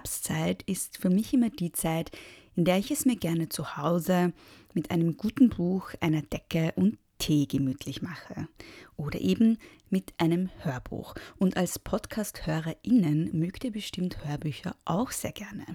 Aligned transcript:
Herbstzeit 0.00 0.62
ist 0.62 0.96
für 0.96 1.10
mich 1.10 1.34
immer 1.34 1.50
die 1.50 1.72
Zeit, 1.72 2.10
in 2.56 2.64
der 2.64 2.78
ich 2.78 2.90
es 2.90 3.04
mir 3.04 3.16
gerne 3.16 3.50
zu 3.50 3.76
Hause 3.76 4.32
mit 4.72 4.90
einem 4.90 5.18
guten 5.18 5.50
Buch, 5.50 5.90
einer 6.00 6.22
Decke 6.22 6.72
und 6.74 6.96
Tee 7.18 7.44
gemütlich 7.44 8.00
mache. 8.00 8.48
Oder 8.96 9.20
eben 9.20 9.58
mit 9.90 10.14
einem 10.16 10.48
Hörbuch. 10.60 11.14
Und 11.36 11.58
als 11.58 11.78
Podcast-HörerInnen 11.78 13.38
mögt 13.38 13.62
ihr 13.64 13.72
bestimmt 13.72 14.24
Hörbücher 14.24 14.74
auch 14.86 15.10
sehr 15.10 15.32
gerne. 15.32 15.66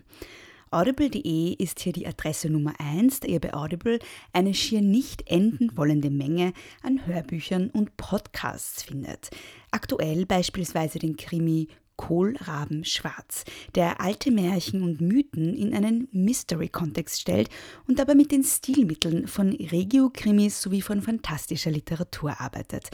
Audible.de 0.72 1.54
ist 1.54 1.82
hier 1.82 1.94
die 1.94 2.08
Adresse 2.08 2.50
Nummer 2.50 2.74
1, 2.80 3.20
da 3.20 3.28
ihr 3.28 3.40
bei 3.40 3.54
Audible 3.54 4.00
eine 4.34 4.56
schier 4.56 4.82
nicht 4.82 5.30
enden 5.30 5.78
wollende 5.78 6.10
Menge 6.10 6.52
an 6.82 7.06
Hörbüchern 7.06 7.70
und 7.70 7.96
Podcasts 7.96 8.82
findet. 8.82 9.30
Aktuell 9.70 10.26
beispielsweise 10.26 10.98
den 10.98 11.16
Krimi 11.16 11.68
Kohlraben 11.98 12.86
Schwarz, 12.86 13.44
der 13.76 14.02
alte 14.02 14.32
Märchen 14.32 14.84
und 14.84 15.02
Mythen 15.02 15.56
in 15.56 15.74
einen 15.74 16.08
Mystery-Kontext 16.12 17.22
stellt 17.22 17.50
und 17.88 18.00
dabei 18.00 18.16
mit 18.16 18.32
den 18.32 18.44
Stilmitteln 18.44 19.28
von 19.28 19.52
Regio-Krimis 19.52 20.62
sowie 20.62 20.82
von 20.82 21.02
fantastischer 21.02 21.72
Literatur 21.72 22.40
arbeitet. 22.40 22.90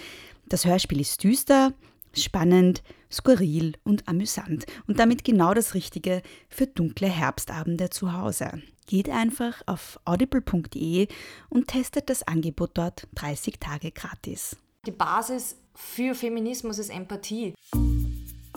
Das 0.48 0.66
Hörspiel 0.66 1.00
ist 1.00 1.24
düster, 1.24 1.74
spannend, 2.14 2.84
skurril 3.12 3.74
und 3.84 4.08
amüsant 4.08 4.66
und 4.88 5.00
damit 5.00 5.24
genau 5.24 5.54
das 5.54 5.74
Richtige 5.74 6.22
für 6.50 6.68
dunkle 6.68 7.08
Herbstabende 7.08 7.90
zu 7.90 8.14
Hause. 8.14 8.62
Geht 8.88 9.10
einfach 9.10 9.62
auf 9.66 10.00
audible.de 10.06 11.08
und 11.50 11.68
testet 11.68 12.10
das 12.10 12.24
Angebot 12.24 12.72
dort 12.74 13.08
30 13.16 13.60
Tage 13.60 13.92
gratis. 13.92 14.58
Die 14.86 14.92
Basis 14.92 15.58
für 15.76 16.16
Feminismus 16.16 16.80
ist 16.80 16.90
Empathie. 16.90 17.54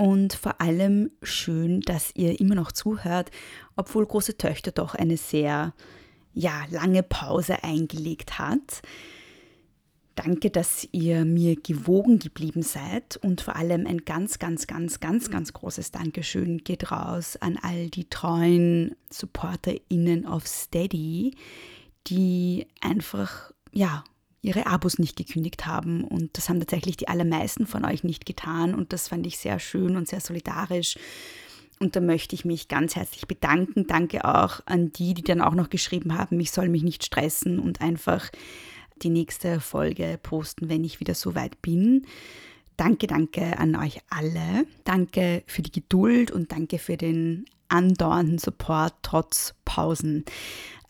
und 0.00 0.32
vor 0.32 0.62
allem 0.62 1.10
schön, 1.22 1.82
dass 1.82 2.10
ihr 2.14 2.40
immer 2.40 2.54
noch 2.54 2.72
zuhört, 2.72 3.30
obwohl 3.76 4.06
große 4.06 4.38
Töchter 4.38 4.72
doch 4.72 4.94
eine 4.94 5.18
sehr 5.18 5.74
ja, 6.32 6.64
lange 6.70 7.02
Pause 7.02 7.62
eingelegt 7.62 8.38
hat. 8.38 8.80
Danke, 10.14 10.48
dass 10.48 10.88
ihr 10.92 11.26
mir 11.26 11.54
gewogen 11.54 12.18
geblieben 12.18 12.62
seid 12.62 13.18
und 13.18 13.42
vor 13.42 13.56
allem 13.56 13.86
ein 13.86 14.06
ganz, 14.06 14.38
ganz, 14.38 14.66
ganz, 14.66 15.00
ganz, 15.00 15.30
ganz 15.30 15.52
großes 15.52 15.90
Dankeschön 15.90 16.64
geht 16.64 16.90
raus 16.90 17.36
an 17.36 17.58
all 17.60 17.90
die 17.90 18.08
treuen 18.08 18.96
SupporterInnen 19.12 20.24
auf 20.24 20.46
Steady, 20.46 21.36
die 22.06 22.68
einfach, 22.80 23.52
ja, 23.70 24.02
ihre 24.42 24.66
Abos 24.66 24.98
nicht 24.98 25.16
gekündigt 25.16 25.66
haben. 25.66 26.04
Und 26.04 26.36
das 26.36 26.48
haben 26.48 26.60
tatsächlich 26.60 26.96
die 26.96 27.08
allermeisten 27.08 27.66
von 27.66 27.84
euch 27.84 28.04
nicht 28.04 28.26
getan. 28.26 28.74
Und 28.74 28.92
das 28.92 29.08
fand 29.08 29.26
ich 29.26 29.38
sehr 29.38 29.58
schön 29.58 29.96
und 29.96 30.08
sehr 30.08 30.20
solidarisch. 30.20 30.96
Und 31.78 31.96
da 31.96 32.00
möchte 32.00 32.34
ich 32.34 32.44
mich 32.44 32.68
ganz 32.68 32.94
herzlich 32.94 33.26
bedanken. 33.26 33.86
Danke 33.86 34.24
auch 34.24 34.60
an 34.66 34.92
die, 34.92 35.14
die 35.14 35.22
dann 35.22 35.40
auch 35.40 35.54
noch 35.54 35.70
geschrieben 35.70 36.16
haben, 36.16 36.38
ich 36.38 36.50
soll 36.50 36.68
mich 36.68 36.82
nicht 36.82 37.04
stressen 37.04 37.58
und 37.58 37.80
einfach 37.80 38.30
die 39.02 39.08
nächste 39.08 39.60
Folge 39.60 40.18
posten, 40.22 40.68
wenn 40.68 40.84
ich 40.84 41.00
wieder 41.00 41.14
so 41.14 41.34
weit 41.34 41.62
bin. 41.62 42.06
Danke, 42.76 43.06
danke 43.06 43.58
an 43.58 43.76
euch 43.76 44.00
alle. 44.10 44.66
Danke 44.84 45.42
für 45.46 45.62
die 45.62 45.72
Geduld 45.72 46.30
und 46.30 46.52
danke 46.52 46.78
für 46.78 46.98
den 46.98 47.46
andauernden 47.68 48.38
Support 48.38 48.94
trotz 49.02 49.54
Pausen. 49.64 50.24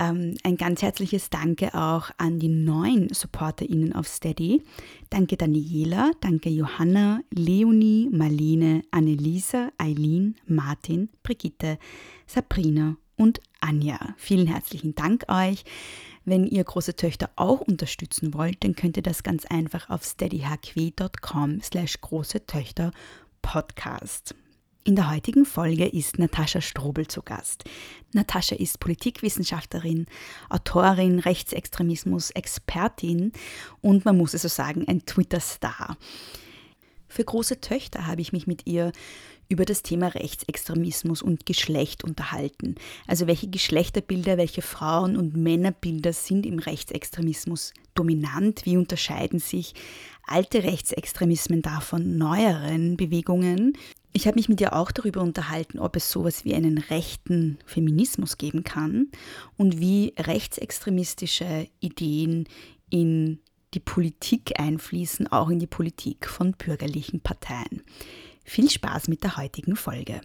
Ähm, 0.01 0.35
ein 0.45 0.57
ganz 0.57 0.81
herzliches 0.81 1.29
Danke 1.29 1.75
auch 1.75 2.11
an 2.17 2.39
die 2.39 2.49
neuen 2.49 3.13
SupporterInnen 3.13 3.93
auf 3.93 4.09
Steady. 4.09 4.63
Danke 5.11 5.37
Daniela, 5.37 6.13
danke 6.23 6.49
Johanna, 6.49 7.21
Leonie, 7.31 8.09
Marlene, 8.11 8.83
Annelisa, 8.91 9.71
Eileen, 9.77 10.37
Martin, 10.47 11.11
Brigitte, 11.23 11.79
Sabrina 12.27 12.97
und 13.17 13.41
Anja. 13.61 13.99
Vielen 14.17 14.47
herzlichen 14.47 14.95
Dank 14.95 15.27
euch. 15.29 15.65
Wenn 16.25 16.47
ihr 16.47 16.65
große 16.65 16.97
Töchter 16.97 17.29
auch 17.37 17.61
unterstützen 17.61 18.33
wollt, 18.33 18.65
dann 18.65 18.75
könnt 18.75 18.97
ihr 18.97 19.03
das 19.03 19.23
ganz 19.23 19.45
einfach 19.45 19.91
auf 19.91 20.03
steadyhq.com 20.03 21.61
slash 21.61 22.01
große 22.01 22.47
Töchter 22.47 22.91
Podcast. 23.43 24.35
In 24.83 24.97
der 24.97 25.11
heutigen 25.11 25.45
Folge 25.45 25.87
ist 25.87 26.19
Natascha 26.19 26.63
Strobel 26.63 27.07
zu 27.07 27.21
Gast. 27.21 27.65
Natascha 28.15 28.57
ist 28.57 28.81
Politikwissenschaftlerin, 28.81 30.07
Autorin, 30.49 31.19
Rechtsextremismus, 31.19 32.31
Expertin 32.31 33.33
und 33.83 34.07
man 34.07 34.17
muss 34.17 34.33
es 34.33 34.41
so 34.41 34.49
sagen, 34.49 34.89
ein 34.89 35.05
Twitter-Star. 35.05 35.99
Für 37.09 37.25
große 37.25 37.61
Töchter 37.61 38.07
habe 38.07 38.23
ich 38.23 38.33
mich 38.33 38.47
mit 38.47 38.67
ihr 38.67 38.93
über 39.51 39.67
das 39.67 39.83
Thema 39.83 40.07
Rechtsextremismus 40.07 41.21
und 41.21 41.45
Geschlecht 41.45 42.03
unterhalten. 42.03 42.77
Also 43.07 43.27
welche 43.27 43.51
Geschlechterbilder, 43.51 44.39
welche 44.39 44.63
Frauen- 44.63 45.17
und 45.19 45.37
Männerbilder 45.37 46.15
sind 46.15 46.47
im 46.47 46.59
Rechtsextremismus 46.59 47.75
dominant? 47.95 48.65
Wie 48.65 48.79
unterscheiden 48.79 49.41
sich 49.41 49.75
alte 50.25 50.63
Rechtsextremismen 50.63 51.61
da 51.61 51.81
von 51.81 52.17
neueren 52.17 52.97
Bewegungen? 52.97 53.77
Ich 54.13 54.27
habe 54.27 54.37
mich 54.37 54.49
mit 54.49 54.61
ihr 54.61 54.75
auch 54.75 54.91
darüber 54.91 55.21
unterhalten, 55.21 55.79
ob 55.79 55.95
es 55.95 56.11
sowas 56.11 56.45
wie 56.45 56.55
einen 56.55 56.79
rechten 56.79 57.59
Feminismus 57.65 58.39
geben 58.39 58.65
kann 58.65 59.07
und 59.57 59.79
wie 59.79 60.15
rechtsextremistische 60.19 61.69
Ideen 61.79 62.49
in 62.91 63.39
die 63.73 63.81
Politik 63.81 64.59
einfließen, 64.59 65.31
auch 65.31 65.49
in 65.49 65.61
die 65.61 65.69
Politik 65.69 66.27
von 66.27 66.53
bürgerlichen 66.53 67.21
Parteien. 67.21 67.83
Viel 68.45 68.69
Spaß 68.69 69.07
mit 69.07 69.23
der 69.23 69.37
heutigen 69.37 69.77
Folge. 69.77 70.21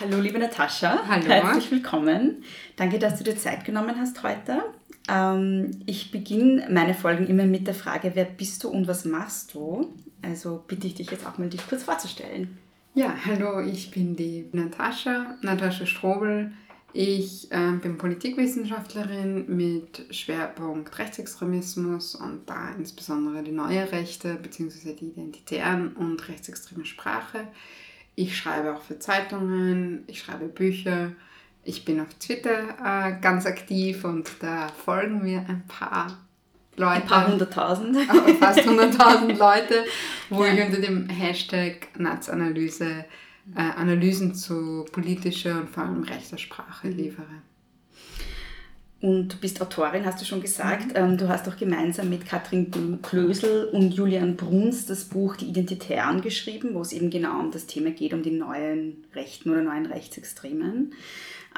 Hallo, 0.00 0.20
liebe 0.20 0.38
Natascha. 0.38 1.06
Hallo. 1.06 1.26
Herzlich 1.26 1.70
willkommen. 1.70 2.44
Danke, 2.76 2.98
dass 2.98 3.18
du 3.18 3.24
dir 3.24 3.36
Zeit 3.36 3.66
genommen 3.66 3.94
hast 3.98 4.22
heute. 4.22 4.62
Ähm, 5.10 5.80
ich 5.86 6.10
beginne 6.10 6.68
meine 6.70 6.94
Folgen 6.94 7.26
immer 7.26 7.44
mit 7.44 7.66
der 7.66 7.74
Frage, 7.74 8.12
wer 8.14 8.24
bist 8.24 8.62
du 8.62 8.68
und 8.68 8.86
was 8.86 9.04
machst 9.04 9.54
du? 9.54 9.92
Also 10.22 10.62
bitte 10.66 10.86
ich 10.86 10.94
dich 10.94 11.10
jetzt 11.10 11.26
auch 11.26 11.38
mal, 11.38 11.48
dich 11.48 11.66
kurz 11.68 11.82
vorzustellen. 11.82 12.58
Ja, 12.94 13.14
hallo, 13.24 13.60
ich 13.60 13.90
bin 13.90 14.16
die 14.16 14.48
Natascha, 14.52 15.36
Natascha 15.42 15.86
Strobel. 15.86 16.52
Ich 16.92 17.50
äh, 17.52 17.72
bin 17.80 17.98
Politikwissenschaftlerin 17.98 19.44
mit 19.56 20.06
Schwerpunkt 20.10 20.98
Rechtsextremismus 20.98 22.16
und 22.16 22.50
da 22.50 22.70
insbesondere 22.76 23.44
die 23.44 23.52
neue 23.52 23.90
Rechte 23.92 24.34
bzw. 24.34 24.94
die 24.94 25.06
identitären 25.06 25.92
und 25.94 26.28
rechtsextreme 26.28 26.84
Sprache. 26.84 27.46
Ich 28.16 28.36
schreibe 28.36 28.74
auch 28.74 28.82
für 28.82 28.98
Zeitungen, 28.98 30.02
ich 30.08 30.18
schreibe 30.18 30.46
Bücher, 30.46 31.12
ich 31.64 31.84
bin 31.84 32.00
auf 32.00 32.12
Twitter 32.14 32.74
äh, 32.84 33.20
ganz 33.20 33.46
aktiv 33.46 34.04
und 34.04 34.30
da 34.40 34.68
folgen 34.68 35.22
mir 35.22 35.44
ein 35.48 35.64
paar 35.68 36.18
Leute. 36.76 36.92
Ein 36.92 37.06
paar 37.06 37.28
hunderttausend. 37.28 37.96
Fast 38.40 38.66
hunderttausend 38.66 39.38
Leute, 39.38 39.84
wo 40.30 40.44
ja. 40.44 40.54
ich 40.54 40.66
unter 40.66 40.80
dem 40.80 41.08
Hashtag 41.08 41.88
Netzanalyse 41.98 43.04
äh, 43.56 43.60
Analysen 43.60 44.34
zu 44.34 44.84
politischer 44.92 45.60
und 45.60 45.70
vor 45.70 45.84
allem 45.84 46.02
rechter 46.04 46.38
Sprache 46.38 46.88
liefere. 46.88 47.42
und 49.00 49.28
du 49.28 49.36
bist 49.38 49.60
Autorin, 49.60 50.04
hast 50.04 50.20
du 50.20 50.24
schon 50.24 50.40
gesagt. 50.40 50.98
Mhm. 50.98 51.18
Du 51.18 51.28
hast 51.28 51.48
auch 51.48 51.56
gemeinsam 51.56 52.08
mit 52.08 52.26
Katrin 52.26 53.00
Klösel 53.02 53.64
und 53.72 53.92
Julian 53.92 54.36
Bruns 54.36 54.86
das 54.86 55.04
Buch 55.04 55.36
Die 55.36 55.48
Identitären 55.48 56.20
geschrieben, 56.20 56.74
wo 56.74 56.82
es 56.82 56.92
eben 56.92 57.10
genau 57.10 57.40
um 57.40 57.50
das 57.50 57.66
Thema 57.66 57.90
geht, 57.90 58.14
um 58.14 58.22
die 58.22 58.30
neuen 58.30 59.04
Rechten 59.14 59.50
oder 59.50 59.62
neuen 59.62 59.86
Rechtsextremen. 59.86 60.94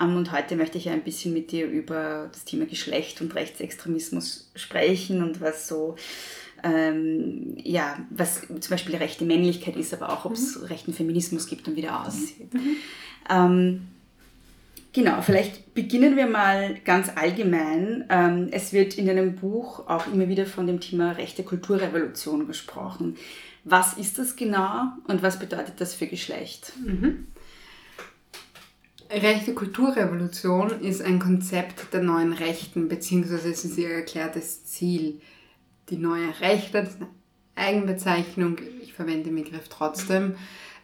Ähm, 0.01 0.17
und 0.17 0.33
heute 0.33 0.57
möchte 0.57 0.79
ich 0.79 0.89
ein 0.89 1.03
bisschen 1.03 1.33
mit 1.33 1.53
dir 1.53 1.67
über 1.67 2.29
das 2.33 2.45
Thema 2.45 2.67
Geschlecht 2.67 3.21
und 3.21 3.35
Rechtsextremismus 3.35 4.51
sprechen 4.55 5.23
und 5.23 5.41
was 5.41 5.69
so 5.69 5.97
ähm, 6.65 7.57
ja, 7.63 7.99
was 8.11 8.43
zum 8.43 8.71
Beispiel 8.71 8.97
rechte 8.97 9.25
Männlichkeit 9.25 9.77
ist, 9.77 9.93
aber 9.93 10.13
auch 10.13 10.25
ob 10.25 10.35
es 10.35 10.57
mhm. 10.57 10.67
rechten 10.67 10.93
Feminismus 10.93 11.49
gibt 11.49 11.67
und 11.67 11.77
wie 11.77 11.83
der 11.83 12.01
aussieht. 12.07 12.55
Mhm. 12.55 12.77
Ähm, 13.29 13.81
Genau, 14.95 15.23
vielleicht 15.23 15.73
beginnen 15.73 16.17
wir 16.17 16.27
mal 16.27 16.77
ganz 16.85 17.11
allgemein. 17.15 18.05
Ähm, 18.11 18.49
es 18.51 18.75
wird 18.75 18.99
in 18.99 19.07
deinem 19.07 19.37
Buch 19.37 19.89
auch 19.89 20.07
immer 20.13 20.29
wieder 20.29 20.45
von 20.45 20.67
dem 20.67 20.81
Thema 20.81 21.13
rechte 21.13 21.43
Kulturrevolution 21.45 22.47
gesprochen. 22.47 23.17
Was 23.65 23.95
ist 23.95 24.19
das 24.19 24.37
genau 24.37 24.89
und 25.07 25.23
was 25.23 25.39
bedeutet 25.39 25.75
das 25.79 25.95
für 25.95 26.07
Geschlecht? 26.07 26.73
Mhm. 26.85 27.27
Rechte 29.13 29.53
Kulturrevolution 29.53 30.81
ist 30.81 31.03
ein 31.03 31.19
Konzept 31.19 31.93
der 31.93 32.03
neuen 32.03 32.33
Rechten, 32.33 32.89
beziehungsweise 32.89 33.51
es 33.51 33.63
ist 33.63 33.77
ihr 33.77 33.91
erklärtes 33.91 34.65
Ziel. 34.65 35.21
Die 35.91 35.99
neue 35.99 36.41
Rechte, 36.41 36.83
das 36.83 36.95
ist 36.95 37.01
eine 37.03 37.11
Eigenbezeichnung, 37.55 38.57
ich 38.81 38.95
verwende 38.95 39.25
den 39.25 39.35
Begriff 39.35 39.69
trotzdem, 39.69 40.37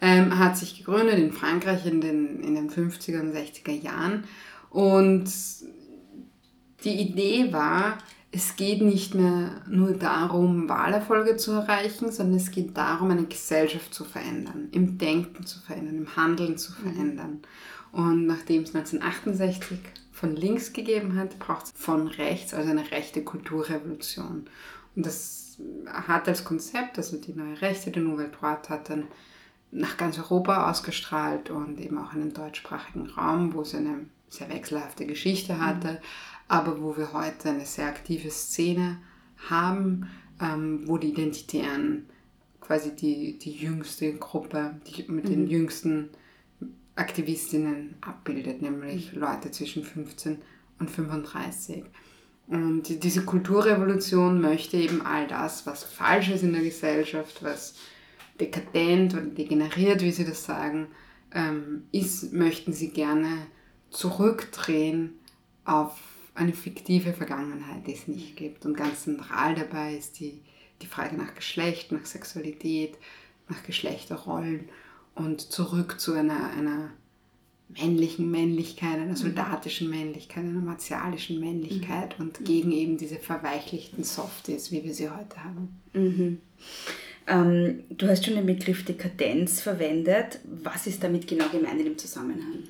ähm, 0.02 0.38
hat 0.38 0.58
sich 0.58 0.76
gegründet 0.76 1.18
in 1.18 1.32
Frankreich 1.32 1.86
in 1.86 2.02
den, 2.02 2.40
in 2.40 2.54
den 2.54 2.68
50er 2.68 3.20
und 3.20 3.34
60er 3.34 3.72
Jahren. 3.72 4.24
Und 4.68 5.32
die 6.84 7.00
Idee 7.00 7.50
war, 7.50 7.96
es 8.30 8.56
geht 8.56 8.82
nicht 8.82 9.14
mehr 9.14 9.62
nur 9.66 9.92
darum, 9.92 10.68
Wahlerfolge 10.68 11.38
zu 11.38 11.52
erreichen, 11.52 12.12
sondern 12.12 12.36
es 12.36 12.50
geht 12.50 12.76
darum, 12.76 13.10
eine 13.10 13.24
Gesellschaft 13.24 13.94
zu 13.94 14.04
verändern, 14.04 14.68
im 14.72 14.98
Denken 14.98 15.46
zu 15.46 15.60
verändern, 15.60 15.96
im 15.96 16.16
Handeln 16.16 16.58
zu 16.58 16.72
verändern. 16.72 17.40
Und 17.98 18.26
nachdem 18.26 18.62
es 18.62 18.76
1968 18.76 19.80
von 20.12 20.36
links 20.36 20.72
gegeben 20.72 21.16
hat, 21.16 21.36
braucht 21.40 21.64
es 21.64 21.72
von 21.74 22.06
rechts, 22.06 22.54
also 22.54 22.70
eine 22.70 22.88
rechte 22.92 23.24
Kulturrevolution. 23.24 24.48
Und 24.94 25.04
das 25.04 25.58
hat 25.84 26.28
als 26.28 26.44
Konzept, 26.44 26.96
also 26.96 27.16
die 27.16 27.32
neue 27.32 27.60
Rechte, 27.60 27.90
die 27.90 27.98
Nouvelle 27.98 28.28
Droite, 28.28 28.68
hat 28.68 28.88
dann 28.88 29.08
nach 29.72 29.96
ganz 29.96 30.16
Europa 30.16 30.70
ausgestrahlt 30.70 31.50
und 31.50 31.80
eben 31.80 31.98
auch 31.98 32.12
in 32.12 32.20
den 32.20 32.34
deutschsprachigen 32.34 33.06
Raum, 33.06 33.52
wo 33.52 33.62
es 33.62 33.74
eine 33.74 34.06
sehr 34.28 34.48
wechselhafte 34.48 35.04
Geschichte 35.04 35.54
mhm. 35.54 35.66
hatte, 35.66 35.90
mhm. 35.94 35.98
aber 36.46 36.80
wo 36.80 36.96
wir 36.96 37.12
heute 37.12 37.48
eine 37.48 37.66
sehr 37.66 37.86
aktive 37.86 38.30
Szene 38.30 38.98
haben, 39.50 40.08
ähm, 40.40 40.86
wo 40.86 40.98
die 40.98 41.08
Identitären 41.08 42.06
quasi 42.60 42.94
die, 42.94 43.40
die 43.40 43.56
jüngste 43.56 44.14
Gruppe, 44.14 44.76
die 44.86 45.10
mit 45.10 45.24
mhm. 45.24 45.30
den 45.30 45.46
jüngsten 45.48 46.10
Aktivistinnen 46.98 47.96
abbildet, 48.00 48.60
nämlich 48.62 49.12
mhm. 49.12 49.20
Leute 49.20 49.50
zwischen 49.50 49.84
15 49.84 50.38
und 50.78 50.90
35. 50.90 51.84
Und 52.48 53.04
diese 53.04 53.24
Kulturrevolution 53.24 54.40
möchte 54.40 54.76
eben 54.78 55.02
all 55.02 55.26
das, 55.26 55.66
was 55.66 55.84
falsch 55.84 56.30
ist 56.30 56.42
in 56.42 56.54
der 56.54 56.62
Gesellschaft, 56.62 57.42
was 57.42 57.74
dekadent 58.40 59.14
oder 59.14 59.22
degeneriert, 59.22 60.02
wie 60.02 60.12
Sie 60.12 60.24
das 60.24 60.44
sagen, 60.44 60.88
ähm, 61.32 61.84
ist, 61.92 62.32
möchten 62.32 62.72
Sie 62.72 62.88
gerne 62.90 63.46
zurückdrehen 63.90 65.18
auf 65.64 66.00
eine 66.34 66.54
fiktive 66.54 67.12
Vergangenheit, 67.12 67.86
die 67.86 67.94
es 67.94 68.08
nicht 68.08 68.36
gibt. 68.36 68.64
Und 68.64 68.76
ganz 68.76 69.04
zentral 69.04 69.54
dabei 69.54 69.96
ist 69.96 70.18
die, 70.20 70.40
die 70.80 70.86
Frage 70.86 71.16
nach 71.16 71.34
Geschlecht, 71.34 71.92
nach 71.92 72.06
Sexualität, 72.06 72.96
nach 73.48 73.62
Geschlechterrollen 73.62 74.68
und 75.18 75.40
zurück 75.40 76.00
zu 76.00 76.14
einer, 76.14 76.50
einer 76.50 76.90
männlichen 77.68 78.30
Männlichkeit, 78.30 78.94
einer 78.94 79.06
mhm. 79.06 79.16
soldatischen 79.16 79.90
Männlichkeit, 79.90 80.44
einer 80.44 80.60
martialischen 80.60 81.40
Männlichkeit 81.40 82.18
mhm. 82.18 82.26
und 82.26 82.44
gegen 82.44 82.72
eben 82.72 82.96
diese 82.96 83.16
verweichlichten 83.16 84.04
Softies, 84.04 84.72
wie 84.72 84.84
wir 84.84 84.94
sie 84.94 85.10
heute 85.10 85.44
haben. 85.44 85.80
Mhm. 85.92 86.38
Ähm, 87.26 87.84
du 87.90 88.08
hast 88.08 88.24
schon 88.24 88.36
den 88.36 88.46
Begriff 88.46 88.84
Dekadenz 88.84 89.60
verwendet. 89.60 90.40
Was 90.44 90.86
ist 90.86 91.04
damit 91.04 91.26
genau 91.26 91.48
gemeint 91.48 91.78
in 91.78 91.84
dem 91.84 91.98
Zusammenhang? 91.98 92.64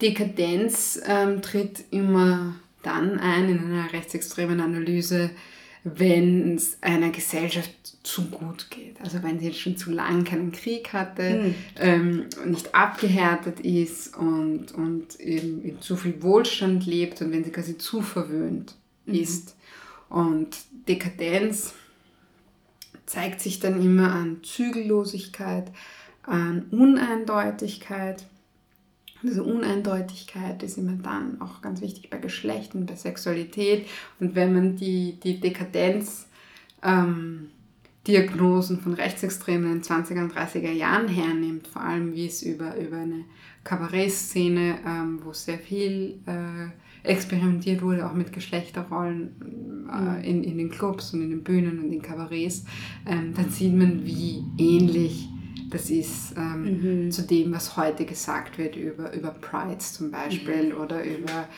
Dekadenz 0.00 1.00
ähm, 1.06 1.42
tritt 1.42 1.84
immer 1.90 2.54
dann 2.82 3.18
ein 3.18 3.48
in 3.48 3.58
einer 3.58 3.92
rechtsextremen 3.92 4.60
Analyse, 4.60 5.30
wenn 5.82 6.56
es 6.56 6.78
einer 6.82 7.10
Gesellschaft 7.10 7.70
zu 8.02 8.26
gut 8.30 8.70
geht. 8.70 9.00
Also 9.00 9.22
wenn 9.22 9.38
sie 9.38 9.46
jetzt 9.46 9.60
schon 9.60 9.76
zu 9.76 9.90
lange 9.90 10.24
keinen 10.24 10.52
Krieg 10.52 10.92
hatte, 10.92 11.42
mhm. 11.42 11.54
ähm, 11.76 12.26
nicht 12.46 12.74
abgehärtet 12.74 13.60
ist 13.60 14.16
und, 14.16 14.72
und 14.72 15.18
eben 15.20 15.62
in 15.62 15.80
zu 15.80 15.96
viel 15.96 16.22
Wohlstand 16.22 16.86
lebt 16.86 17.20
und 17.22 17.32
wenn 17.32 17.44
sie 17.44 17.50
quasi 17.50 17.78
zu 17.78 18.02
verwöhnt 18.02 18.74
mhm. 19.06 19.14
ist. 19.14 19.56
Und 20.08 20.56
Dekadenz 20.88 21.74
zeigt 23.06 23.40
sich 23.40 23.60
dann 23.60 23.82
immer 23.82 24.12
an 24.12 24.38
Zügellosigkeit, 24.42 25.70
an 26.22 26.66
Uneindeutigkeit. 26.70 28.24
Diese 29.22 29.42
Uneindeutigkeit 29.42 30.62
ist 30.62 30.78
immer 30.78 30.96
dann 31.02 31.40
auch 31.40 31.60
ganz 31.60 31.80
wichtig 31.80 32.10
bei 32.10 32.18
Geschlecht 32.18 32.74
und 32.74 32.86
bei 32.86 32.96
Sexualität. 32.96 33.86
Und 34.18 34.34
wenn 34.34 34.54
man 34.54 34.76
die, 34.76 35.20
die 35.20 35.40
Dekadenz 35.40 36.26
ähm, 36.82 37.50
Diagnosen 38.06 38.80
von 38.80 38.94
Rechtsextremen 38.94 39.72
in 39.72 39.78
den 39.80 39.82
20er 39.82 40.22
und 40.22 40.34
30er 40.34 40.72
Jahren 40.72 41.06
hernimmt, 41.06 41.68
vor 41.68 41.82
allem 41.82 42.14
wie 42.14 42.26
es 42.26 42.42
über, 42.42 42.76
über 42.78 42.96
eine 42.96 43.24
Kabarettszene, 43.62 44.78
ähm, 44.86 45.20
wo 45.22 45.34
sehr 45.34 45.58
viel 45.58 46.18
äh, 46.26 47.08
experimentiert 47.08 47.82
wurde, 47.82 48.08
auch 48.08 48.14
mit 48.14 48.32
Geschlechterrollen 48.32 49.86
äh, 49.92 50.28
in, 50.28 50.44
in 50.44 50.56
den 50.56 50.70
Clubs 50.70 51.12
und 51.12 51.22
in 51.22 51.30
den 51.30 51.44
Bühnen 51.44 51.78
und 51.78 51.92
in 51.92 52.00
Kabarets, 52.00 52.64
ähm, 53.06 53.34
dann 53.34 53.50
sieht 53.50 53.74
man, 53.74 54.04
wie 54.04 54.44
ähnlich 54.56 55.28
das 55.70 55.90
ist 55.90 56.34
ähm, 56.36 57.04
mhm. 57.06 57.10
zu 57.10 57.22
dem, 57.22 57.52
was 57.52 57.76
heute 57.76 58.04
gesagt 58.04 58.58
wird 58.58 58.76
über, 58.76 59.12
über 59.12 59.30
Prides 59.30 59.94
zum 59.94 60.10
Beispiel 60.10 60.74
mhm. 60.74 60.80
oder 60.80 61.04
über 61.04 61.48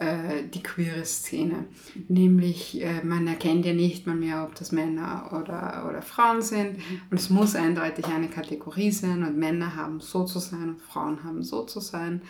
äh, 0.00 0.44
die 0.52 0.62
queere 0.62 1.04
Szene. 1.04 1.66
Nämlich, 2.08 2.82
äh, 2.82 3.04
man 3.04 3.26
erkennt 3.26 3.66
ja 3.66 3.74
nicht 3.74 4.06
mal 4.06 4.16
mehr, 4.16 4.44
ob 4.44 4.54
das 4.54 4.72
Männer 4.72 5.30
oder, 5.32 5.86
oder 5.88 6.02
Frauen 6.02 6.42
sind. 6.42 6.78
Mhm. 6.78 7.00
Und 7.10 7.20
es 7.20 7.30
muss 7.30 7.54
eindeutig 7.54 8.06
eine 8.06 8.28
Kategorie 8.28 8.90
sein 8.90 9.22
und 9.22 9.36
Männer 9.36 9.76
haben 9.76 10.00
so 10.00 10.24
zu 10.24 10.38
sein 10.38 10.70
und 10.70 10.82
Frauen 10.82 11.22
haben 11.22 11.42
so 11.42 11.64
zu 11.64 11.80
sein. 11.80 12.22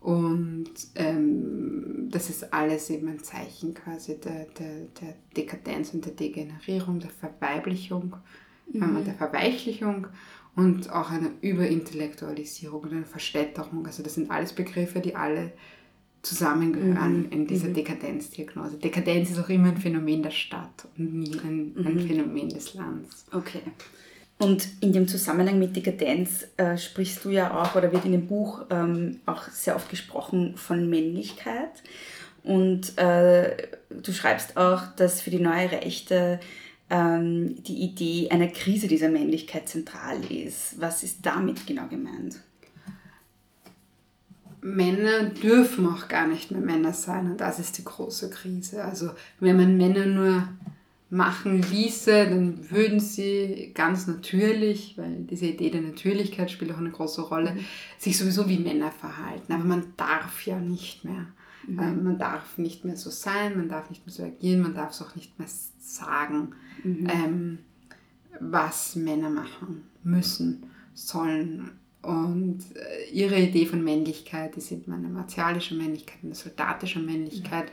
Und 0.00 0.70
ähm, 0.94 2.08
das 2.08 2.30
ist 2.30 2.52
alles 2.52 2.88
eben 2.90 3.08
ein 3.08 3.18
Zeichen 3.18 3.74
quasi 3.74 4.20
der, 4.20 4.46
der, 4.58 4.84
der 5.00 5.14
Dekadenz 5.36 5.92
und 5.92 6.04
der 6.04 6.12
Degenerierung, 6.12 7.00
der 7.00 7.10
Verweiblichung 7.10 8.14
mhm. 8.72 8.82
ähm, 8.82 8.96
und 8.96 9.06
der 9.06 9.14
Verweichlichung 9.14 10.06
und 10.58 10.90
auch 10.90 11.10
einer 11.12 11.30
Überintellektualisierung 11.40 12.82
und 12.82 12.92
einer 12.92 13.06
Verstädterung. 13.06 13.86
Also 13.86 14.02
das 14.02 14.16
sind 14.16 14.28
alles 14.28 14.52
Begriffe, 14.52 14.98
die 14.98 15.14
alle 15.14 15.52
zusammengehören 16.22 17.26
mhm. 17.26 17.30
in 17.30 17.46
dieser 17.46 17.68
mhm. 17.68 17.74
Dekadenzdiagnose. 17.74 18.76
Dekadenz 18.76 19.30
ist 19.30 19.38
auch 19.38 19.48
immer 19.48 19.68
ein 19.68 19.76
Phänomen 19.76 20.20
der 20.20 20.32
Stadt 20.32 20.88
und 20.98 21.14
nie 21.14 21.38
ein, 21.44 21.74
ein 21.76 21.94
mhm. 21.94 22.08
Phänomen 22.08 22.48
des 22.48 22.74
Landes. 22.74 23.26
Okay. 23.32 23.62
Und 24.38 24.66
in 24.80 24.92
dem 24.92 25.06
Zusammenhang 25.06 25.60
mit 25.60 25.76
Dekadenz 25.76 26.48
äh, 26.56 26.76
sprichst 26.76 27.24
du 27.24 27.30
ja 27.30 27.56
auch, 27.56 27.76
oder 27.76 27.92
wird 27.92 28.04
in 28.04 28.12
dem 28.12 28.26
Buch 28.26 28.62
ähm, 28.70 29.20
auch 29.26 29.44
sehr 29.50 29.76
oft 29.76 29.88
gesprochen 29.88 30.56
von 30.56 30.90
Männlichkeit. 30.90 31.84
Und 32.42 32.98
äh, 32.98 33.56
du 33.90 34.12
schreibst 34.12 34.56
auch, 34.56 34.82
dass 34.96 35.20
für 35.20 35.30
die 35.30 35.38
neue 35.38 35.70
Rechte 35.70 36.40
ähm, 36.90 37.62
die 37.62 37.82
Idee 37.82 38.30
einer 38.30 38.48
Krise 38.48 38.88
dieser 38.88 39.08
Männlichkeit 39.08 39.68
zentral 39.68 40.20
ist. 40.30 40.80
Was 40.80 41.02
ist 41.02 41.24
damit 41.24 41.66
genau 41.66 41.86
gemeint? 41.88 42.40
Männer 44.60 45.24
dürfen 45.24 45.86
auch 45.86 46.08
gar 46.08 46.26
nicht 46.26 46.50
mehr 46.50 46.60
Männer 46.60 46.92
sein 46.92 47.30
und 47.30 47.40
das 47.40 47.58
ist 47.58 47.78
die 47.78 47.84
große 47.84 48.30
Krise. 48.30 48.84
Also 48.84 49.10
wenn 49.40 49.56
man 49.56 49.76
Männer 49.76 50.06
nur 50.06 50.48
machen 51.10 51.62
ließe, 51.62 52.28
dann 52.28 52.70
würden 52.70 53.00
sie 53.00 53.70
ganz 53.74 54.06
natürlich, 54.06 54.98
weil 54.98 55.24
diese 55.30 55.46
Idee 55.46 55.70
der 55.70 55.80
Natürlichkeit 55.80 56.50
spielt 56.50 56.72
auch 56.72 56.78
eine 56.78 56.90
große 56.90 57.22
Rolle, 57.22 57.52
mhm. 57.52 57.64
sich 57.98 58.18
sowieso 58.18 58.48
wie 58.48 58.58
Männer 58.58 58.90
verhalten. 58.90 59.52
Aber 59.52 59.64
man 59.64 59.94
darf 59.96 60.44
ja 60.44 60.58
nicht 60.58 61.04
mehr. 61.04 61.26
Mhm. 61.68 61.78
Ähm, 61.78 62.04
man 62.04 62.18
darf 62.18 62.56
nicht 62.56 62.84
mehr 62.84 62.96
so 62.96 63.10
sein, 63.10 63.56
man 63.56 63.68
darf 63.68 63.90
nicht 63.90 64.06
mehr 64.06 64.14
so 64.14 64.24
agieren, 64.24 64.62
man 64.62 64.74
darf 64.74 64.92
es 64.92 65.02
auch 65.02 65.14
nicht 65.14 65.38
mehr 65.38 65.48
sagen, 65.78 66.54
mhm. 66.82 67.08
ähm, 67.10 67.58
was 68.40 68.96
Männer 68.96 69.28
machen 69.28 69.84
müssen, 70.02 70.64
sollen. 70.94 71.72
Und 72.00 72.60
äh, 72.74 73.10
ihre 73.12 73.38
Idee 73.38 73.66
von 73.66 73.84
Männlichkeit 73.84 74.56
ist 74.56 74.72
eben 74.72 74.92
eine 74.92 75.08
martialische 75.08 75.74
Männlichkeit, 75.74 76.18
eine 76.22 76.34
soldatische 76.34 77.00
Männlichkeit, 77.00 77.70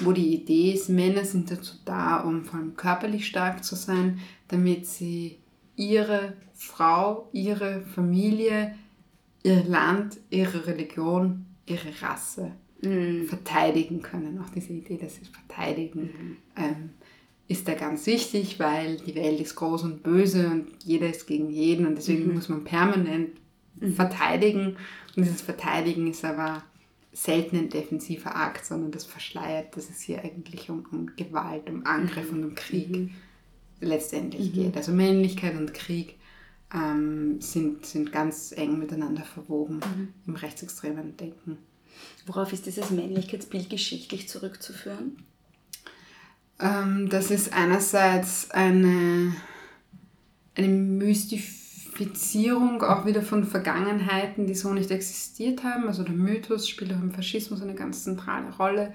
wo 0.00 0.12
die 0.12 0.34
Idee 0.34 0.72
ist, 0.72 0.90
Männer 0.90 1.24
sind 1.24 1.50
dazu 1.50 1.76
da, 1.84 2.18
um 2.18 2.44
vor 2.44 2.58
allem 2.58 2.76
körperlich 2.76 3.26
stark 3.26 3.64
zu 3.64 3.76
sein, 3.76 4.18
damit 4.48 4.86
sie 4.86 5.38
ihre 5.76 6.34
Frau, 6.54 7.30
ihre 7.32 7.82
Familie, 7.82 8.74
ihr 9.42 9.64
Land, 9.64 10.18
ihre 10.28 10.66
Religion, 10.66 11.46
ihre 11.66 12.02
Rasse 12.02 12.52
Mhm. 12.80 13.26
verteidigen 13.26 14.02
können. 14.02 14.38
Auch 14.40 14.50
diese 14.50 14.72
Idee, 14.72 14.98
dass 14.98 15.16
sie 15.16 15.24
verteidigen, 15.24 16.36
ähm, 16.56 16.90
ist 17.48 17.66
da 17.66 17.74
ganz 17.74 18.06
wichtig, 18.06 18.60
weil 18.60 18.98
die 18.98 19.14
Welt 19.14 19.40
ist 19.40 19.56
groß 19.56 19.82
und 19.84 20.02
böse 20.02 20.48
und 20.48 20.66
jeder 20.84 21.08
ist 21.08 21.26
gegen 21.26 21.50
jeden 21.50 21.86
und 21.86 21.96
deswegen 21.96 22.34
muss 22.34 22.48
man 22.48 22.62
permanent 22.62 23.30
verteidigen. 23.94 24.76
Und 25.16 25.24
dieses 25.24 25.40
Verteidigen 25.40 26.08
ist 26.08 26.24
aber 26.24 26.62
selten 27.12 27.56
ein 27.56 27.68
defensiver 27.68 28.36
Akt, 28.36 28.64
sondern 28.66 28.92
das 28.92 29.04
verschleiert, 29.04 29.76
dass 29.76 29.90
es 29.90 30.00
hier 30.00 30.22
eigentlich 30.22 30.70
um, 30.70 30.84
um 30.92 31.10
Gewalt, 31.16 31.68
um 31.70 31.84
Angriff 31.86 32.30
und 32.30 32.44
um 32.44 32.54
Krieg 32.54 33.10
letztendlich 33.80 34.52
geht. 34.52 34.76
Also 34.76 34.92
Männlichkeit 34.92 35.56
und 35.56 35.72
Krieg 35.72 36.16
ähm, 36.72 37.40
sind, 37.40 37.86
sind 37.86 38.12
ganz 38.12 38.52
eng 38.52 38.78
miteinander 38.78 39.24
verwoben 39.24 39.80
im 40.26 40.34
rechtsextremen 40.34 41.16
Denken. 41.16 41.58
Worauf 42.26 42.52
ist 42.52 42.66
dieses 42.66 42.90
Männlichkeitsbild 42.90 43.70
geschichtlich 43.70 44.28
zurückzuführen? 44.28 45.16
Ähm, 46.60 47.08
das 47.08 47.30
ist 47.30 47.52
einerseits 47.52 48.50
eine, 48.50 49.34
eine 50.56 50.68
Mystifizierung 50.68 52.82
auch 52.82 53.06
wieder 53.06 53.22
von 53.22 53.44
Vergangenheiten, 53.44 54.46
die 54.46 54.54
so 54.54 54.72
nicht 54.72 54.90
existiert 54.90 55.64
haben. 55.64 55.86
Also 55.86 56.02
der 56.02 56.14
Mythos 56.14 56.68
spielt 56.68 56.92
auch 56.92 57.00
im 57.00 57.12
Faschismus 57.12 57.62
eine 57.62 57.74
ganz 57.74 58.04
zentrale 58.04 58.54
Rolle. 58.56 58.92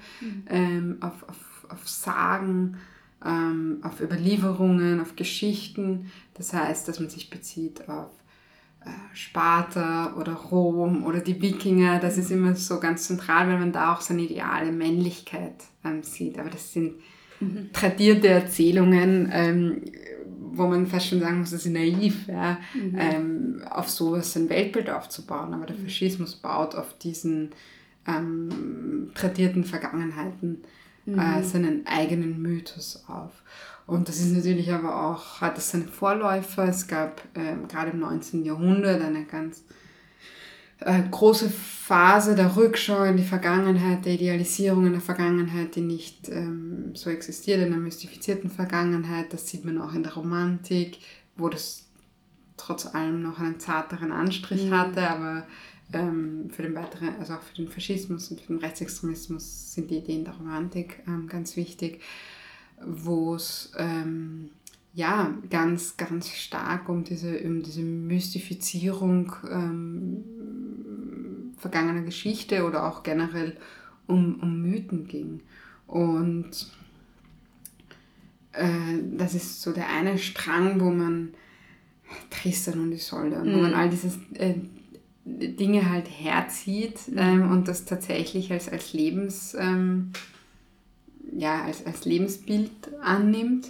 Ähm, 0.48 0.98
auf, 1.00 1.28
auf, 1.28 1.66
auf 1.70 1.88
Sagen, 1.88 2.76
ähm, 3.24 3.78
auf 3.82 4.00
Überlieferungen, 4.00 5.00
auf 5.00 5.16
Geschichten. 5.16 6.12
Das 6.34 6.52
heißt, 6.52 6.86
dass 6.86 7.00
man 7.00 7.08
sich 7.08 7.30
bezieht 7.30 7.88
auf 7.88 8.10
Sparta 9.12 10.14
oder 10.16 10.32
Rom 10.32 11.04
oder 11.04 11.20
die 11.20 11.40
Wikinger. 11.40 12.00
Das 12.00 12.18
ist 12.18 12.30
immer 12.30 12.54
so 12.54 12.80
ganz 12.80 13.06
zentral, 13.06 13.48
weil 13.48 13.58
man 13.58 13.72
da 13.72 13.94
auch 13.94 14.00
seine 14.00 14.22
ideale 14.22 14.72
Männlichkeit 14.72 15.54
ähm, 15.84 16.02
sieht. 16.02 16.38
Aber 16.38 16.50
das 16.50 16.72
sind 16.72 16.94
tradierte 17.72 18.28
Erzählungen, 18.28 19.30
ähm, 19.32 19.82
wo 20.52 20.66
man 20.66 20.86
fast 20.86 21.08
schon 21.08 21.20
sagen 21.20 21.40
muss, 21.40 21.50
das 21.50 21.66
ist 21.66 21.72
naiv, 21.72 22.28
ja, 22.28 22.58
ähm, 22.96 23.62
auf 23.68 23.88
sowas 23.90 24.36
ein 24.36 24.48
Weltbild 24.48 24.88
aufzubauen. 24.88 25.52
Aber 25.52 25.66
der 25.66 25.76
Faschismus 25.76 26.36
baut 26.36 26.74
auf 26.74 26.96
diesen 26.98 27.50
ähm, 28.06 29.10
tradierten 29.14 29.64
Vergangenheiten 29.64 30.62
äh, 31.06 31.42
seinen 31.42 31.86
eigenen 31.86 32.40
Mythos 32.40 33.04
auf. 33.08 33.42
Und 33.86 34.08
das 34.08 34.18
ist 34.18 34.32
natürlich 34.32 34.72
aber 34.72 35.04
auch, 35.04 35.40
hat 35.40 35.58
es 35.58 35.70
seine 35.70 35.88
Vorläufer. 35.88 36.68
Es 36.68 36.86
gab 36.86 37.22
ähm, 37.34 37.68
gerade 37.68 37.90
im 37.90 38.00
19. 38.00 38.44
Jahrhundert 38.44 39.02
eine 39.02 39.24
ganz 39.24 39.62
äh, 40.80 41.02
große 41.10 41.50
Phase 41.50 42.34
der 42.34 42.56
Rückschau 42.56 43.04
in 43.04 43.16
die 43.16 43.24
Vergangenheit, 43.24 44.04
der 44.04 44.14
Idealisierung 44.14 44.86
in 44.86 44.92
der 44.92 45.00
Vergangenheit, 45.02 45.76
die 45.76 45.82
nicht 45.82 46.28
ähm, 46.30 46.92
so 46.94 47.10
existiert, 47.10 47.60
in 47.60 47.70
der 47.70 47.78
mystifizierten 47.78 48.50
Vergangenheit. 48.50 49.32
Das 49.32 49.48
sieht 49.48 49.64
man 49.64 49.80
auch 49.80 49.94
in 49.94 50.02
der 50.02 50.14
Romantik, 50.14 50.98
wo 51.36 51.48
das 51.48 51.86
trotz 52.56 52.86
allem 52.86 53.22
noch 53.22 53.38
einen 53.38 53.60
zarteren 53.60 54.12
Anstrich 54.12 54.70
hatte, 54.70 55.08
aber 55.08 55.46
ähm, 55.92 56.50
für 56.50 56.62
den 56.62 56.74
weiteren, 56.74 57.16
also 57.18 57.34
auch 57.34 57.42
für 57.42 57.56
den 57.56 57.68
Faschismus 57.68 58.30
und 58.30 58.40
für 58.40 58.54
den 58.54 58.58
Rechtsextremismus 58.58 59.74
sind 59.74 59.90
die 59.90 59.98
Ideen 59.98 60.24
der 60.24 60.34
Romantik 60.34 61.02
ähm, 61.06 61.26
ganz 61.26 61.56
wichtig, 61.56 62.00
wo 62.80 63.34
es 63.34 63.72
ähm, 63.78 64.50
ja 64.92 65.34
ganz, 65.50 65.96
ganz 65.96 66.30
stark 66.30 66.88
um 66.88 67.04
diese, 67.04 67.38
um 67.40 67.62
diese 67.62 67.82
Mystifizierung 67.82 69.32
ähm, 69.50 70.24
vergangener 71.58 72.02
Geschichte 72.02 72.64
oder 72.64 72.86
auch 72.86 73.02
generell 73.02 73.56
um, 74.06 74.40
um 74.40 74.62
Mythen 74.62 75.06
ging. 75.08 75.40
Und 75.86 76.70
äh, 78.52 78.98
das 79.16 79.34
ist 79.34 79.62
so 79.62 79.72
der 79.72 79.88
eine 79.88 80.18
Strang, 80.18 80.80
wo 80.80 80.90
man 80.90 81.34
Tristan 82.30 82.80
und 82.80 82.92
Isolde, 82.92 83.36
und 83.38 83.52
wo 83.52 83.58
man 83.58 83.74
all 83.74 83.90
diese 83.90 84.08
äh, 84.34 84.54
Dinge 85.24 85.88
halt 85.88 86.06
herzieht 86.08 87.00
ähm, 87.16 87.50
und 87.50 87.66
das 87.66 87.86
tatsächlich 87.86 88.52
als, 88.52 88.68
als 88.68 88.92
Lebens, 88.92 89.56
ähm, 89.58 90.12
ja, 91.36 91.64
als, 91.64 91.84
als 91.86 92.04
Lebensbild 92.04 92.70
annimmt. 93.02 93.68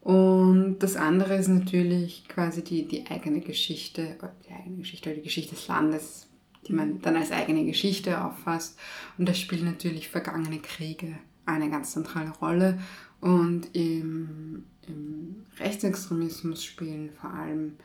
Und 0.00 0.80
das 0.80 0.96
andere 0.96 1.36
ist 1.36 1.48
natürlich 1.48 2.26
quasi 2.28 2.62
die, 2.64 2.88
die 2.88 3.06
eigene 3.06 3.40
Geschichte, 3.40 4.18
die 4.48 4.52
eigene 4.52 4.78
Geschichte 4.78 5.10
oder 5.10 5.16
die 5.16 5.22
Geschichte 5.22 5.54
des 5.54 5.68
Landes, 5.68 6.26
die 6.66 6.72
man 6.72 7.00
dann 7.00 7.16
als 7.16 7.30
eigene 7.30 7.64
Geschichte 7.64 8.24
auffasst. 8.24 8.78
Und 9.16 9.28
da 9.28 9.34
spielen 9.34 9.64
natürlich 9.64 10.08
vergangene 10.08 10.58
Kriege 10.58 11.18
eine 11.46 11.70
ganz 11.70 11.92
zentrale 11.92 12.30
Rolle. 12.30 12.78
Und 13.20 13.74
im, 13.74 14.64
im 14.88 15.46
Rechtsextremismus 15.60 16.64
spielen 16.64 17.10
vor 17.20 17.32
allem 17.32 17.76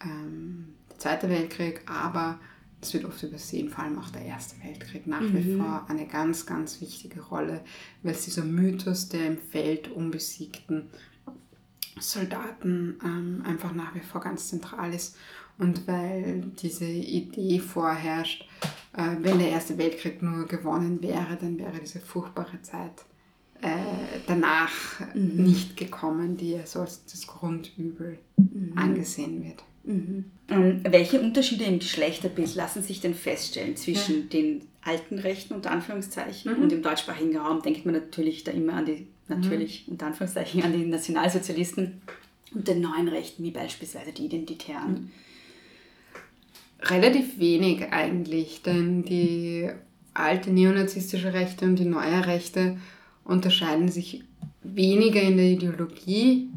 ähm, 0.00 0.74
der 0.90 0.98
Zweite 0.98 1.28
Weltkrieg, 1.28 1.82
aber 1.86 2.38
das 2.80 2.94
wird 2.94 3.04
oft 3.04 3.22
übersehen, 3.22 3.68
vor 3.68 3.84
allem 3.84 3.98
auch 3.98 4.10
der 4.10 4.22
Erste 4.22 4.54
Weltkrieg 4.62 5.06
nach 5.06 5.22
wie 5.22 5.56
vor 5.56 5.84
eine 5.88 6.06
ganz, 6.06 6.46
ganz 6.46 6.80
wichtige 6.80 7.20
Rolle, 7.20 7.60
weil 8.02 8.12
es 8.12 8.24
dieser 8.24 8.44
Mythos 8.44 9.08
der 9.08 9.26
im 9.26 9.38
Feld 9.38 9.88
unbesiegten 9.88 10.88
Soldaten 11.98 12.98
ähm, 13.04 13.42
einfach 13.44 13.72
nach 13.72 13.94
wie 13.94 14.00
vor 14.00 14.20
ganz 14.20 14.48
zentral 14.48 14.94
ist 14.94 15.16
und 15.58 15.88
weil 15.88 16.42
diese 16.62 16.86
Idee 16.86 17.58
vorherrscht, 17.58 18.48
äh, 18.96 19.16
wenn 19.20 19.40
der 19.40 19.50
Erste 19.50 19.76
Weltkrieg 19.76 20.22
nur 20.22 20.46
gewonnen 20.46 21.02
wäre, 21.02 21.36
dann 21.40 21.58
wäre 21.58 21.80
diese 21.80 21.98
furchtbare 21.98 22.62
Zeit 22.62 23.04
äh, 23.60 24.20
danach 24.28 24.70
nicht 25.14 25.76
gekommen, 25.76 26.36
die 26.36 26.52
ja 26.52 26.64
so 26.64 26.80
als 26.80 27.04
das 27.06 27.26
Grundübel 27.26 28.20
angesehen 28.76 29.42
wird. 29.42 29.64
Ähm, 29.86 30.24
welche 30.82 31.20
Unterschiede 31.20 31.64
im 31.64 31.78
Geschlechterbild 31.78 32.54
lassen 32.54 32.82
sich 32.82 33.00
denn 33.00 33.14
feststellen 33.14 33.76
zwischen 33.76 34.28
den 34.28 34.62
alten 34.82 35.18
Rechten 35.18 35.54
unter 35.54 35.70
Anführungszeichen 35.70 36.54
und 36.56 36.72
im 36.72 36.82
deutschsprachigen 36.82 37.36
Raum? 37.36 37.62
Denkt 37.62 37.84
man 37.84 37.94
natürlich 37.94 38.44
da 38.44 38.52
immer 38.52 38.74
an 38.74 38.86
die, 38.86 39.06
natürlich 39.28 39.84
unter 39.88 40.06
Anführungszeichen, 40.06 40.62
an 40.62 40.72
die 40.72 40.86
Nationalsozialisten 40.86 42.00
und 42.54 42.68
den 42.68 42.80
neuen 42.80 43.08
Rechten, 43.08 43.42
wie 43.44 43.50
beispielsweise 43.50 44.12
die 44.12 44.26
Identitären. 44.26 45.10
Relativ 46.80 47.38
wenig 47.38 47.92
eigentlich, 47.92 48.62
denn 48.62 49.02
die 49.02 49.68
alte 50.14 50.50
neonazistische 50.50 51.32
Rechte 51.32 51.64
und 51.64 51.76
die 51.76 51.84
neue 51.84 52.26
Rechte 52.26 52.78
unterscheiden 53.24 53.88
sich 53.88 54.24
weniger 54.62 55.20
in 55.20 55.36
der 55.36 55.46
Ideologie 55.46 56.48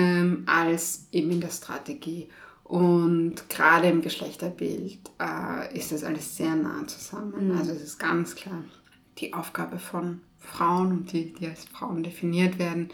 ähm, 0.00 0.42
als 0.46 1.06
eben 1.12 1.30
in 1.30 1.40
der 1.40 1.50
Strategie. 1.50 2.28
Und 2.64 3.48
gerade 3.48 3.88
im 3.88 4.00
Geschlechterbild 4.00 5.10
äh, 5.20 5.76
ist 5.76 5.92
das 5.92 6.04
alles 6.04 6.36
sehr 6.36 6.54
nah 6.54 6.86
zusammen. 6.86 7.56
Also 7.56 7.72
es 7.72 7.82
ist 7.82 7.98
ganz 7.98 8.34
klar, 8.34 8.62
die 9.18 9.34
Aufgabe 9.34 9.78
von 9.78 10.20
Frauen 10.38 10.92
und 10.92 11.12
die, 11.12 11.32
die 11.32 11.48
als 11.48 11.64
Frauen 11.64 12.02
definiert 12.02 12.58
werden, 12.58 12.88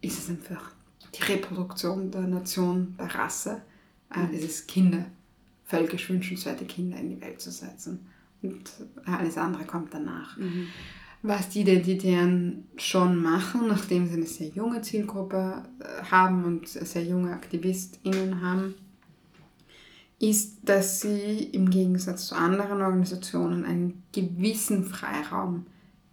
ist 0.00 0.18
es 0.18 0.30
einfach 0.30 0.72
die 1.14 1.22
Reproduktion 1.24 2.10
der 2.10 2.22
Nation, 2.22 2.96
der 2.98 3.14
Rasse, 3.14 3.62
äh, 4.10 4.34
es 4.34 4.44
ist 4.44 4.68
Kinder, 4.68 5.04
völkisch 5.66 6.08
wünschenswerte 6.08 6.64
Kinder 6.64 6.98
in 6.98 7.10
die 7.10 7.20
Welt 7.20 7.40
zu 7.40 7.50
setzen. 7.50 8.06
Und 8.40 8.72
alles 9.04 9.36
andere 9.36 9.64
kommt 9.64 9.94
danach. 9.94 10.36
Was 11.24 11.50
die 11.50 11.60
Identitären 11.60 12.64
schon 12.76 13.16
machen, 13.16 13.68
nachdem 13.68 14.08
sie 14.08 14.14
eine 14.14 14.26
sehr 14.26 14.48
junge 14.48 14.82
Zielgruppe 14.82 15.62
äh, 15.78 16.04
haben 16.10 16.44
und 16.44 16.66
sehr 16.66 17.04
junge 17.04 17.32
AktivistInnen 17.32 18.40
haben, 18.40 18.74
ist, 20.18 20.58
dass 20.64 21.00
sie 21.00 21.44
im 21.52 21.70
Gegensatz 21.70 22.26
zu 22.26 22.34
anderen 22.34 22.82
Organisationen 22.82 23.64
einen 23.64 24.02
gewissen 24.12 24.84
Freiraum 24.84 25.66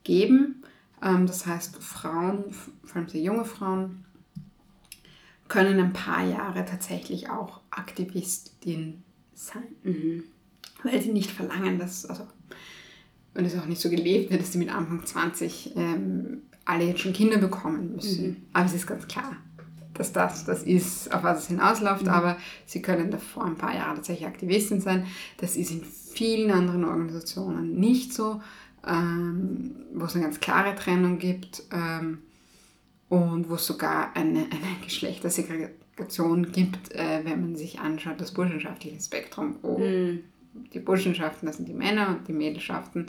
geben. 0.03 0.63
Ähm, 1.01 1.25
das 1.25 1.45
heißt, 1.45 1.77
Frauen, 1.77 2.45
vor 2.83 2.95
allem 2.95 3.07
sehr 3.07 3.21
junge 3.21 3.45
Frauen, 3.45 4.05
können 5.47 5.79
ein 5.79 5.93
paar 5.93 6.23
Jahre 6.23 6.65
tatsächlich 6.65 7.29
auch 7.29 7.61
Aktivistin 7.71 9.03
sein. 9.33 9.63
Weil 10.83 11.01
sie 11.01 11.11
nicht 11.11 11.31
verlangen, 11.31 11.79
dass, 11.79 12.05
also, 12.05 12.27
und 13.33 13.45
es 13.45 13.57
auch 13.57 13.65
nicht 13.65 13.81
so 13.81 13.89
gelebt 13.89 14.31
wird, 14.31 14.41
dass 14.41 14.51
sie 14.51 14.57
mit 14.57 14.73
Anfang 14.73 15.05
20 15.05 15.73
ähm, 15.75 16.41
alle 16.65 16.85
jetzt 16.85 17.01
schon 17.01 17.13
Kinder 17.13 17.37
bekommen 17.37 17.95
müssen. 17.95 18.47
Aber 18.53 18.65
es 18.65 18.73
ist 18.73 18.87
ganz 18.87 19.07
klar, 19.07 19.37
dass 19.93 20.13
das 20.13 20.45
das 20.45 20.63
ist, 20.63 21.13
auf 21.13 21.23
was 21.23 21.43
es 21.43 21.47
hinausläuft, 21.47 22.03
mhm. 22.03 22.09
aber 22.09 22.37
sie 22.65 22.81
können 22.81 23.11
davor 23.11 23.45
ein 23.45 23.57
paar 23.57 23.75
Jahre 23.75 23.95
tatsächlich 23.95 24.27
Aktivistin 24.27 24.81
sein. 24.81 25.05
Das 25.37 25.55
ist 25.57 25.71
in 25.71 25.83
vielen 25.83 26.51
anderen 26.51 26.85
Organisationen 26.85 27.79
nicht 27.79 28.13
so, 28.13 28.41
ähm, 28.87 29.75
wo 29.93 30.05
es 30.05 30.15
eine 30.15 30.23
ganz 30.23 30.39
klare 30.39 30.75
Trennung 30.75 31.17
gibt 31.17 31.63
ähm, 31.71 32.19
und 33.09 33.49
wo 33.49 33.55
es 33.55 33.65
sogar 33.65 34.15
eine, 34.15 34.39
eine 34.39 34.83
Geschlechtersegregation 34.83 36.51
gibt, 36.51 36.91
äh, 36.93 37.21
wenn 37.23 37.41
man 37.41 37.55
sich 37.55 37.79
anschaut, 37.79 38.21
das 38.21 38.33
burschenschaftliche 38.33 39.01
Spektrum, 39.01 39.57
wo 39.61 39.79
mhm. 39.79 40.23
Die 40.73 40.79
Burschenschaften, 40.79 41.47
das 41.47 41.57
sind 41.57 41.67
die 41.67 41.73
Männer 41.73 42.09
und 42.09 42.27
die 42.27 42.33
Mädelschaften, 42.33 43.07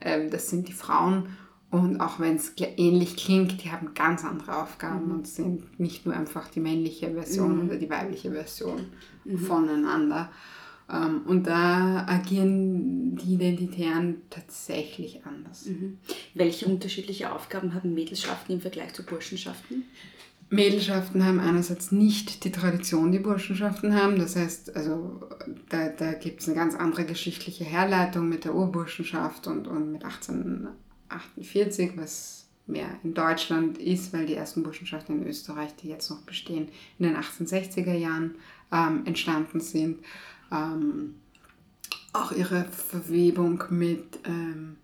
äh, 0.00 0.28
das 0.28 0.50
sind 0.50 0.68
die 0.68 0.72
Frauen 0.72 1.36
und 1.70 2.00
auch 2.00 2.18
wenn 2.18 2.34
es 2.34 2.54
ähnlich 2.58 3.16
klingt, 3.16 3.62
die 3.62 3.70
haben 3.70 3.94
ganz 3.94 4.24
andere 4.24 4.60
Aufgaben 4.60 5.06
mhm. 5.06 5.14
und 5.14 5.28
sind 5.28 5.78
nicht 5.78 6.04
nur 6.04 6.16
einfach 6.16 6.48
die 6.48 6.60
männliche 6.60 7.12
Version 7.12 7.58
mhm. 7.58 7.66
oder 7.66 7.76
die 7.76 7.88
weibliche 7.88 8.32
Version 8.32 8.86
mhm. 9.24 9.38
voneinander. 9.38 10.30
Ähm, 10.92 11.22
und 11.26 11.46
da 11.46 12.06
agieren 12.08 13.14
die 13.16 13.34
Identitären 13.34 14.22
tatsächlich 14.30 15.24
anders. 15.24 15.66
Mhm. 15.66 15.98
Welche 16.34 16.66
unterschiedliche 16.66 17.32
Aufgaben 17.32 17.72
haben 17.72 17.94
Mädelschaften 17.94 18.56
im 18.56 18.60
Vergleich 18.60 18.92
zu 18.92 19.04
Burschenschaften? 19.04 19.84
Mädelschaften 20.50 21.24
haben 21.24 21.38
einerseits 21.38 21.92
nicht 21.92 22.44
die 22.44 22.50
Tradition, 22.50 23.12
die 23.12 23.20
Burschenschaften 23.20 23.94
haben. 23.94 24.18
Das 24.18 24.34
heißt, 24.34 24.74
also 24.76 25.20
da, 25.68 25.88
da 25.88 26.12
gibt 26.12 26.40
es 26.40 26.48
eine 26.48 26.56
ganz 26.56 26.74
andere 26.74 27.04
geschichtliche 27.04 27.64
Herleitung 27.64 28.28
mit 28.28 28.44
der 28.44 28.54
Urburschenschaft 28.54 29.46
und, 29.46 29.68
und 29.68 29.92
mit 29.92 30.04
18 30.04 30.68
48, 31.08 31.96
was 31.96 32.46
mehr 32.66 32.88
in 33.02 33.14
Deutschland 33.14 33.78
ist, 33.78 34.12
weil 34.12 34.26
die 34.26 34.34
ersten 34.34 34.62
Burschenschaften 34.62 35.20
in 35.20 35.28
Österreich, 35.28 35.74
die 35.76 35.88
jetzt 35.88 36.08
noch 36.10 36.20
bestehen, 36.22 36.68
in 36.98 37.06
den 37.06 37.16
1860er 37.16 37.94
Jahren 37.94 38.36
ähm, 38.72 39.02
entstanden 39.06 39.60
sind. 39.60 39.98
Ähm, 40.52 41.16
auch 42.12 42.32
ihre 42.32 42.64
Verwebung 42.64 43.62
mit, 43.70 44.20
ähm, 44.24 44.76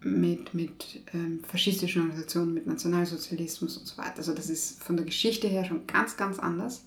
mit, 0.00 0.54
mit 0.54 1.02
ähm, 1.12 1.40
faschistischen 1.44 2.02
Organisationen, 2.02 2.54
mit 2.54 2.66
Nationalsozialismus 2.66 3.76
und 3.78 3.86
so 3.86 3.98
weiter. 3.98 4.18
Also 4.18 4.34
das 4.34 4.50
ist 4.50 4.82
von 4.82 4.96
der 4.96 5.06
Geschichte 5.06 5.48
her 5.48 5.64
schon 5.64 5.86
ganz, 5.86 6.16
ganz 6.16 6.38
anders. 6.38 6.86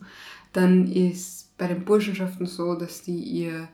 Dann 0.53 0.91
ist 0.91 1.57
bei 1.57 1.67
den 1.67 1.85
Burschenschaften 1.85 2.45
so, 2.45 2.75
dass 2.75 3.01
die 3.01 3.19
ihr 3.19 3.67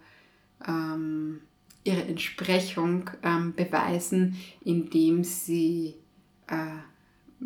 ähm, 0.68 1.42
ihre 1.84 2.04
Entsprechung 2.04 3.10
ähm, 3.24 3.54
beweisen, 3.56 4.36
indem 4.64 5.24
sie 5.24 5.96
äh, 6.48 7.46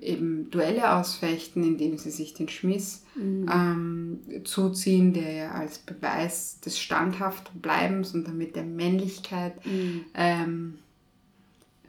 eben 0.00 0.50
Duelle 0.50 0.94
ausfechten, 0.96 1.64
indem 1.64 1.96
sie 1.96 2.10
sich 2.10 2.34
den 2.34 2.48
Schmiss 2.48 3.04
mhm. 3.14 3.46
ähm, 3.50 4.44
zuziehen, 4.44 5.12
der 5.12 5.32
ja 5.32 5.52
als 5.52 5.78
Beweis 5.78 6.60
des 6.60 6.78
Standhaftbleibens 6.78 8.14
und 8.14 8.26
damit 8.26 8.56
der 8.56 8.64
Männlichkeit 8.64 9.64
mhm. 9.64 10.04
ähm, 10.14 10.78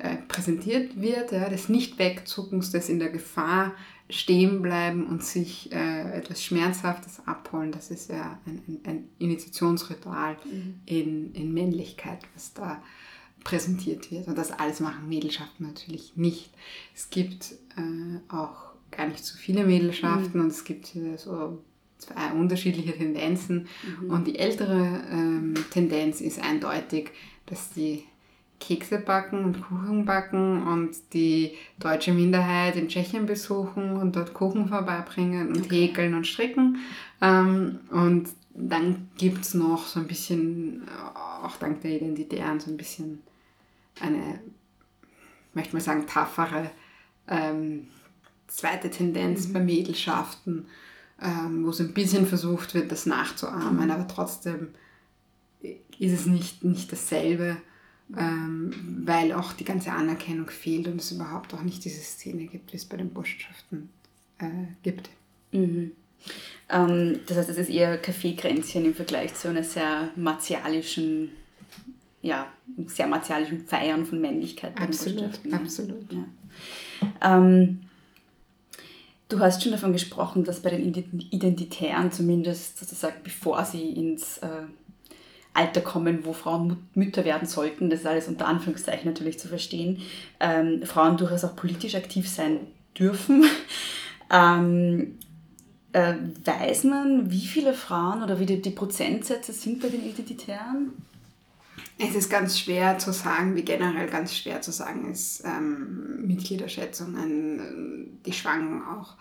äh, 0.01 0.17
präsentiert 0.27 0.99
wird, 0.99 1.31
ja, 1.31 1.47
des 1.47 1.69
Nicht-Wegzuckens, 1.69 2.71
des 2.71 2.89
in 2.89 2.97
der 2.97 3.09
Gefahr 3.09 3.73
stehen 4.09 4.63
bleiben 4.63 5.05
und 5.05 5.23
sich 5.23 5.71
äh, 5.71 6.11
etwas 6.17 6.43
Schmerzhaftes 6.43 7.21
abholen. 7.27 7.71
Das 7.71 7.91
ist 7.91 8.09
ja 8.09 8.39
ein, 8.47 8.63
ein, 8.67 8.79
ein 8.85 9.09
Initiationsritual 9.19 10.37
mhm. 10.43 10.79
in, 10.87 11.33
in 11.33 11.53
Männlichkeit, 11.53 12.19
was 12.33 12.53
da 12.53 12.81
präsentiert 13.43 14.11
wird. 14.11 14.27
Und 14.27 14.39
das 14.39 14.51
alles 14.51 14.79
machen 14.79 15.07
Mädelschaften 15.07 15.67
natürlich 15.67 16.13
nicht. 16.15 16.49
Es 16.95 17.11
gibt 17.11 17.53
äh, 17.77 18.33
auch 18.33 18.71
gar 18.89 19.07
nicht 19.07 19.23
so 19.23 19.37
viele 19.37 19.65
Mädelschaften 19.65 20.39
mhm. 20.39 20.45
und 20.45 20.51
es 20.51 20.63
gibt 20.63 20.87
hier 20.87 21.17
so 21.19 21.61
zwei 21.99 22.31
unterschiedliche 22.33 22.93
Tendenzen. 22.93 23.67
Mhm. 24.01 24.09
Und 24.09 24.25
die 24.25 24.39
ältere 24.39 25.03
ähm, 25.11 25.53
Tendenz 25.69 26.21
ist 26.21 26.43
eindeutig, 26.43 27.11
dass 27.45 27.71
die 27.71 28.03
Kekse 28.61 28.99
backen 28.99 29.43
und 29.43 29.61
Kuchen 29.61 30.05
backen 30.05 30.65
und 30.65 30.95
die 31.13 31.57
deutsche 31.79 32.13
Minderheit 32.13 32.77
in 32.77 32.87
Tschechien 32.87 33.25
besuchen 33.25 33.97
und 33.97 34.15
dort 34.15 34.33
Kuchen 34.33 34.69
vorbeibringen 34.69 35.49
und 35.49 35.65
okay. 35.65 35.87
häkeln 35.87 36.13
und 36.13 36.25
stricken. 36.25 36.77
Ähm, 37.19 37.79
und 37.89 38.29
dann 38.53 39.09
gibt 39.17 39.41
es 39.41 39.53
noch 39.53 39.87
so 39.87 39.99
ein 39.99 40.07
bisschen, 40.07 40.87
auch 41.43 41.57
dank 41.57 41.81
der 41.81 41.91
Identitären, 41.91 42.59
so 42.59 42.71
ein 42.71 42.77
bisschen 42.77 43.21
eine, 43.99 44.39
möchte 45.53 45.73
man 45.73 45.81
sagen, 45.81 46.05
taffere 46.07 46.71
ähm, 47.27 47.87
zweite 48.47 48.89
Tendenz 48.89 49.47
mhm. 49.47 49.53
bei 49.53 49.59
Mädelschaften, 49.59 50.67
ähm, 51.21 51.65
wo 51.65 51.69
es 51.69 51.79
ein 51.79 51.93
bisschen 51.93 52.25
versucht 52.27 52.73
wird, 52.73 52.91
das 52.91 53.05
nachzuahmen, 53.05 53.89
aber 53.89 54.07
trotzdem 54.07 54.69
ist 55.61 56.13
es 56.13 56.25
nicht, 56.25 56.63
nicht 56.63 56.91
dasselbe 56.91 57.57
ähm, 58.17 59.03
weil 59.05 59.31
auch 59.33 59.53
die 59.53 59.63
ganze 59.63 59.91
Anerkennung 59.91 60.49
fehlt 60.49 60.87
und 60.87 60.99
es 61.01 61.11
überhaupt 61.11 61.53
auch 61.53 61.61
nicht 61.61 61.83
diese 61.85 62.01
Szene 62.01 62.45
gibt, 62.45 62.73
wie 62.73 62.77
es 62.77 62.85
bei 62.85 62.97
den 62.97 63.09
Burschenschaften 63.09 63.89
äh, 64.39 64.67
gibt. 64.83 65.09
Mhm. 65.51 65.91
Ähm, 66.69 67.19
das 67.27 67.37
heißt, 67.37 67.49
es 67.49 67.57
ist 67.57 67.69
eher 67.69 67.97
Kaffeekränzchen 67.97 68.85
im 68.85 68.93
Vergleich 68.93 69.33
zu 69.33 69.49
einer 69.49 69.63
sehr 69.63 70.09
martialischen, 70.15 71.29
ja, 72.21 72.47
sehr 72.87 73.07
martialischen 73.07 73.65
Feiern 73.65 74.05
von 74.05 74.21
Männlichkeit 74.21 74.75
bei 74.75 74.83
absolut, 74.83 75.43
den 75.43 75.53
Absolut, 75.53 76.11
ja. 76.11 76.25
Ähm, 77.21 77.81
Du 79.31 79.39
hast 79.39 79.63
schon 79.63 79.71
davon 79.71 79.93
gesprochen, 79.93 80.43
dass 80.43 80.59
bei 80.59 80.71
den 80.71 80.93
Identitären 80.93 82.11
zumindest 82.11 82.77
sozusagen, 82.77 83.15
bevor 83.23 83.63
sie 83.63 83.91
ins 83.91 84.39
äh, 84.39 84.63
Alter 85.53 85.81
kommen, 85.81 86.25
wo 86.25 86.33
Frauen 86.33 86.87
Mütter 86.93 87.25
werden 87.25 87.47
sollten, 87.47 87.89
das 87.89 88.01
ist 88.01 88.05
alles 88.05 88.27
unter 88.27 88.47
Anführungszeichen 88.47 89.09
natürlich 89.09 89.39
zu 89.39 89.47
verstehen, 89.47 90.01
ähm, 90.39 90.83
Frauen 90.85 91.17
durchaus 91.17 91.43
auch 91.43 91.55
politisch 91.55 91.95
aktiv 91.95 92.29
sein 92.29 92.59
dürfen. 92.97 93.45
ähm, 94.31 95.17
äh, 95.93 96.13
weiß 96.45 96.85
man, 96.85 97.31
wie 97.31 97.45
viele 97.45 97.73
Frauen 97.73 98.23
oder 98.23 98.39
wie 98.39 98.45
die, 98.45 98.61
die 98.61 98.69
Prozentsätze 98.69 99.51
sind 99.51 99.81
bei 99.81 99.89
den 99.89 100.05
Identitären? 100.05 100.93
Es 101.97 102.15
ist 102.15 102.29
ganz 102.29 102.57
schwer 102.57 102.97
zu 102.97 103.11
sagen, 103.11 103.55
wie 103.55 103.63
generell 103.63 104.07
ganz 104.07 104.35
schwer 104.35 104.61
zu 104.61 104.71
sagen 104.71 105.11
ist. 105.11 105.43
Ähm, 105.45 106.25
Mitgliederschätzungen, 106.25 108.21
die 108.25 108.33
schwanken 108.33 108.81
auch. 108.83 109.15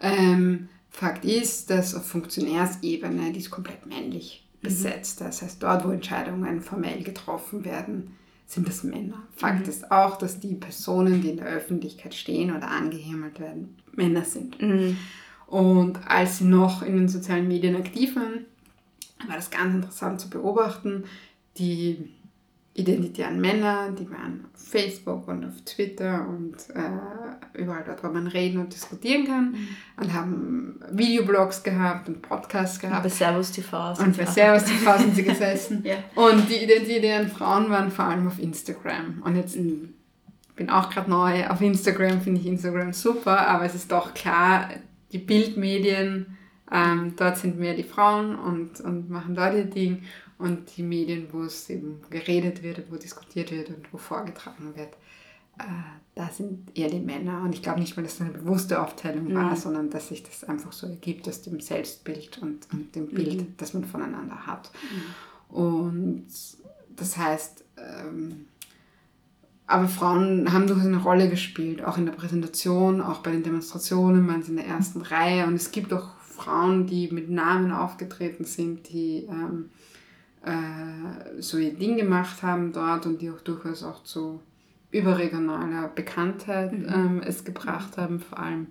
Ähm, 0.00 0.68
Fakt 0.90 1.26
ist, 1.26 1.68
dass 1.68 1.94
auf 1.94 2.06
Funktionärsebene, 2.06 3.30
die 3.30 3.44
komplett 3.44 3.84
männlich 3.84 4.45
besetzt. 4.62 5.20
Das 5.20 5.42
heißt, 5.42 5.62
dort, 5.62 5.84
wo 5.84 5.90
Entscheidungen 5.90 6.60
formell 6.60 7.02
getroffen 7.02 7.64
werden, 7.64 8.16
sind 8.46 8.68
es 8.68 8.84
Männer. 8.84 9.22
Fakt 9.34 9.64
mhm. 9.64 9.68
ist 9.68 9.90
auch, 9.90 10.16
dass 10.16 10.40
die 10.40 10.54
Personen, 10.54 11.20
die 11.20 11.30
in 11.30 11.36
der 11.38 11.46
Öffentlichkeit 11.46 12.14
stehen 12.14 12.54
oder 12.54 12.68
angehimmelt 12.68 13.40
werden, 13.40 13.76
Männer 13.92 14.24
sind. 14.24 14.60
Mhm. 14.62 14.96
Und 15.46 15.98
als 16.08 16.38
sie 16.38 16.44
noch 16.44 16.82
in 16.82 16.96
den 16.96 17.08
sozialen 17.08 17.48
Medien 17.48 17.76
aktiv 17.76 18.16
waren, 18.16 18.46
war 19.26 19.36
das 19.36 19.50
ganz 19.50 19.74
interessant 19.74 20.20
zu 20.20 20.30
beobachten. 20.30 21.04
Die 21.58 22.10
identitären 22.76 23.40
Männer, 23.40 23.90
die 23.92 24.08
waren 24.10 24.44
auf 24.54 24.60
Facebook 24.60 25.26
und 25.28 25.44
auf 25.44 25.54
Twitter 25.64 26.26
und 26.28 26.54
äh, 26.74 27.60
überall 27.60 27.84
dort, 27.86 28.04
wo 28.04 28.08
man 28.08 28.26
reden 28.26 28.60
und 28.60 28.72
diskutieren 28.72 29.26
kann 29.26 29.52
mhm. 29.52 29.68
und 30.00 30.12
haben 30.12 30.80
Videoblogs 30.90 31.62
gehabt 31.62 32.08
und 32.08 32.22
Podcasts 32.22 32.78
gehabt. 32.78 32.96
Und 32.96 33.02
bei 33.04 33.08
Servus 33.08 33.52
TV. 33.52 33.94
Und 33.98 34.16
bei 34.16 34.26
Servus 34.26 34.64
TV 34.64 34.98
sind 34.98 35.16
sie 35.16 35.22
gesessen. 35.22 35.82
ja. 35.84 35.96
Und 36.14 36.48
die 36.50 36.62
identitären 36.62 37.28
Frauen 37.28 37.70
waren 37.70 37.90
vor 37.90 38.06
allem 38.06 38.26
auf 38.26 38.38
Instagram. 38.38 39.22
Und 39.24 39.36
jetzt 39.36 39.56
mhm. 39.56 39.94
bin 40.54 40.68
auch 40.68 40.90
gerade 40.90 41.10
neu 41.10 41.46
auf 41.48 41.60
Instagram, 41.60 42.20
finde 42.20 42.40
ich 42.40 42.46
Instagram 42.46 42.92
super, 42.92 43.48
aber 43.48 43.64
es 43.64 43.74
ist 43.74 43.90
doch 43.90 44.12
klar, 44.12 44.68
die 45.12 45.18
Bildmedien, 45.18 46.36
ähm, 46.70 47.14
dort 47.16 47.38
sind 47.38 47.58
mehr 47.58 47.74
die 47.74 47.84
Frauen 47.84 48.36
und, 48.36 48.80
und 48.80 49.08
machen 49.08 49.34
dort 49.34 49.54
ihr 49.54 49.66
Ding 49.66 50.02
und 50.38 50.76
die 50.76 50.82
Medien, 50.82 51.28
wo 51.32 51.42
es 51.42 51.68
eben 51.70 52.00
geredet 52.10 52.62
wird, 52.62 52.90
wo 52.90 52.96
diskutiert 52.96 53.50
wird 53.50 53.68
und 53.70 53.92
wo 53.92 53.98
vorgetragen 53.98 54.74
wird, 54.76 54.92
äh, 55.58 55.64
da 56.14 56.28
sind 56.28 56.76
eher 56.76 56.90
die 56.90 57.00
Männer. 57.00 57.42
Und 57.42 57.54
ich 57.54 57.62
glaube 57.62 57.80
nicht 57.80 57.96
mal, 57.96 58.02
dass 58.02 58.18
das 58.18 58.26
eine 58.26 58.38
bewusste 58.38 58.82
Aufteilung 58.82 59.28
mhm. 59.28 59.34
war, 59.34 59.56
sondern 59.56 59.90
dass 59.90 60.08
sich 60.08 60.22
das 60.22 60.44
einfach 60.44 60.72
so 60.72 60.86
ergibt 60.86 61.28
aus 61.28 61.42
dem 61.42 61.60
Selbstbild 61.60 62.38
und, 62.38 62.66
und 62.72 62.94
dem 62.94 63.08
Bild, 63.08 63.40
mhm. 63.40 63.54
das 63.56 63.72
man 63.72 63.84
voneinander 63.84 64.46
hat. 64.46 64.70
Mhm. 65.50 65.56
Und 65.56 66.26
das 66.96 67.16
heißt, 67.16 67.64
ähm, 67.78 68.46
aber 69.66 69.88
Frauen 69.88 70.52
haben 70.52 70.66
durchaus 70.66 70.86
eine 70.86 71.02
Rolle 71.02 71.28
gespielt, 71.28 71.84
auch 71.84 71.98
in 71.98 72.06
der 72.06 72.12
Präsentation, 72.12 73.00
auch 73.00 73.18
bei 73.18 73.32
den 73.32 73.42
Demonstrationen, 73.42 74.24
man 74.24 74.40
ist 74.40 74.48
in 74.48 74.56
der 74.56 74.66
ersten 74.66 75.00
Reihe. 75.00 75.46
Und 75.46 75.54
es 75.54 75.72
gibt 75.72 75.92
auch 75.92 76.10
Frauen, 76.20 76.86
die 76.86 77.10
mit 77.10 77.30
Namen 77.30 77.72
aufgetreten 77.72 78.44
sind, 78.44 78.88
die 78.90 79.26
ähm, 79.28 79.70
äh, 80.46 81.40
so 81.42 81.58
ihr 81.58 81.74
Ding 81.74 81.96
gemacht 81.96 82.42
haben 82.42 82.72
dort 82.72 83.04
und 83.06 83.20
die 83.20 83.30
auch 83.30 83.40
durchaus 83.40 83.82
auch 83.82 84.02
zu 84.02 84.40
überregionaler 84.90 85.88
Bekanntheit 85.88 86.72
mhm. 86.72 86.88
ähm, 86.88 87.22
es 87.22 87.44
gebracht 87.44 87.98
haben, 87.98 88.20
vor 88.20 88.38
allem 88.38 88.68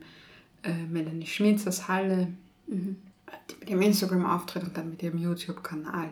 äh, 0.63 0.73
Melanie 0.89 1.27
Schmitz 1.27 1.67
aus 1.67 1.87
Halle, 1.87 2.29
Mhm. 2.67 2.97
die 3.49 3.55
mit 3.59 3.69
ihrem 3.69 3.81
Instagram-Auftritt 3.81 4.63
und 4.63 4.77
dann 4.77 4.89
mit 4.89 5.03
ihrem 5.03 5.17
YouTube-Kanal, 5.17 6.09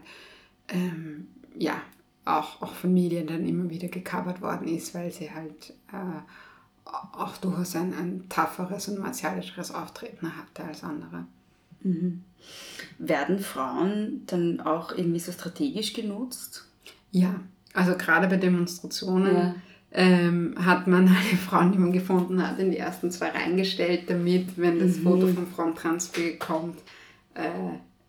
ähm, 0.70 1.28
ja, 1.58 1.82
auch, 2.26 2.62
auch 2.62 2.74
von 2.74 2.94
Medien 2.94 3.28
dann 3.28 3.46
immer 3.46 3.70
wieder 3.70 3.88
gecovert 3.88 4.42
worden 4.42 4.68
ist, 4.68 4.94
weil 4.94 5.12
sie 5.12 5.32
halt 5.32 5.74
äh, 5.92 6.22
auch 6.86 7.38
durchaus 7.38 7.76
ein, 7.76 7.94
ein 7.94 8.30
tougheres 8.30 8.88
und 8.88 9.00
martialischeres 9.00 9.72
Auftreten 9.72 10.38
hatte 10.38 10.64
als 10.64 10.84
andere. 10.84 11.26
Werden 13.00 13.40
Frauen 13.40 14.24
dann 14.28 14.60
auch 14.62 14.92
irgendwie 14.98 15.20
so 15.20 15.32
strategisch 15.32 15.94
genutzt? 15.94 16.66
Ja, 17.12 17.40
also 17.74 17.96
gerade 17.98 18.28
bei 18.28 18.38
Demonstrationen 18.38 19.36
Ja. 19.36 19.56
ähm, 19.92 20.56
hat 20.58 20.88
man 20.88 21.08
alle 21.08 21.38
Frauen, 21.48 21.72
die 21.72 21.78
man 21.78 21.92
gefunden 21.92 22.46
hat, 22.46 22.60
in 22.60 22.72
die 22.72 22.78
ersten 22.78 23.12
zwei 23.12 23.30
reingestellt, 23.30 24.10
damit, 24.10 24.58
wenn 24.58 24.80
das 24.80 24.98
Foto 24.98 25.28
vom 25.28 25.48
Fronttransfer 25.48 26.34
kommt, 26.40 26.78
äh, 27.36 27.50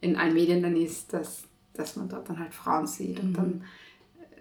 in 0.01 0.17
allen 0.17 0.35
Medien 0.35 0.63
dann 0.63 0.77
ist, 0.77 1.13
dass, 1.13 1.45
dass 1.75 1.97
man 1.97 2.09
dort 2.09 2.29
dann 2.29 2.39
halt 2.39 2.53
Frauen 2.55 2.87
sieht 2.87 3.21
und 3.21 3.33
dann 3.35 3.65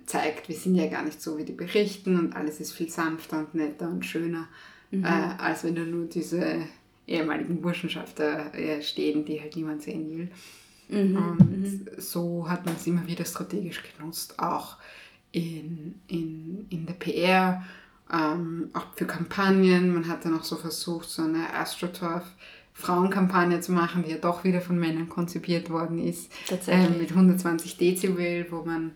zeigt, 0.06 0.50
wir 0.50 0.56
sind 0.56 0.76
ja 0.76 0.88
gar 0.88 1.04
nicht 1.04 1.22
so, 1.22 1.38
wie 1.38 1.46
die 1.46 1.54
berichten 1.54 2.19
und 2.19 2.36
alles 2.36 2.60
ist 2.60 2.74
viel 2.74 2.89
sanfter 2.89 3.39
und 3.39 3.56
netter 3.56 3.88
und 3.89 4.06
schöner, 4.06 4.48
äh, 4.91 4.98
als 5.38 5.63
wenn 5.63 5.76
da 5.76 5.82
nur 5.84 6.06
diese 6.06 6.58
ehemaligen 7.08 7.62
Burschenschafter 7.62 8.54
äh, 8.54 8.82
stehen, 8.82 9.26
die 9.26 9.42
halt 9.42 9.56
niemand 9.56 9.82
sehen 9.82 10.10
will. 10.10 10.32
Und 10.89 11.89
so 11.98 12.48
hat 12.48 12.66
man 12.66 12.76
es 12.76 12.86
immer 12.86 13.08
wieder 13.08 13.26
strategisch 13.26 13.82
genutzt, 13.98 14.38
auch 14.39 14.78
in, 15.32 15.96
in, 16.08 16.68
in 16.70 16.86
der 16.86 16.94
PR, 16.94 17.63
ähm, 18.12 18.70
auch 18.74 18.86
für 18.96 19.06
Kampagnen. 19.06 19.94
Man 19.94 20.08
hat 20.08 20.26
dann 20.26 20.38
auch 20.38 20.44
so 20.44 20.56
versucht, 20.56 21.10
so 21.10 21.24
eine 21.24 21.54
AstroTurf 21.54 22.24
Frauenkampagne 22.74 23.60
zu 23.62 23.72
machen, 23.72 24.04
die 24.04 24.12
ja 24.12 24.18
doch 24.18 24.44
wieder 24.44 24.62
von 24.62 24.80
Männern 24.80 25.08
konzipiert 25.08 25.70
worden 25.70 26.00
ist. 26.00 26.32
Tatsächlich. 26.48 26.89
Ähm, 26.89 26.98
mit 27.00 27.12
120 27.12 27.78
Dezibel, 27.78 28.48
wo 28.50 28.63
man 28.63 28.92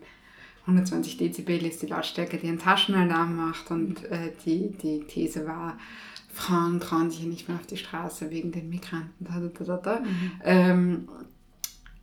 120 0.61 1.17
Dezibel 1.17 1.63
ist 1.63 1.81
die 1.81 1.87
Lautstärke, 1.87 2.37
die 2.37 2.47
einen 2.47 2.59
Taschenalarm 2.59 3.35
macht. 3.35 3.71
Und 3.71 4.03
äh, 4.05 4.31
die, 4.45 4.71
die 4.71 5.01
These 5.07 5.47
war, 5.47 5.77
Frauen 6.37 6.79
trauen 6.79 7.09
sich 7.09 7.21
ja 7.21 7.27
nicht 7.27 7.47
mehr 7.47 7.57
auf 7.57 7.65
die 7.65 7.77
Straße 7.77 8.29
wegen 8.29 8.51
den 8.51 8.69
Migranten. 8.69 9.25
Da, 9.25 9.39
da, 9.39 9.63
da, 9.63 9.77
da. 9.77 10.03
Ähm, 10.43 11.09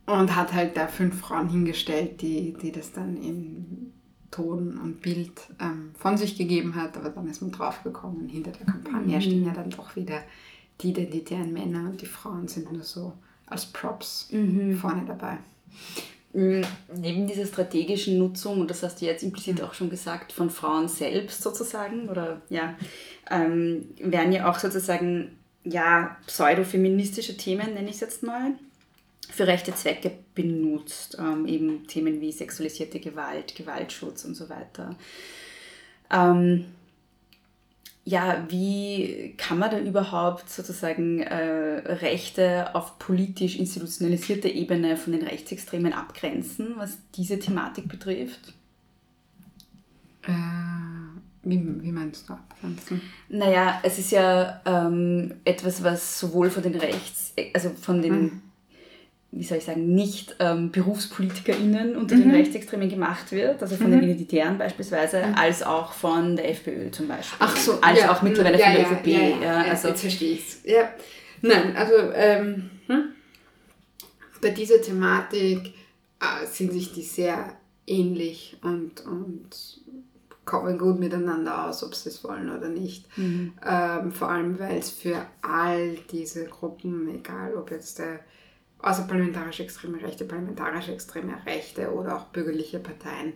und 0.05 0.35
hat 0.35 0.53
halt 0.53 0.77
da 0.77 0.87
fünf 0.87 1.19
Frauen 1.19 1.49
hingestellt, 1.49 2.21
die, 2.21 2.53
die 2.53 2.71
das 2.71 2.91
dann 2.91 3.17
in 3.17 3.91
Ton 4.29 4.77
und 4.77 5.01
Bild 5.01 5.31
ähm, 5.59 5.91
von 5.97 6.17
sich 6.17 6.37
gegeben 6.37 6.75
hat. 6.75 6.97
Aber 6.97 7.09
dann 7.09 7.27
ist 7.27 7.41
man 7.41 7.51
draufgekommen, 7.51 8.27
hinter 8.27 8.51
der 8.51 8.65
Kampagne 8.65 9.21
stehen 9.21 9.45
ja 9.45 9.53
dann 9.53 9.69
doch 9.69 9.95
wieder 9.95 10.21
die 10.81 10.89
identitären 10.89 11.53
Männer 11.53 11.89
und 11.89 12.01
die 12.01 12.05
Frauen 12.05 12.47
sind 12.47 12.71
nur 12.71 12.83
so 12.83 13.13
als 13.47 13.65
Props 13.65 14.29
vorne 14.79 15.05
dabei. 15.07 15.37
Mm, 16.35 16.63
Neben 16.93 17.27
dieser 17.27 17.45
strategischen 17.45 18.17
Nutzung, 18.17 18.59
und 18.59 18.69
das 18.69 18.83
hast 18.83 19.01
du 19.01 19.05
jetzt 19.05 19.23
implizit 19.23 19.61
auch 19.61 19.73
schon 19.73 19.89
gesagt, 19.89 20.33
von 20.33 20.49
Frauen 20.49 20.89
selbst 20.89 21.41
sozusagen, 21.41 22.09
oder 22.09 22.41
ja, 22.49 22.75
ähm, 23.31 23.87
werden 23.99 24.33
ja 24.33 24.49
auch 24.49 24.59
sozusagen 24.59 25.37
ja, 25.63 26.17
pseudofeministische 26.27 27.37
Themen, 27.37 27.73
nenne 27.73 27.87
ich 27.87 27.95
es 27.95 28.01
jetzt 28.01 28.21
mal, 28.21 28.51
für 29.31 29.47
rechte 29.47 29.73
Zwecke 29.73 30.11
benutzt. 30.35 31.17
Ähm, 31.19 31.47
eben 31.47 31.87
Themen 31.87 32.19
wie 32.19 32.33
sexualisierte 32.33 32.99
Gewalt, 32.99 33.55
Gewaltschutz 33.55 34.25
und 34.25 34.35
so 34.35 34.49
weiter. 34.49 34.95
Ähm, 36.11 36.65
ja, 38.07 38.45
wie 38.49 39.33
kann 39.35 39.57
man 39.57 39.71
da 39.71 39.79
überhaupt 39.79 40.47
sozusagen 40.47 41.21
äh, 41.21 41.81
Rechte 41.91 42.75
auf 42.75 42.99
politisch 42.99 43.57
institutionalisierter 43.57 44.49
Ebene 44.49 44.95
von 44.95 45.13
den 45.13 45.23
Rechtsextremen 45.23 45.91
abgrenzen, 45.91 46.75
was 46.77 46.99
diese 47.15 47.39
Thematik 47.39 47.89
betrifft? 47.89 48.53
Äh, 50.21 50.31
wie, 51.41 51.81
wie 51.81 51.91
meinst 51.91 52.29
du 52.29 52.33
abgrenzen? 52.33 53.01
Naja, 53.27 53.79
es 53.81 53.97
ist 53.97 54.11
ja 54.11 54.61
ähm, 54.65 55.33
etwas, 55.43 55.83
was 55.83 56.19
sowohl 56.19 56.51
von 56.51 56.61
den 56.61 56.75
Rechts, 56.75 57.33
also 57.55 57.71
von 57.71 58.03
den, 58.03 58.43
wie 59.35 59.43
soll 59.43 59.57
ich 59.57 59.65
sagen, 59.65 59.93
nicht 59.93 60.37
ähm, 60.39 60.71
BerufspolitikerInnen 60.71 61.97
unter 61.97 62.15
den 62.15 62.31
Rechtsextremen 62.31 62.89
gemacht 62.89 63.33
wird, 63.33 63.61
also 63.61 63.75
von 63.75 63.91
den 63.91 64.01
Identitären 64.01 64.57
beispielsweise, 64.57 65.23
als 65.35 65.61
auch 65.61 65.91
von 65.91 66.37
der 66.37 66.49
FPÖ 66.51 66.89
zum 66.91 67.09
Beispiel. 67.09 67.37
Ach 67.39 67.55
so, 67.57 67.81
als 67.81 67.99
ja, 67.99 68.13
auch 68.13 68.21
mittlerweile 68.21 68.57
ja, 68.57 68.67
von 68.67 68.75
der 68.75 68.83
ja, 68.83 68.91
ÖVP. 68.91 69.07
Ja, 69.07 69.19
Ja, 69.19 69.27
ja, 69.27 69.65
ja, 69.65 69.71
also, 69.71 69.89
jetzt 69.89 70.01
verstehe 70.01 70.33
ich 70.33 70.39
es. 70.39 70.59
Ja. 70.63 70.89
Nein, 71.41 71.75
also 71.75 71.93
ähm, 72.13 72.69
hm? 72.87 73.03
bei 74.41 74.51
dieser 74.51 74.81
Thematik 74.81 75.73
äh, 76.21 76.45
sind 76.49 76.71
sich 76.71 76.93
die 76.93 77.03
sehr 77.03 77.57
ähnlich 77.85 78.57
und, 78.63 79.05
und 79.05 79.49
kommen 80.45 80.77
gut 80.77 80.97
miteinander 80.97 81.67
aus, 81.67 81.83
ob 81.83 81.93
sie 81.93 82.09
es 82.09 82.23
wollen 82.23 82.55
oder 82.55 82.69
nicht. 82.69 83.05
Mhm. 83.17 83.53
Ähm, 83.67 84.11
vor 84.13 84.29
allem, 84.29 84.57
weil 84.59 84.77
es 84.77 84.91
für 84.91 85.25
all 85.41 85.97
diese 86.09 86.45
Gruppen, 86.45 87.09
egal 87.13 87.55
ob 87.55 87.71
jetzt 87.71 87.99
der 87.99 88.21
außerparlamentarische 88.85 89.63
extreme 89.63 90.01
Rechte, 90.01 90.25
parlamentarische 90.25 90.93
extreme 90.93 91.33
Rechte 91.45 91.91
oder 91.91 92.17
auch 92.17 92.25
bürgerliche 92.25 92.79
Parteien, 92.79 93.33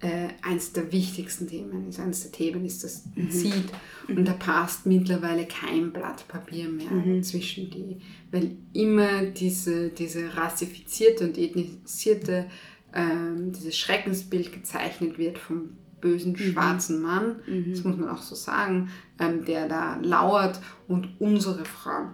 äh, 0.00 0.28
eins 0.42 0.72
der 0.72 0.92
wichtigsten 0.92 1.46
Themen 1.46 1.88
ist, 1.88 1.98
eines 1.98 2.22
der 2.22 2.32
Themen 2.32 2.64
ist 2.66 2.84
das 2.84 3.04
Zid 3.30 3.64
und 4.08 4.28
da 4.28 4.34
passt 4.34 4.84
mittlerweile 4.84 5.46
kein 5.46 5.92
Blatt 5.92 6.28
Papier 6.28 6.68
mehr 6.68 7.22
zwischen 7.22 7.70
die, 7.70 8.00
weil 8.30 8.56
immer 8.74 9.24
diese, 9.24 9.88
diese 9.88 10.36
rassifizierte 10.36 11.24
und 11.24 11.38
ethnisierte, 11.38 12.46
ähm, 12.92 13.52
dieses 13.52 13.78
Schreckensbild 13.78 14.52
gezeichnet 14.52 15.16
wird 15.16 15.38
vom 15.38 15.70
bösen 16.02 16.36
schwarzen 16.36 17.00
Mann, 17.00 17.36
das 17.70 17.82
muss 17.82 17.96
man 17.96 18.10
auch 18.10 18.20
so 18.20 18.34
sagen, 18.34 18.90
ähm, 19.18 19.46
der 19.46 19.68
da 19.68 19.96
lauert 20.02 20.60
und 20.86 21.08
unsere 21.18 21.64
Frauen 21.64 22.10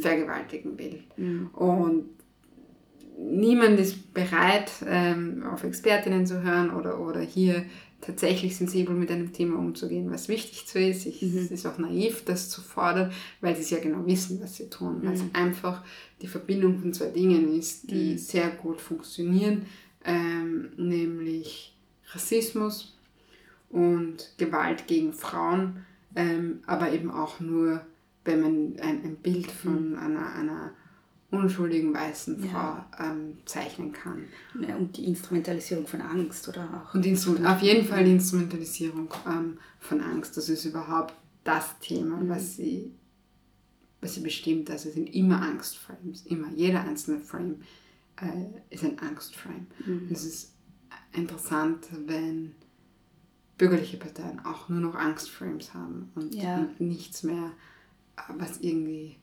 vergewaltigen 0.00 0.78
will. 0.78 1.02
Und 1.52 2.04
niemand 3.18 3.78
ist 3.80 4.12
bereit, 4.14 4.70
ähm, 4.86 5.44
auf 5.44 5.64
Expertinnen 5.64 6.26
zu 6.26 6.42
hören 6.42 6.70
oder, 6.70 7.00
oder 7.00 7.20
hier 7.20 7.64
tatsächlich 8.00 8.56
sensibel 8.56 8.94
mit 8.94 9.10
einem 9.10 9.32
Thema 9.32 9.58
umzugehen, 9.58 10.10
was 10.10 10.28
wichtig 10.28 10.66
zu 10.66 10.80
ist. 10.80 11.06
Ich, 11.06 11.22
Es 11.22 11.50
ist 11.50 11.66
auch 11.66 11.78
naiv, 11.78 12.24
das 12.24 12.50
zu 12.50 12.60
fordern, 12.60 13.12
weil 13.40 13.54
sie 13.54 13.62
es 13.62 13.70
ja 13.70 13.78
genau 13.78 14.04
wissen, 14.06 14.40
was 14.42 14.56
sie 14.56 14.68
tun. 14.68 15.00
Weil 15.02 15.14
es 15.14 15.22
einfach 15.32 15.84
die 16.20 16.26
Verbindung 16.26 16.78
von 16.80 16.92
zwei 16.92 17.10
Dingen 17.10 17.56
ist, 17.56 17.90
die 17.90 18.18
sehr 18.18 18.50
gut 18.50 18.80
funktionieren, 18.80 19.66
ähm, 20.04 20.70
nämlich 20.76 21.76
Rassismus 22.12 22.96
und 23.70 24.34
Gewalt 24.36 24.86
gegen 24.88 25.12
Frauen, 25.12 25.84
ähm, 26.16 26.60
aber 26.66 26.92
eben 26.92 27.10
auch 27.10 27.38
nur, 27.38 27.86
wenn 28.24 28.40
man 28.40 28.54
ein, 28.80 29.02
ein 29.04 29.16
Bild 29.16 29.50
von 29.50 29.96
einer, 29.96 30.32
einer 30.34 30.70
unschuldigen 31.30 31.94
weißen 31.94 32.38
Frau 32.50 32.84
ähm, 33.00 33.38
zeichnen 33.46 33.92
kann. 33.92 34.24
ja, 34.60 34.76
und 34.76 34.96
die 34.96 35.06
Instrumentalisierung 35.06 35.86
von 35.86 36.02
Angst 36.02 36.46
oder 36.48 36.68
auch. 36.86 36.94
Und 36.94 37.06
Instru 37.06 37.36
auf 37.44 37.62
jeden 37.62 37.86
Fall 37.86 38.04
die 38.04 38.12
Instrumentalisierung 38.12 39.08
ähm, 39.26 39.58
von 39.80 40.00
Angst. 40.02 40.36
Das 40.36 40.48
ist 40.50 40.64
überhaupt 40.66 41.14
das 41.42 41.78
Thema, 41.80 42.20
was, 42.28 42.56
sie, 42.56 42.92
was 44.02 44.14
sie 44.14 44.20
bestimmt. 44.20 44.70
Also 44.70 44.90
es 44.90 44.94
sind 44.94 45.06
immer 45.14 45.40
Angstframes. 45.40 46.26
Immer. 46.26 46.48
Jeder 46.54 46.82
einzelne 46.82 47.18
Frame 47.18 47.56
äh, 48.20 48.74
ist 48.74 48.84
ein 48.84 48.98
Angstframe. 48.98 49.66
Und 49.86 50.10
es 50.12 50.24
ist 50.26 50.52
interessant, 51.14 51.88
wenn 52.06 52.54
bürgerliche 53.56 53.96
Parteien 53.96 54.44
auch 54.44 54.68
nur 54.68 54.80
noch 54.80 54.94
Angstframes 54.94 55.72
haben 55.72 56.10
und, 56.14 56.34
Ja. 56.34 56.58
und 56.58 56.78
nichts 56.80 57.22
mehr, 57.22 57.52
was 58.36 58.60
irgendwie 58.60 59.16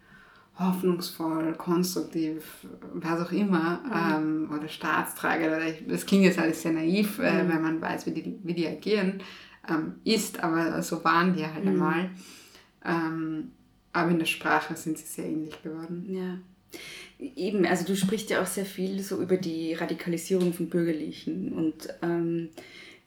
hoffnungsvoll, 0.57 1.53
konstruktiv, 1.53 2.67
was 2.93 3.27
auch 3.27 3.31
immer, 3.31 3.81
ähm, 3.93 4.51
oder 4.53 4.67
staatstragend, 4.67 5.47
oder 5.47 5.67
ich, 5.67 5.85
das 5.87 6.05
klingt 6.05 6.25
jetzt 6.25 6.37
alles 6.37 6.61
sehr 6.61 6.73
naiv, 6.73 7.19
äh, 7.19 7.47
wenn 7.47 7.61
man 7.61 7.81
weiß, 7.81 8.05
wie 8.05 8.11
die, 8.11 8.39
wie 8.43 8.53
die 8.53 8.67
agieren, 8.67 9.23
ähm, 9.69 9.95
ist, 10.03 10.43
aber 10.43 10.81
so 10.81 11.03
waren 11.03 11.33
die 11.33 11.45
halt 11.45 11.65
einmal. 11.65 12.09
Ähm, 12.83 13.51
aber 13.93 14.11
in 14.11 14.19
der 14.19 14.25
Sprache 14.25 14.75
sind 14.75 14.97
sie 14.97 15.05
sehr 15.05 15.25
ähnlich 15.25 15.61
geworden. 15.63 16.05
Ja. 16.09 16.39
Eben, 17.35 17.65
also 17.65 17.85
du 17.85 17.95
sprichst 17.95 18.29
ja 18.29 18.41
auch 18.41 18.47
sehr 18.47 18.65
viel 18.65 18.99
so 19.01 19.21
über 19.21 19.37
die 19.37 19.73
Radikalisierung 19.73 20.53
von 20.53 20.69
Bürgerlichen 20.69 21.53
und 21.53 21.89
ähm, 22.01 22.49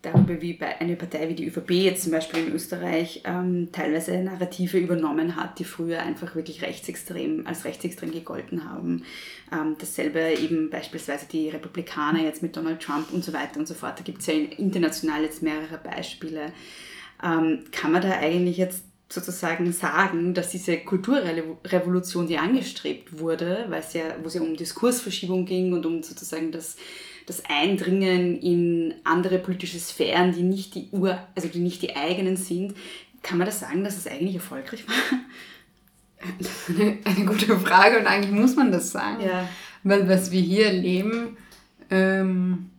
darüber, 0.02 0.42
wie 0.42 0.54
bei 0.54 0.80
einer 0.80 0.96
Partei 0.96 1.28
wie 1.28 1.34
die 1.34 1.46
ÖVP 1.46 1.70
jetzt 1.70 2.02
zum 2.02 2.12
Beispiel 2.12 2.46
in 2.46 2.52
Österreich 2.52 3.22
ähm, 3.24 3.68
teilweise 3.70 4.18
Narrative 4.18 4.78
übernommen 4.78 5.36
hat, 5.36 5.58
die 5.60 5.64
früher 5.64 6.00
einfach 6.00 6.34
wirklich 6.34 6.62
rechtsextrem, 6.62 7.46
als 7.46 7.64
rechtsextrem 7.64 8.10
gegolten 8.10 8.68
haben. 8.68 9.04
Ähm, 9.52 9.76
dasselbe 9.78 10.20
eben 10.32 10.70
beispielsweise 10.70 11.26
die 11.26 11.48
Republikaner 11.48 12.22
jetzt 12.22 12.42
mit 12.42 12.56
Donald 12.56 12.80
Trump 12.80 13.12
und 13.12 13.24
so 13.24 13.32
weiter 13.32 13.60
und 13.60 13.68
so 13.68 13.74
fort. 13.74 13.98
Da 13.98 14.02
gibt 14.02 14.20
es 14.20 14.26
ja 14.26 14.34
international 14.34 15.22
jetzt 15.22 15.42
mehrere 15.42 15.78
Beispiele. 15.78 16.52
Ähm, 17.22 17.64
kann 17.70 17.92
man 17.92 18.02
da 18.02 18.10
eigentlich 18.18 18.56
jetzt 18.56 18.84
sozusagen 19.08 19.72
sagen, 19.72 20.34
dass 20.34 20.50
diese 20.50 20.78
Kulturrevolution, 20.78 22.26
die 22.26 22.38
angestrebt 22.38 23.18
wurde, 23.18 23.68
ja, 23.92 24.02
wo 24.22 24.26
es 24.26 24.34
ja 24.34 24.40
um 24.40 24.56
Diskursverschiebung 24.56 25.44
ging 25.44 25.72
und 25.72 25.86
um 25.86 26.02
sozusagen 26.02 26.50
das, 26.50 26.76
das 27.26 27.42
Eindringen 27.48 28.38
in 28.40 28.94
andere 29.04 29.38
politische 29.38 29.78
Sphären, 29.78 30.32
die 30.32 30.42
nicht 30.42 30.74
die 30.74 30.88
Ur, 30.92 31.18
also 31.34 31.48
die 31.48 31.60
nicht 31.60 31.82
die 31.82 31.96
eigenen 31.96 32.36
sind, 32.36 32.74
kann 33.22 33.38
man 33.38 33.46
das 33.46 33.60
sagen, 33.60 33.84
dass 33.84 33.96
es 33.96 34.06
eigentlich 34.06 34.34
erfolgreich 34.34 34.84
war? 34.88 34.94
Eine, 36.68 36.98
eine 37.04 37.24
gute 37.26 37.58
Frage 37.58 37.98
und 37.98 38.06
eigentlich 38.06 38.32
muss 38.32 38.56
man 38.56 38.72
das 38.72 38.90
sagen. 38.90 39.22
Ja. 39.24 39.48
Weil 39.84 40.08
was 40.08 40.30
wir 40.30 40.40
hier 40.40 40.66
erleben, 40.66 41.36
ähm, 41.90 42.70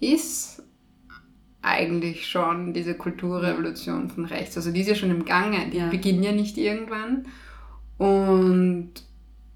ist 0.00 0.62
eigentlich 1.62 2.26
schon 2.28 2.72
diese 2.72 2.94
Kulturrevolution 2.94 4.10
von 4.10 4.24
rechts. 4.24 4.56
Also 4.56 4.70
die 4.70 4.80
ist 4.80 4.88
ja 4.88 4.94
schon 4.94 5.10
im 5.10 5.24
Gange, 5.24 5.68
die 5.70 5.78
Ja. 5.78 5.88
beginnt 5.88 6.24
ja 6.24 6.32
nicht 6.32 6.56
irgendwann. 6.56 7.26
Und 7.98 8.92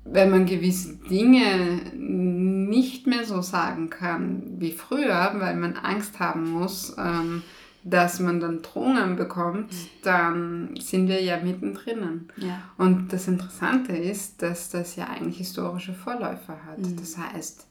wenn 0.05 0.31
man 0.31 0.47
gewisse 0.47 0.97
Dinge 0.97 1.93
nicht 1.95 3.07
mehr 3.07 3.25
so 3.25 3.41
sagen 3.41 3.91
kann 3.91 4.43
wie 4.59 4.73
früher, 4.73 5.35
weil 5.38 5.57
man 5.57 5.77
Angst 5.77 6.19
haben 6.19 6.51
muss, 6.51 6.97
ähm, 6.99 7.43
dass 7.85 8.21
man 8.21 8.38
dann 8.38 8.62
Drohungen 8.62 9.17
bekommt, 9.17 9.75
dann 10.03 10.75
sind 10.79 11.09
wir 11.09 11.23
ja 11.23 11.38
mittendrin. 11.43 12.29
Ja. 12.37 12.62
Und 12.79 13.12
das 13.12 13.27
Interessante 13.27 13.97
ist, 13.97 14.41
dass 14.43 14.71
das 14.71 14.97
ja 14.97 15.07
eigentlich 15.07 15.38
historische 15.38 15.93
Vorläufer 15.93 16.65
hat. 16.65 16.79
Das 17.01 17.19
heißt, 17.19 17.67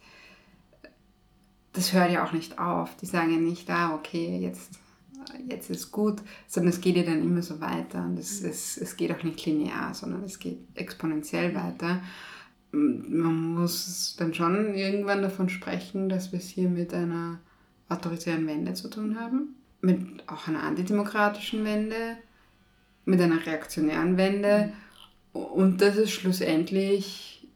das 1.73 1.93
hört 1.93 2.11
ja 2.11 2.25
auch 2.25 2.33
nicht 2.33 2.59
auf. 2.59 2.95
Die 2.97 3.05
sagen 3.05 3.31
ja 3.31 3.39
nicht, 3.39 3.69
ah, 3.69 3.93
okay, 3.93 4.37
jetzt, 4.41 4.79
jetzt 5.47 5.69
ist 5.69 5.91
gut, 5.91 6.21
sondern 6.47 6.73
es 6.73 6.81
geht 6.81 6.95
ja 6.97 7.03
dann 7.03 7.23
immer 7.23 7.41
so 7.41 7.59
weiter. 7.59 8.03
Und 8.03 8.17
es, 8.17 8.41
es, 8.41 8.77
es 8.77 8.95
geht 8.97 9.11
auch 9.11 9.23
nicht 9.23 9.45
linear, 9.45 9.93
sondern 9.93 10.23
es 10.23 10.39
geht 10.39 10.59
exponentiell 10.75 11.53
weiter. 11.55 12.01
Man 12.71 13.53
muss 13.53 14.15
dann 14.17 14.33
schon 14.33 14.75
irgendwann 14.75 15.21
davon 15.21 15.49
sprechen, 15.49 16.09
dass 16.09 16.31
wir 16.31 16.39
es 16.39 16.49
hier 16.49 16.69
mit 16.69 16.93
einer 16.93 17.39
autoritären 17.89 18.47
Wende 18.47 18.73
zu 18.73 18.89
tun 18.89 19.19
haben, 19.19 19.55
mit 19.81 19.99
auch 20.27 20.47
einer 20.47 20.63
antidemokratischen 20.63 21.65
Wende, 21.65 22.17
mit 23.05 23.19
einer 23.19 23.45
reaktionären 23.45 24.15
Wende 24.15 24.71
und 25.33 25.81
dass 25.81 25.97
es 25.97 26.11
schlussendlich 26.11 27.47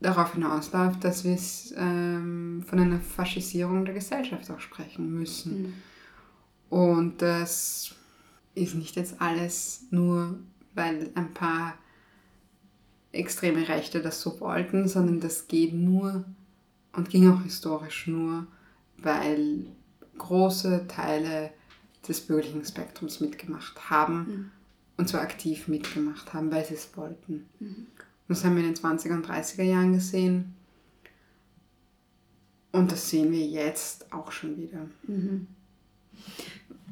darauf 0.00 0.34
hinausläuft, 0.34 1.02
dass 1.02 1.24
wir 1.24 1.34
es, 1.34 1.74
ähm, 1.76 2.62
von 2.66 2.78
einer 2.78 3.00
Faschisierung 3.00 3.84
der 3.84 3.94
Gesellschaft 3.94 4.50
auch 4.50 4.60
sprechen 4.60 5.12
müssen. 5.12 5.74
Und 6.70 7.22
das 7.22 7.94
ist 8.54 8.74
nicht 8.74 8.96
jetzt 8.96 9.20
alles 9.20 9.84
nur, 9.90 10.38
weil 10.74 11.10
ein 11.14 11.32
paar 11.32 11.74
extreme 13.12 13.68
Rechte 13.68 14.02
das 14.02 14.20
so 14.20 14.38
wollten, 14.40 14.86
sondern 14.86 15.20
das 15.20 15.48
geht 15.48 15.72
nur 15.72 16.24
und 16.92 17.10
ging 17.10 17.30
auch 17.30 17.42
historisch 17.42 18.06
nur, 18.06 18.46
weil 18.98 19.66
große 20.18 20.86
Teile 20.88 21.50
des 22.06 22.20
bürgerlichen 22.20 22.64
Spektrums 22.64 23.20
mitgemacht 23.20 23.90
haben 23.90 24.50
und 24.96 25.08
zwar 25.08 25.22
aktiv 25.22 25.68
mitgemacht 25.68 26.34
haben, 26.34 26.50
weil 26.50 26.64
sie 26.64 26.74
es 26.74 26.96
wollten. 26.96 27.48
Und 27.60 28.36
das 28.36 28.44
haben 28.44 28.56
wir 28.56 28.64
in 28.64 28.74
den 28.74 28.82
20er 28.82 29.14
und 29.14 29.26
30er 29.26 29.62
Jahren 29.62 29.92
gesehen. 29.92 30.54
Und 32.72 32.92
das 32.92 33.08
sehen 33.08 33.32
wir 33.32 33.46
jetzt 33.46 34.12
auch 34.12 34.30
schon 34.30 34.58
wieder. 34.58 34.86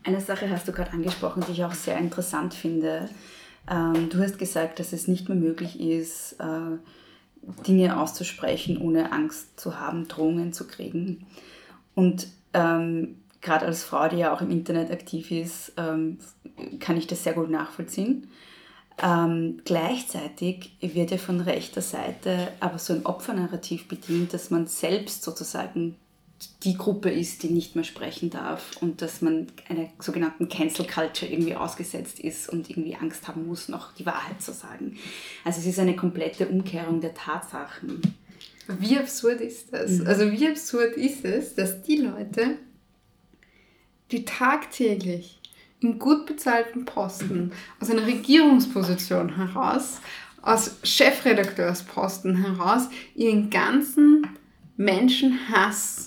Eine 0.06 0.20
Sache 0.20 0.48
hast 0.48 0.68
du 0.68 0.72
gerade 0.72 0.92
angesprochen, 0.92 1.42
die 1.48 1.52
ich 1.52 1.64
auch 1.64 1.74
sehr 1.74 1.98
interessant 1.98 2.54
finde. 2.54 3.08
Ähm, 3.68 4.08
du 4.08 4.22
hast 4.22 4.38
gesagt, 4.38 4.78
dass 4.78 4.92
es 4.92 5.08
nicht 5.08 5.28
mehr 5.28 5.36
möglich 5.36 5.80
ist, 5.80 6.34
äh, 6.38 6.78
Dinge 7.66 8.00
auszusprechen, 8.00 8.78
ohne 8.78 9.10
Angst 9.10 9.58
zu 9.58 9.80
haben, 9.80 10.06
Drohungen 10.06 10.52
zu 10.52 10.68
kriegen. 10.68 11.26
Und 11.96 12.28
ähm, 12.54 13.16
gerade 13.40 13.66
als 13.66 13.82
Frau, 13.82 14.08
die 14.08 14.18
ja 14.18 14.32
auch 14.32 14.40
im 14.40 14.52
Internet 14.52 14.92
aktiv 14.92 15.32
ist, 15.32 15.72
ähm, 15.76 16.18
kann 16.78 16.96
ich 16.96 17.08
das 17.08 17.24
sehr 17.24 17.32
gut 17.32 17.50
nachvollziehen. 17.50 18.30
Ähm, 19.02 19.60
gleichzeitig 19.64 20.76
wird 20.80 21.10
ja 21.10 21.18
von 21.18 21.40
rechter 21.40 21.82
Seite 21.82 22.52
aber 22.60 22.78
so 22.78 22.92
ein 22.92 23.04
Opfernarrativ 23.04 23.88
bedient, 23.88 24.32
dass 24.32 24.50
man 24.50 24.68
selbst 24.68 25.24
sozusagen 25.24 25.96
die 26.64 26.76
Gruppe 26.76 27.10
ist, 27.10 27.42
die 27.42 27.48
nicht 27.48 27.76
mehr 27.76 27.84
sprechen 27.84 28.30
darf 28.30 28.76
und 28.80 29.00
dass 29.00 29.22
man 29.22 29.46
einer 29.68 29.88
sogenannten 29.98 30.48
Cancel 30.48 30.86
Culture 30.86 31.30
irgendwie 31.30 31.54
ausgesetzt 31.54 32.20
ist 32.20 32.48
und 32.48 32.68
irgendwie 32.68 32.96
Angst 32.96 33.26
haben 33.26 33.46
muss, 33.46 33.68
noch 33.68 33.94
die 33.94 34.04
Wahrheit 34.04 34.42
zu 34.42 34.52
sagen. 34.52 34.98
Also 35.44 35.60
es 35.60 35.66
ist 35.66 35.78
eine 35.78 35.96
komplette 35.96 36.48
Umkehrung 36.48 37.00
der 37.00 37.14
Tatsachen. 37.14 38.02
Wie 38.68 38.98
absurd 38.98 39.40
ist 39.40 39.72
das? 39.72 40.04
Also 40.04 40.30
wie 40.32 40.48
absurd 40.48 40.96
ist 40.96 41.24
es, 41.24 41.54
dass 41.54 41.82
die 41.82 41.96
Leute, 41.98 42.58
die 44.10 44.24
tagtäglich 44.24 45.40
in 45.80 45.98
gut 45.98 46.26
bezahlten 46.26 46.84
Posten 46.84 47.52
aus 47.80 47.90
einer 47.90 48.06
Regierungsposition 48.06 49.36
heraus, 49.36 50.00
aus 50.42 50.76
Chefredakteursposten 50.82 52.36
heraus, 52.36 52.88
ihren 53.14 53.50
ganzen 53.50 54.26
Menschenhass 54.76 56.05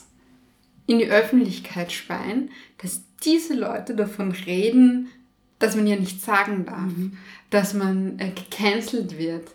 in 0.89 0.97
die 0.97 1.10
Öffentlichkeit 1.10 1.91
speien, 1.91 2.49
dass 2.82 3.04
diese 3.23 3.54
Leute 3.54 3.93
davon 3.95 4.32
reden, 4.32 5.10
dass 5.60 5.75
man 5.75 5.86
ja 5.86 5.95
nichts 5.95 6.25
sagen 6.25 6.65
darf, 6.65 6.91
dass 7.52 7.75
man 7.75 8.17
äh, 8.17 8.32
gecancelt 8.32 9.19
wird. 9.19 9.49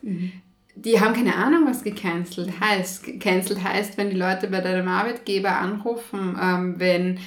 Die 0.76 1.00
haben 1.00 1.14
keine 1.14 1.34
Ahnung, 1.34 1.66
was 1.66 1.82
gecancelt 1.82 2.60
heißt. 2.60 3.04
Gecancelt 3.04 3.64
heißt, 3.64 3.96
wenn 3.96 4.10
die 4.10 4.16
Leute 4.16 4.46
bei 4.46 4.60
deinem 4.60 4.86
Arbeitgeber 4.86 5.58
anrufen, 5.58 6.38
ähm, 6.40 6.74
wenn 6.78 7.18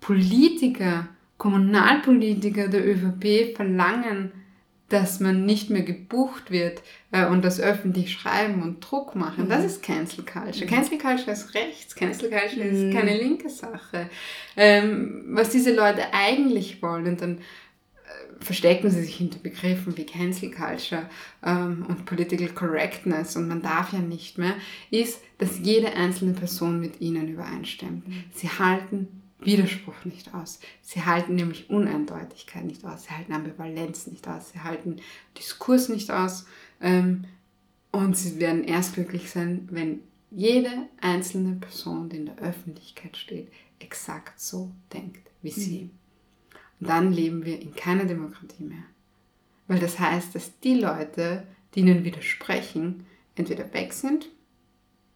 Politiker, 0.00 1.06
Kommunalpolitiker 1.38 2.66
der 2.66 2.84
ÖVP 2.84 3.54
verlangen, 3.54 4.32
dass 4.92 5.20
man 5.20 5.46
nicht 5.46 5.70
mehr 5.70 5.82
gebucht 5.82 6.50
wird 6.50 6.82
äh, 7.12 7.26
und 7.26 7.42
das 7.42 7.58
öffentlich 7.60 8.12
schreiben 8.12 8.62
und 8.62 8.80
Druck 8.80 9.14
machen. 9.14 9.48
Das 9.48 9.64
ist 9.64 9.82
Cancel 9.82 10.24
Culture. 10.24 10.66
Cancel 10.66 10.98
Culture 10.98 11.30
ist 11.30 11.54
rechts, 11.54 11.94
Cancel 11.94 12.28
Culture 12.28 12.66
ist 12.66 12.94
keine 12.94 13.16
linke 13.16 13.48
Sache. 13.48 14.10
Ähm, 14.54 15.24
was 15.28 15.48
diese 15.48 15.74
Leute 15.74 16.02
eigentlich 16.12 16.82
wollen, 16.82 17.06
und 17.06 17.22
dann 17.22 17.38
äh, 17.38 18.44
verstecken 18.44 18.90
sie 18.90 19.02
sich 19.02 19.16
hinter 19.16 19.38
Begriffen 19.38 19.96
wie 19.96 20.04
Cancel 20.04 20.50
Culture 20.50 21.08
ähm, 21.42 21.86
und 21.88 22.04
Political 22.04 22.48
Correctness 22.48 23.36
und 23.36 23.48
man 23.48 23.62
darf 23.62 23.94
ja 23.94 24.00
nicht 24.00 24.36
mehr, 24.36 24.52
ist, 24.90 25.22
dass 25.38 25.58
jede 25.58 25.94
einzelne 25.94 26.34
Person 26.34 26.80
mit 26.80 27.00
ihnen 27.00 27.28
übereinstimmt. 27.28 28.04
Sie 28.34 28.48
halten 28.48 29.21
Widerspruch 29.44 30.04
nicht 30.04 30.34
aus. 30.34 30.60
Sie 30.80 31.04
halten 31.04 31.34
nämlich 31.34 31.70
Uneindeutigkeit 31.70 32.64
nicht 32.64 32.84
aus. 32.84 33.04
Sie 33.04 33.10
halten 33.10 33.32
Ambivalenz 33.32 34.06
nicht 34.06 34.26
aus. 34.28 34.50
Sie 34.50 34.60
halten 34.60 34.96
Diskurs 35.38 35.88
nicht 35.88 36.10
aus. 36.10 36.46
Ähm, 36.80 37.24
und 37.90 38.16
sie 38.16 38.40
werden 38.40 38.64
erst 38.64 38.94
glücklich 38.94 39.30
sein, 39.30 39.68
wenn 39.70 40.00
jede 40.30 40.70
einzelne 41.00 41.56
Person, 41.56 42.08
die 42.08 42.16
in 42.16 42.26
der 42.26 42.38
Öffentlichkeit 42.38 43.16
steht, 43.16 43.52
exakt 43.78 44.40
so 44.40 44.70
denkt 44.92 45.28
wie 45.42 45.50
sie. 45.50 45.90
Und 46.80 46.88
dann 46.88 47.12
leben 47.12 47.44
wir 47.44 47.60
in 47.60 47.74
keiner 47.74 48.04
Demokratie 48.04 48.64
mehr. 48.64 48.84
Weil 49.68 49.78
das 49.78 49.98
heißt, 49.98 50.34
dass 50.34 50.58
die 50.60 50.74
Leute, 50.74 51.46
die 51.74 51.80
ihnen 51.80 52.04
widersprechen, 52.04 53.06
entweder 53.34 53.72
weg 53.74 53.92
sind, 53.92 54.28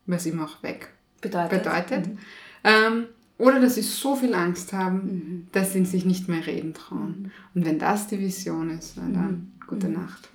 was 0.06 0.26
immer 0.26 0.44
auch 0.44 0.62
weg 0.62 0.92
Bedeutet. 1.20 1.64
bedeutet, 1.64 2.18
ähm, 2.64 3.06
oder 3.38 3.60
dass 3.60 3.74
sie 3.74 3.82
so 3.82 4.16
viel 4.16 4.34
Angst 4.34 4.72
haben, 4.72 5.48
dass 5.52 5.72
sie 5.72 5.84
sich 5.84 6.04
nicht 6.04 6.28
mehr 6.28 6.46
reden 6.46 6.74
trauen. 6.74 7.30
Und 7.54 7.64
wenn 7.64 7.78
das 7.78 8.06
die 8.08 8.18
Vision 8.18 8.70
ist, 8.70 8.96
na 8.96 9.08
dann 9.08 9.52
gute 9.66 9.88
Nacht. 9.88 10.28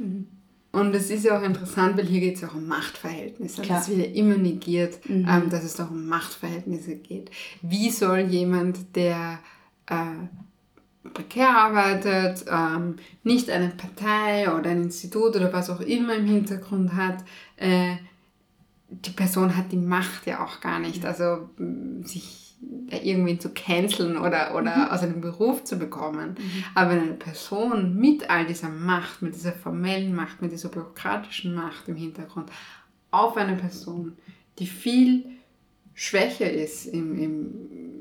Und 0.72 0.96
es 0.96 1.10
ist 1.10 1.26
ja 1.26 1.38
auch 1.38 1.44
interessant, 1.44 1.98
weil 1.98 2.06
hier 2.06 2.20
geht 2.20 2.36
es 2.36 2.42
ja 2.42 2.50
auch 2.50 2.56
um 2.56 2.68
Machtverhältnisse. 2.68 3.62
Klar. 3.62 3.80
Das 3.80 3.90
wird 3.90 4.00
ja 4.00 4.14
immer 4.14 4.38
negiert, 4.38 5.00
ähm, 5.10 5.50
dass 5.50 5.64
es 5.64 5.76
doch 5.76 5.92
um 5.92 6.06
Machtverhältnisse 6.08 6.96
geht. 6.96 7.32
Wie 7.62 7.90
soll 7.90 8.20
jemand, 8.20 8.96
der 8.96 9.40
äh, 9.88 11.10
prekär 11.14 11.58
arbeitet, 11.58 12.46
ähm, 12.50 12.96
nicht 13.24 13.50
eine 13.50 13.70
Partei 13.70 14.54
oder 14.54 14.70
ein 14.70 14.84
Institut 14.84 15.36
oder 15.36 15.52
was 15.52 15.70
auch 15.70 15.82
immer 15.82 16.16
im 16.16 16.26
Hintergrund 16.26 16.94
hat, 16.94 17.24
äh, 17.58 17.96
die 18.90 19.12
Person 19.12 19.56
hat 19.58 19.72
die 19.72 19.78
Macht 19.78 20.28
ja 20.28 20.46
auch 20.46 20.62
gar 20.62 20.80
nicht. 20.80 21.06
Also 21.06 21.50
sich 22.04 22.51
ja, 22.89 23.02
irgendwen 23.02 23.39
zu 23.39 23.50
canceln 23.50 24.17
oder, 24.17 24.56
oder 24.56 24.93
aus 24.93 25.02
einem 25.02 25.21
Beruf 25.21 25.63
zu 25.63 25.78
bekommen. 25.78 26.36
Aber 26.76 26.91
wenn 26.91 27.02
eine 27.02 27.13
Person 27.13 27.95
mit 27.95 28.30
all 28.30 28.45
dieser 28.45 28.69
Macht, 28.69 29.21
mit 29.21 29.36
dieser 29.36 29.54
formellen 29.54 30.13
Macht, 30.13 30.41
mit 30.41 30.52
dieser 30.52 30.69
bürokratischen 30.69 31.56
Macht 31.56 31.88
im 31.88 31.95
Hintergrund 31.95 32.50
auf 33.12 33.36
eine 33.38 33.56
Person, 33.56 34.17
die 34.60 34.67
viel 34.67 35.26
schwächer 35.93 36.52
ist 36.52 36.86
im, 36.86 37.17
im, 37.19 37.91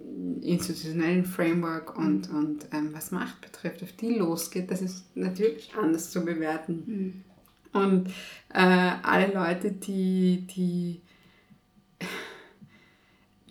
institutionellen 0.42 1.26
Framework 1.26 1.98
und, 1.98 2.30
und 2.30 2.66
ähm, 2.72 2.90
was 2.92 3.10
Macht 3.10 3.40
betrifft, 3.42 3.82
auf 3.82 3.92
die 3.92 4.14
losgeht, 4.14 4.70
das 4.70 4.80
ist 4.80 5.04
natürlich 5.14 5.70
anders 5.76 6.10
zu 6.10 6.24
bewerten. 6.24 7.24
Und 7.72 8.08
äh, 8.52 8.92
alle 9.02 9.32
Leute, 9.32 9.70
die, 9.70 10.46
die, 10.46 11.02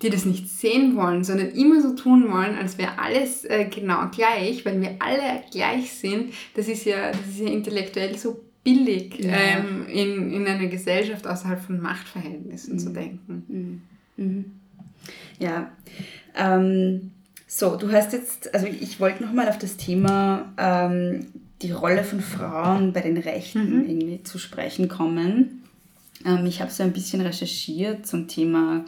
die 0.02 0.10
das 0.10 0.26
nicht 0.26 0.48
sehen 0.48 0.96
wollen, 0.96 1.24
sondern 1.24 1.50
immer 1.50 1.82
so 1.82 1.94
tun 1.94 2.32
wollen, 2.32 2.56
als 2.58 2.78
wäre 2.78 2.98
alles 3.00 3.44
äh, 3.46 3.66
genau 3.66 4.08
gleich, 4.10 4.66
weil 4.66 4.80
wir 4.82 4.96
alle 5.00 5.44
gleich 5.52 5.92
sind, 5.92 6.34
das 6.56 6.68
ist 6.70 6.86
ja, 6.86 7.12
das 7.12 7.20
ist 7.30 7.40
ja 7.42 7.48
intellektuell 7.50 8.18
so 8.18 8.40
billig, 8.64 9.20
Ja. 9.20 9.34
ähm, 9.34 9.88
in, 9.88 10.32
in 10.34 10.48
einer 10.48 10.68
Gesellschaft 10.68 11.28
außerhalb 11.28 11.62
von 11.62 11.82
Machtverhältnissen 11.82 12.80
zu 12.80 12.92
denken. 12.92 13.82
Ja, 15.40 15.72
ähm, 16.36 17.12
so, 17.48 17.76
du 17.78 17.92
hast 17.92 18.14
jetzt, 18.14 18.54
also 18.54 18.68
ich 18.68 19.00
wollte 19.00 19.24
nochmal 19.24 19.48
auf 19.50 19.58
das 19.58 19.78
Thema 19.78 20.54
ähm, 20.58 21.26
die 21.62 21.72
Rolle 21.72 22.04
von 22.04 22.20
Frauen 22.22 22.94
bei 22.94 23.02
den 23.02 23.18
Rechten 23.18 23.90
irgendwie 23.90 24.24
zu 24.24 24.38
sprechen 24.38 24.88
kommen. 24.88 25.64
Ähm, 26.26 26.46
ich 26.46 26.62
habe 26.62 26.72
so 26.72 26.84
ein 26.84 26.94
bisschen 26.94 27.22
recherchiert 27.22 28.06
zum 28.06 28.28
Thema 28.28 28.86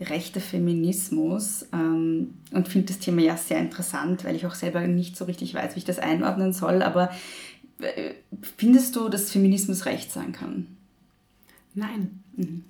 rechter 0.00 0.40
Feminismus 0.40 1.66
ähm, 1.72 2.34
und 2.52 2.68
finde 2.68 2.88
das 2.88 2.98
Thema 2.98 3.20
ja 3.20 3.36
sehr 3.36 3.58
interessant, 3.58 4.24
weil 4.24 4.36
ich 4.36 4.46
auch 4.46 4.54
selber 4.54 4.86
nicht 4.86 5.16
so 5.16 5.24
richtig 5.26 5.54
weiß, 5.54 5.74
wie 5.74 5.80
ich 5.80 5.84
das 5.84 5.98
einordnen 5.98 6.52
soll. 6.52 6.82
Aber 6.82 7.10
äh, 7.80 8.14
findest 8.56 8.96
du, 8.96 9.08
dass 9.08 9.30
Feminismus 9.30 9.86
recht 9.86 10.10
sein 10.10 10.32
kann? 10.32 10.66
Nein. 11.74 12.20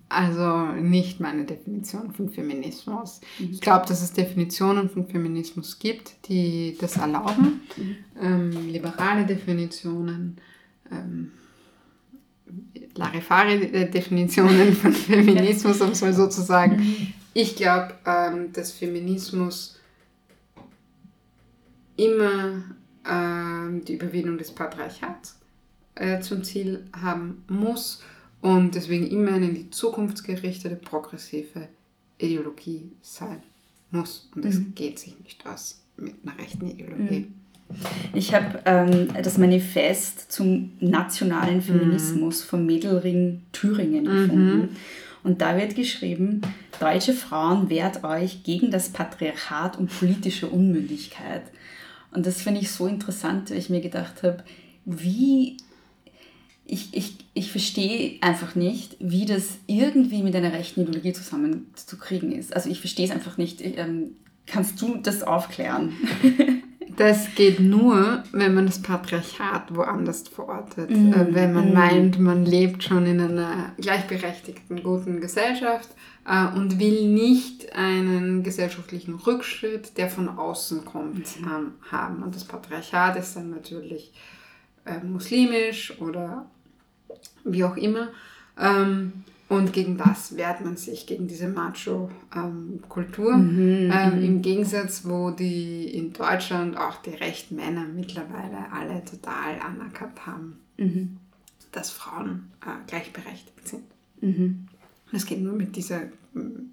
Also 0.09 0.73
nicht 0.73 1.21
meine 1.21 1.45
Definition 1.45 2.12
von 2.12 2.29
Feminismus. 2.29 3.21
Ich 3.38 3.61
glaube, 3.61 3.87
dass 3.87 4.03
es 4.03 4.12
Definitionen 4.12 4.90
von 4.90 5.07
Feminismus 5.07 5.79
gibt, 5.79 6.29
die 6.29 6.77
das 6.81 6.97
erlauben. 6.97 7.61
Ähm, 8.21 8.69
liberale 8.69 9.25
Definitionen, 9.27 10.38
ähm, 10.90 11.31
Larifari-Definitionen 12.95 14.73
von 14.73 14.93
Feminismus, 14.93 15.81
um 15.81 15.90
es 15.90 16.01
mal 16.01 16.12
so 16.12 16.27
zu 16.27 16.43
sagen. 16.43 17.14
Ich 17.33 17.57
glaube, 17.57 17.95
ähm, 18.07 18.53
dass 18.53 18.73
Feminismus 18.73 19.79
immer 21.97 22.64
ähm, 23.09 23.85
die 23.85 23.95
Überwindung 23.95 24.38
des 24.38 24.51
Patriarchats 24.51 25.38
äh, 25.95 26.21
zum 26.21 26.43
Ziel 26.43 26.85
haben 26.93 27.45
muss 27.49 28.03
und 28.40 28.75
deswegen 28.75 29.07
immer 29.07 29.33
eine 29.33 29.49
in 29.49 29.55
die 29.55 29.71
Zukunft 29.71 30.25
gerichtete, 30.25 30.77
progressive 30.77 31.69
Ideologie 32.19 32.90
sein 33.03 33.43
muss. 33.90 34.29
Und 34.35 34.45
das 34.45 34.57
geht 34.75 34.99
sich 34.99 35.19
nicht 35.21 35.47
aus 35.47 35.83
mit 35.97 36.14
einer 36.25 36.38
rechten 36.38 36.69
Ideologie. 36.69 37.29
Ich 38.14 38.35
habe 38.35 38.61
ähm, 38.64 39.09
das 39.23 39.38
Manifest 39.38 40.33
zum 40.33 40.73
nationalen 40.81 41.62
Feminismus 41.62 42.43
vom 42.43 42.66
Mädelring 42.66 43.43
Thüringen 43.53 44.05
gefunden. 44.05 44.77
Und 45.22 45.40
da 45.40 45.56
wird 45.56 45.74
geschrieben, 45.74 46.40
deutsche 46.78 47.12
Frauen 47.12 47.68
wehrt 47.68 48.04
euch 48.04 48.42
gegen 48.42 48.70
das 48.70 48.88
Patriarchat 48.88 49.78
und 49.78 49.90
politische 49.90 50.48
Unmündigkeit. 50.48 51.42
Und 52.12 52.26
das 52.26 52.42
finde 52.42 52.61
ich 52.61 52.70
so 52.70 52.87
interessant, 52.87 53.50
weil 53.50 53.59
ich 53.59 53.70
mir 53.70 53.80
gedacht 53.80 54.22
habe, 54.22 54.42
wie 54.85 55.59
ich, 56.64 56.94
ich, 56.94 57.16
ich 57.35 57.50
verstehe 57.50 58.18
einfach 58.20 58.54
nicht, 58.54 58.96
wie 59.00 59.26
das 59.26 59.59
irgendwie 59.66 60.22
mit 60.22 60.35
einer 60.37 60.52
rechten 60.52 60.83
Ideologie 60.83 61.12
zusammenzukriegen 61.12 62.33
ist. 62.33 62.54
Also 62.54 62.70
ich 62.70 62.80
verstehe 62.80 63.06
es 63.06 63.11
einfach 63.11 63.38
nicht. 63.38 63.61
Ich, 63.61 63.76
ähm, 63.76 64.16
kannst 64.46 64.80
du 64.80 64.96
das 64.96 65.22
aufklären? 65.22 65.92
Das 67.00 67.34
geht 67.34 67.60
nur, 67.60 68.24
wenn 68.30 68.52
man 68.52 68.66
das 68.66 68.82
Patriarchat 68.82 69.74
woanders 69.74 70.28
verortet. 70.28 70.90
Äh, 70.90 71.34
wenn 71.34 71.54
man 71.54 71.72
meint, 71.72 72.20
man 72.20 72.44
lebt 72.44 72.84
schon 72.84 73.06
in 73.06 73.18
einer 73.18 73.72
gleichberechtigten, 73.78 74.82
guten 74.82 75.18
Gesellschaft 75.18 75.88
äh, 76.26 76.54
und 76.54 76.78
will 76.78 77.08
nicht 77.08 77.74
einen 77.74 78.42
gesellschaftlichen 78.42 79.14
Rückschritt, 79.14 79.96
der 79.96 80.10
von 80.10 80.28
außen 80.28 80.84
kommt, 80.84 81.26
ähm, 81.38 81.72
haben. 81.90 82.22
Und 82.22 82.34
das 82.34 82.44
Patriarchat 82.44 83.16
ist 83.16 83.34
dann 83.34 83.48
natürlich 83.48 84.12
äh, 84.84 85.02
muslimisch 85.02 85.98
oder 86.02 86.50
wie 87.44 87.64
auch 87.64 87.78
immer. 87.78 88.08
Ähm, 88.58 89.24
und 89.50 89.72
gegen 89.72 89.98
das 89.98 90.36
wehrt 90.36 90.64
man 90.64 90.76
sich, 90.76 91.06
gegen 91.06 91.26
diese 91.26 91.48
Macho-Kultur. 91.48 93.34
ähm, 93.92 94.22
Im 94.22 94.42
Gegensatz, 94.42 95.04
wo 95.04 95.30
die 95.32 95.84
in 95.92 96.12
Deutschland 96.12 96.76
auch 96.76 97.02
die 97.02 97.10
rechten 97.10 97.56
Männer 97.56 97.84
mittlerweile 97.84 98.72
alle 98.72 99.04
total 99.04 99.58
anerkannt 99.60 100.24
haben, 100.24 100.60
dass 101.72 101.90
Frauen 101.90 102.50
äh, 102.64 102.68
gleichberechtigt 102.86 103.66
sind. 103.66 103.82
Das 105.12 105.26
geht 105.26 105.42
nur 105.42 105.54
mit, 105.54 105.74
dieser, 105.74 106.02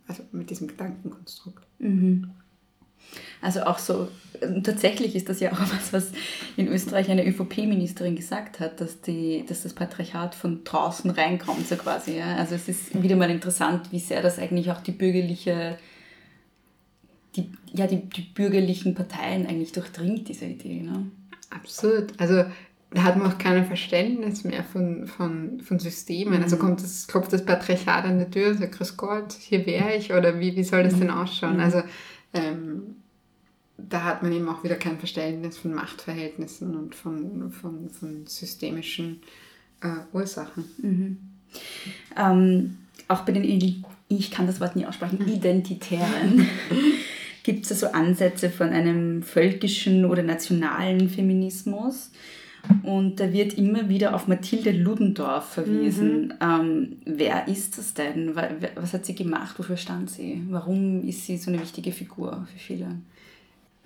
also 0.07 0.23
mit 0.31 0.49
diesem 0.51 0.67
Gedankenkonstrukt. 0.67 1.63
Also 3.41 3.63
auch 3.63 3.77
so, 3.77 4.07
ähm, 4.41 4.63
tatsächlich 4.63 5.15
ist 5.15 5.29
das 5.29 5.39
ja 5.39 5.51
auch 5.51 5.59
was, 5.59 5.93
was 5.93 6.11
in 6.55 6.67
Österreich 6.67 7.09
eine 7.09 7.25
ÖVP-Ministerin 7.25 8.15
gesagt 8.15 8.59
hat, 8.59 8.81
dass, 8.81 9.01
die, 9.01 9.45
dass 9.47 9.63
das 9.63 9.73
Patriarchat 9.73 10.35
von 10.35 10.63
draußen 10.63 11.09
reinkommt, 11.11 11.67
so 11.67 11.75
quasi. 11.75 12.17
Ja? 12.17 12.35
Also 12.35 12.55
es 12.55 12.67
ist 12.67 13.01
wieder 13.01 13.15
mal 13.15 13.29
interessant, 13.29 13.91
wie 13.91 13.99
sehr 13.99 14.21
das 14.21 14.39
eigentlich 14.39 14.71
auch 14.71 14.81
die 14.81 14.91
bürgerliche, 14.91 15.77
die, 17.35 17.51
ja, 17.73 17.87
die, 17.87 18.01
die 18.09 18.21
bürgerlichen 18.21 18.95
Parteien 18.95 19.45
eigentlich 19.47 19.71
durchdringt, 19.71 20.27
diese 20.27 20.45
Idee. 20.45 20.81
Ne? 20.81 21.11
Absurd. 21.49 22.13
Also 22.17 22.45
da 22.91 23.03
hat 23.03 23.17
man 23.17 23.31
auch 23.31 23.37
kein 23.37 23.65
Verständnis 23.65 24.45
mehr 24.45 24.63
von, 24.63 25.07
von, 25.07 25.59
von 25.59 25.77
Systemen. 25.77 26.41
Also 26.41 26.57
kommt 26.57 26.81
das, 26.81 27.07
klopft 27.07 27.33
das 27.33 27.43
Patriarchat 27.43 28.05
an 28.05 28.17
der 28.17 28.31
Tür 28.31 28.51
und 28.51 28.59
sagt, 28.59 28.77
Grüß 28.77 28.95
Gott, 28.95 29.33
hier 29.33 29.65
wäre 29.65 29.95
ich 29.95 30.13
oder 30.13 30.39
wie, 30.39 30.55
wie 30.55 30.63
soll 30.63 30.83
das 30.83 30.97
denn 30.97 31.09
ausschauen? 31.09 31.59
Also 31.59 31.83
ähm, 32.33 32.95
da 33.77 34.03
hat 34.03 34.23
man 34.23 34.31
eben 34.31 34.49
auch 34.49 34.63
wieder 34.63 34.75
kein 34.75 34.97
Verständnis 34.97 35.57
von 35.57 35.73
Machtverhältnissen 35.73 36.75
und 36.75 36.95
von, 36.95 37.51
von, 37.51 37.89
von 37.89 38.25
systemischen 38.25 39.21
äh, 39.81 39.99
Ursachen. 40.13 40.65
Ähm, 42.17 42.77
auch 43.07 43.21
bei 43.21 43.31
den, 43.31 43.83
ich 44.09 44.31
kann 44.31 44.47
das 44.47 44.59
Wort 44.59 44.75
nie 44.75 44.85
aussprechen, 44.85 45.27
Identitären, 45.27 46.47
gibt 47.43 47.63
es 47.63 47.69
ja 47.69 47.75
so 47.75 47.87
Ansätze 47.87 48.49
von 48.49 48.69
einem 48.69 49.23
völkischen 49.23 50.05
oder 50.05 50.23
nationalen 50.23 51.09
Feminismus. 51.09 52.11
Und 52.83 53.19
da 53.19 53.31
wird 53.33 53.53
immer 53.57 53.89
wieder 53.89 54.15
auf 54.15 54.27
Mathilde 54.27 54.71
Ludendorff 54.71 55.49
verwiesen. 55.53 56.33
Ähm, 56.41 56.97
wer 57.05 57.47
ist 57.47 57.77
das 57.77 57.93
denn? 57.93 58.35
Wa- 58.35 58.49
wa- 58.59 58.81
Was 58.81 58.93
hat 58.93 59.05
sie 59.05 59.15
gemacht? 59.15 59.57
Wofür 59.59 59.77
stand 59.77 60.09
sie? 60.09 60.43
Warum 60.49 61.03
ist 61.07 61.25
sie 61.25 61.37
so 61.37 61.51
eine 61.51 61.61
wichtige 61.61 61.91
Figur 61.91 62.47
für 62.51 62.59
viele? 62.59 62.87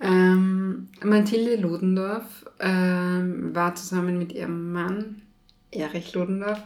Ähm, 0.00 0.88
Mathilde 1.04 1.56
Ludendorff 1.60 2.44
ähm, 2.60 3.54
war 3.54 3.74
zusammen 3.74 4.18
mit 4.18 4.32
ihrem 4.32 4.72
Mann 4.72 5.22
Erich 5.70 6.12
Ludendorff 6.14 6.62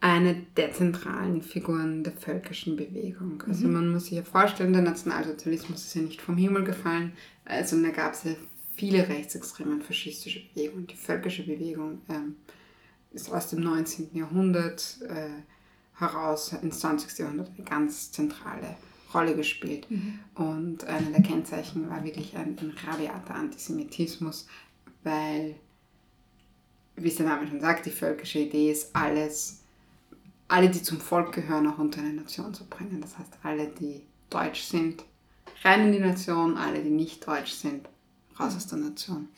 eine 0.00 0.36
der 0.56 0.72
zentralen 0.72 1.42
Figuren 1.42 2.04
der 2.04 2.12
völkischen 2.12 2.76
Bewegung. 2.76 3.42
Also 3.48 3.66
man 3.68 3.90
muss 3.90 4.04
sich 4.04 4.14
ja 4.14 4.22
vorstellen, 4.22 4.72
der 4.72 4.82
Nationalsozialismus 4.82 5.84
ist 5.84 5.94
ja 5.96 6.02
nicht 6.02 6.20
vom 6.22 6.36
Himmel 6.36 6.64
gefallen, 6.64 7.12
also 7.44 7.80
da 7.82 7.90
gab 7.90 8.12
es 8.12 8.24
ja 8.24 8.30
viele 8.78 9.08
rechtsextreme 9.08 9.72
und 9.72 9.84
faschistische 9.84 10.40
Bewegungen. 10.54 10.86
Die 10.86 10.96
völkische 10.96 11.42
Bewegung 11.42 12.00
ähm, 12.08 12.36
ist 13.10 13.30
aus 13.30 13.50
dem 13.50 13.60
19. 13.60 14.10
Jahrhundert 14.14 14.98
äh, 15.08 15.30
heraus 15.98 16.52
ins 16.62 16.78
20. 16.80 17.18
Jahrhundert 17.18 17.50
eine 17.56 17.64
ganz 17.64 18.12
zentrale 18.12 18.76
Rolle 19.12 19.34
gespielt. 19.34 19.88
Und 20.34 20.84
einer 20.84 21.10
der 21.10 21.22
Kennzeichen 21.22 21.90
war 21.90 22.04
wirklich 22.04 22.36
ein, 22.36 22.56
ein 22.60 22.72
rabiater 22.86 23.34
Antisemitismus, 23.34 24.46
weil, 25.02 25.56
wie 26.94 27.08
es 27.08 27.16
der 27.16 27.26
Name 27.26 27.48
schon 27.48 27.60
sagt, 27.60 27.86
die 27.86 27.90
völkische 27.90 28.38
Idee 28.38 28.70
ist, 28.70 28.94
alles, 28.94 29.62
alle, 30.46 30.70
die 30.70 30.82
zum 30.82 31.00
Volk 31.00 31.34
gehören, 31.34 31.66
auch 31.66 31.78
unter 31.78 32.00
eine 32.00 32.12
Nation 32.12 32.54
zu 32.54 32.64
bringen. 32.66 33.00
Das 33.00 33.18
heißt, 33.18 33.32
alle, 33.42 33.66
die 33.66 34.02
deutsch 34.30 34.62
sind, 34.62 35.04
rein 35.64 35.86
in 35.86 35.92
die 35.92 35.98
Nation, 35.98 36.56
alle, 36.56 36.80
die 36.80 36.90
nicht 36.90 37.26
deutsch 37.26 37.52
sind, 37.52 37.88
aus 38.40 38.66
der 38.66 38.78
Nation. 38.78 39.28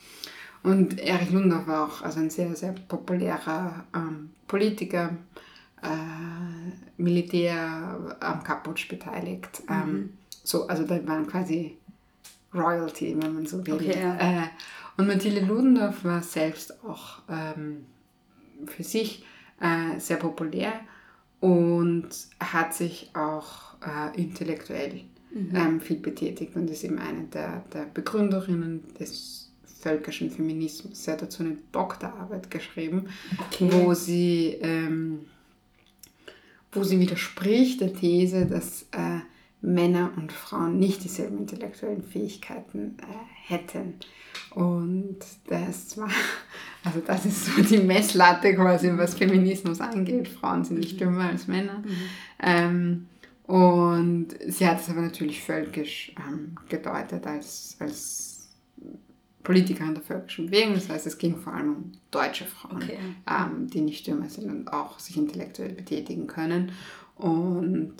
Und 0.63 0.99
Erich 0.99 1.31
Lundorf 1.31 1.67
war 1.67 1.87
auch 1.87 2.01
also 2.01 2.19
ein 2.19 2.29
sehr, 2.29 2.55
sehr 2.55 2.73
populärer 2.87 3.85
ähm, 3.95 4.29
Politiker, 4.47 5.17
äh, 5.81 7.01
Militär 7.01 8.15
am 8.19 8.43
Kapputsch 8.43 8.87
beteiligt. 8.87 9.63
Ähm, 9.69 10.13
so, 10.43 10.67
also 10.67 10.83
da 10.83 11.05
waren 11.07 11.25
quasi 11.25 11.77
Royalty, 12.53 13.17
wenn 13.19 13.33
man 13.33 13.45
so 13.45 13.65
will. 13.65 13.73
Okay, 13.73 13.99
ja. 13.99 14.43
äh, 14.43 14.47
und 14.97 15.07
Mathilde 15.07 15.41
Ludendorff 15.41 16.03
war 16.03 16.21
selbst 16.21 16.83
auch 16.83 17.21
ähm, 17.29 17.85
für 18.67 18.83
sich 18.83 19.25
äh, 19.59 19.99
sehr 19.99 20.17
populär 20.17 20.73
und 21.39 22.09
hat 22.39 22.73
sich 22.73 23.09
auch 23.15 23.75
äh, 23.81 24.21
intellektuell 24.21 25.05
ähm, 25.33 25.81
viel 25.81 25.97
betätigt 25.97 26.55
und 26.55 26.69
ist 26.69 26.83
eben 26.83 26.99
eine 26.99 27.23
der, 27.33 27.63
der 27.73 27.85
Begründerinnen 27.93 28.83
des 28.99 29.51
völkischen 29.81 30.29
Feminismus. 30.29 31.03
Sie 31.03 31.11
hat 31.11 31.21
dazu 31.21 31.43
eine 31.43 31.57
Doktorarbeit 31.71 32.51
geschrieben, 32.51 33.07
wo 33.59 33.93
sie 33.93 34.57
ähm, 34.61 35.21
wo 36.71 36.83
sie 36.83 36.99
widerspricht 36.99 37.81
der 37.81 37.93
These, 37.93 38.45
dass 38.45 38.83
äh, 38.91 39.19
Männer 39.61 40.11
und 40.15 40.31
Frauen 40.31 40.79
nicht 40.79 41.03
dieselben 41.03 41.39
intellektuellen 41.39 42.03
Fähigkeiten 42.03 42.97
äh, 42.99 43.53
hätten. 43.53 43.95
Und 44.51 45.17
das 45.47 45.97
war, 45.97 46.09
also 46.83 46.99
das 47.05 47.25
ist 47.25 47.45
so 47.45 47.61
die 47.61 47.77
Messlatte 47.79 48.55
quasi, 48.55 48.91
was 48.95 49.15
Feminismus 49.15 49.81
angeht. 49.81 50.27
Frauen 50.27 50.63
sind 50.63 50.79
nicht 50.79 50.99
dümmer 50.99 51.29
als 51.29 51.47
Männer. 51.47 51.83
Ähm, 52.41 53.07
und 53.51 54.29
sie 54.47 54.65
hat 54.65 54.79
es 54.79 54.89
aber 54.89 55.01
natürlich 55.01 55.43
völkisch 55.43 56.13
ähm, 56.17 56.55
gedeutet 56.69 57.27
als, 57.27 57.75
als 57.79 58.47
Politikerin 59.43 59.93
der 59.93 60.03
völkischen 60.03 60.45
Bewegung. 60.45 60.75
Das 60.75 60.87
heißt, 60.87 61.05
es 61.05 61.17
ging 61.17 61.35
vor 61.35 61.53
allem 61.53 61.75
um 61.75 61.91
deutsche 62.11 62.45
Frauen, 62.45 62.77
Okay. 62.77 62.97
ähm, 63.29 63.67
die 63.67 63.81
nicht 63.81 63.99
Stürmer 63.99 64.29
sind 64.29 64.49
und 64.49 64.71
auch 64.71 64.99
sich 64.99 65.17
intellektuell 65.17 65.73
betätigen 65.73 66.27
können. 66.27 66.71
Und 67.17 67.95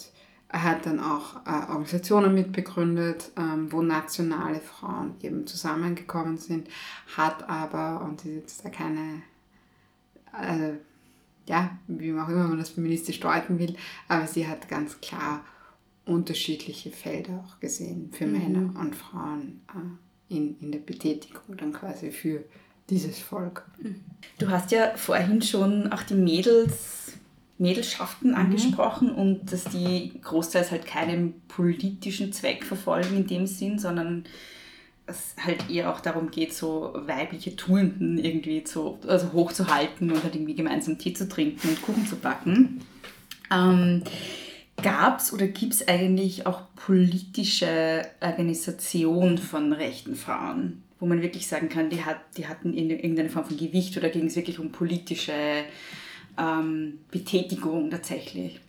er 0.48 0.64
hat 0.64 0.86
dann 0.86 1.02
auch 1.02 1.46
äh, 1.46 1.70
Organisationen 1.70 2.34
mitbegründet, 2.34 3.32
ähm, 3.38 3.70
wo 3.74 3.82
nationale 3.82 4.62
Frauen 4.62 5.16
eben 5.22 5.46
zusammengekommen 5.46 6.38
sind, 6.38 6.70
hat 7.18 7.50
aber, 7.50 8.06
und 8.06 8.22
das 8.22 8.26
ist 8.28 8.36
jetzt 8.36 8.66
da 8.66 8.70
keine, 8.70 9.22
äh, 10.42 10.76
ja, 11.48 11.78
wie 11.88 12.14
auch 12.14 12.30
immer 12.30 12.48
man 12.48 12.60
das 12.60 12.70
feministisch 12.70 13.20
deuten 13.20 13.60
will, 13.60 13.76
aber 14.08 14.28
sie 14.28 14.48
hat 14.48 14.70
ganz 14.70 15.00
klar 15.02 15.44
unterschiedliche 16.06 16.92
Felder 16.92 17.44
auch 17.46 17.60
gesehen 17.60 18.10
für 18.12 18.26
Männer 18.26 18.74
und 18.80 18.96
Frauen 18.96 19.62
äh, 19.70 20.36
in, 20.36 20.58
in 20.60 20.72
der 20.72 20.80
Betätigung 20.80 21.58
dann 21.58 21.74
quasi 21.74 22.12
für 22.12 22.44
dieses 22.90 23.20
Volk. 23.20 23.66
Du 24.40 24.50
hast 24.50 24.72
ja 24.72 24.96
vorhin 24.96 25.42
schon 25.42 25.92
auch 25.94 26.04
die 26.04 26.16
Mädels, 26.16 27.14
Mädelschaften 27.58 28.34
angesprochen 28.34 29.12
und 29.12 29.52
dass 29.52 29.66
die 29.66 30.20
großteils 30.22 30.72
halt 30.72 30.86
keinen 30.86 31.42
politischen 31.48 32.34
Zweck 32.34 32.66
verfolgen 32.66 33.16
in 33.18 33.28
dem 33.28 33.48
Sinn, 33.48 33.78
sondern 33.80 34.26
es 35.12 35.36
halt 35.46 35.70
eher 35.70 35.94
auch 35.94 36.00
darum 36.00 36.32
geht, 36.32 36.54
so 36.54 36.94
weibliche 36.96 37.56
Tugenden 37.56 38.18
irgendwie 38.18 38.64
zu, 38.64 38.98
also 39.08 39.32
hochzuhalten 39.34 40.12
und 40.12 40.24
halt 40.24 40.36
irgendwie 40.36 40.56
gemeinsam 40.56 40.98
Tee 40.98 41.14
zu 41.14 41.30
trinken 41.30 41.70
und 41.70 41.82
Kuchen 41.82 42.08
zu 42.08 42.16
backen. 42.16 42.82
Ähm, 43.52 44.04
Gab 44.82 45.20
es 45.20 45.32
oder 45.32 45.46
gibt 45.46 45.74
es 45.74 45.88
eigentlich 45.88 46.48
auch 46.48 46.62
politische 46.76 48.02
Organisation 48.20 49.38
von 49.38 49.74
rechten 49.74 50.16
Frauen, 50.16 50.82
wo 51.00 51.06
man 51.06 51.22
wirklich 51.22 51.46
sagen 51.46 51.70
kann, 51.70 51.92
die, 51.92 52.04
hat, 52.04 52.18
die 52.36 52.48
hatten 52.48 52.74
in- 52.74 52.90
irgendeine 52.90 53.30
Form 53.30 53.46
von 53.46 53.58
Gewicht 53.58 53.96
oder 53.98 54.10
ging 54.10 54.26
es 54.26 54.36
wirklich 54.36 54.58
um 54.58 54.72
politische 54.72 55.34
ähm, 56.40 57.00
Betätigung 57.12 57.92
tatsächlich? 57.92 58.60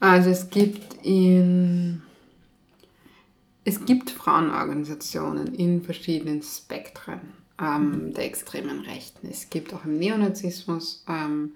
Also 0.00 0.28
es 0.30 0.50
gibt 0.50 1.04
in 1.06 2.02
es 3.68 3.84
gibt 3.84 4.08
Frauenorganisationen 4.08 5.54
in 5.54 5.82
verschiedenen 5.82 6.42
Spektren 6.42 7.20
ähm, 7.60 8.14
der 8.14 8.24
extremen 8.24 8.80
Rechten. 8.80 9.28
Es 9.30 9.50
gibt 9.50 9.74
auch 9.74 9.84
im 9.84 9.98
Neonazismus 9.98 11.04
ähm, 11.06 11.52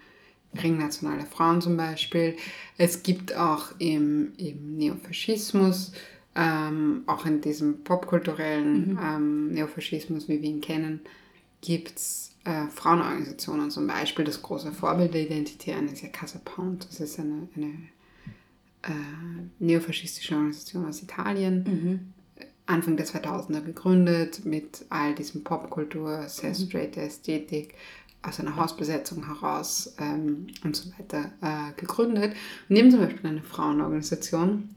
Ringnationale 0.62 1.24
Frauen 1.24 1.62
zum 1.62 1.78
Beispiel. 1.78 2.36
Es 2.76 3.02
gibt 3.02 3.34
auch 3.34 3.68
im, 3.78 4.34
im 4.36 4.76
Neofaschismus, 4.76 5.92
ähm, 6.34 7.04
auch 7.06 7.24
in 7.24 7.40
diesem 7.40 7.82
popkulturellen 7.82 8.98
ähm, 9.02 9.48
Neofaschismus, 9.52 10.28
wie 10.28 10.42
wir 10.42 10.50
ihn 10.50 10.60
kennen, 10.60 11.00
gibt 11.62 11.96
es 11.96 12.34
äh, 12.44 12.66
Frauenorganisationen 12.68 13.70
zum 13.70 13.86
Beispiel. 13.86 14.26
Das 14.26 14.42
große 14.42 14.72
Vorbild 14.72 15.14
der 15.14 15.22
Identitären 15.22 15.88
ist 15.88 16.02
ja 16.02 16.10
Casa 16.10 16.42
Pound. 16.44 16.86
Das 16.90 17.00
ist 17.00 17.18
eine, 17.18 17.48
eine 17.56 17.72
äh, 18.82 19.44
neofaschistische 19.58 20.34
Organisation 20.34 20.86
aus 20.86 21.02
Italien. 21.02 22.14
Anfang 22.66 22.96
der 22.96 23.06
2000er 23.06 23.60
gegründet 23.60 24.44
mit 24.44 24.84
all 24.88 25.14
diesem 25.14 25.42
Popkultur, 25.42 26.28
sehr 26.28 26.54
straight 26.54 26.96
Ästhetik, 26.96 27.74
aus 28.22 28.38
einer 28.38 28.56
Hausbesetzung 28.56 29.26
heraus 29.26 29.94
ähm, 29.98 30.46
und 30.64 30.76
so 30.76 30.90
weiter 30.96 31.32
äh, 31.40 31.72
gegründet. 31.76 32.32
Und 32.68 32.74
neben 32.74 32.90
zum 32.90 33.00
Beispiel 33.00 33.26
eine 33.26 33.42
Frauenorganisation, 33.42 34.70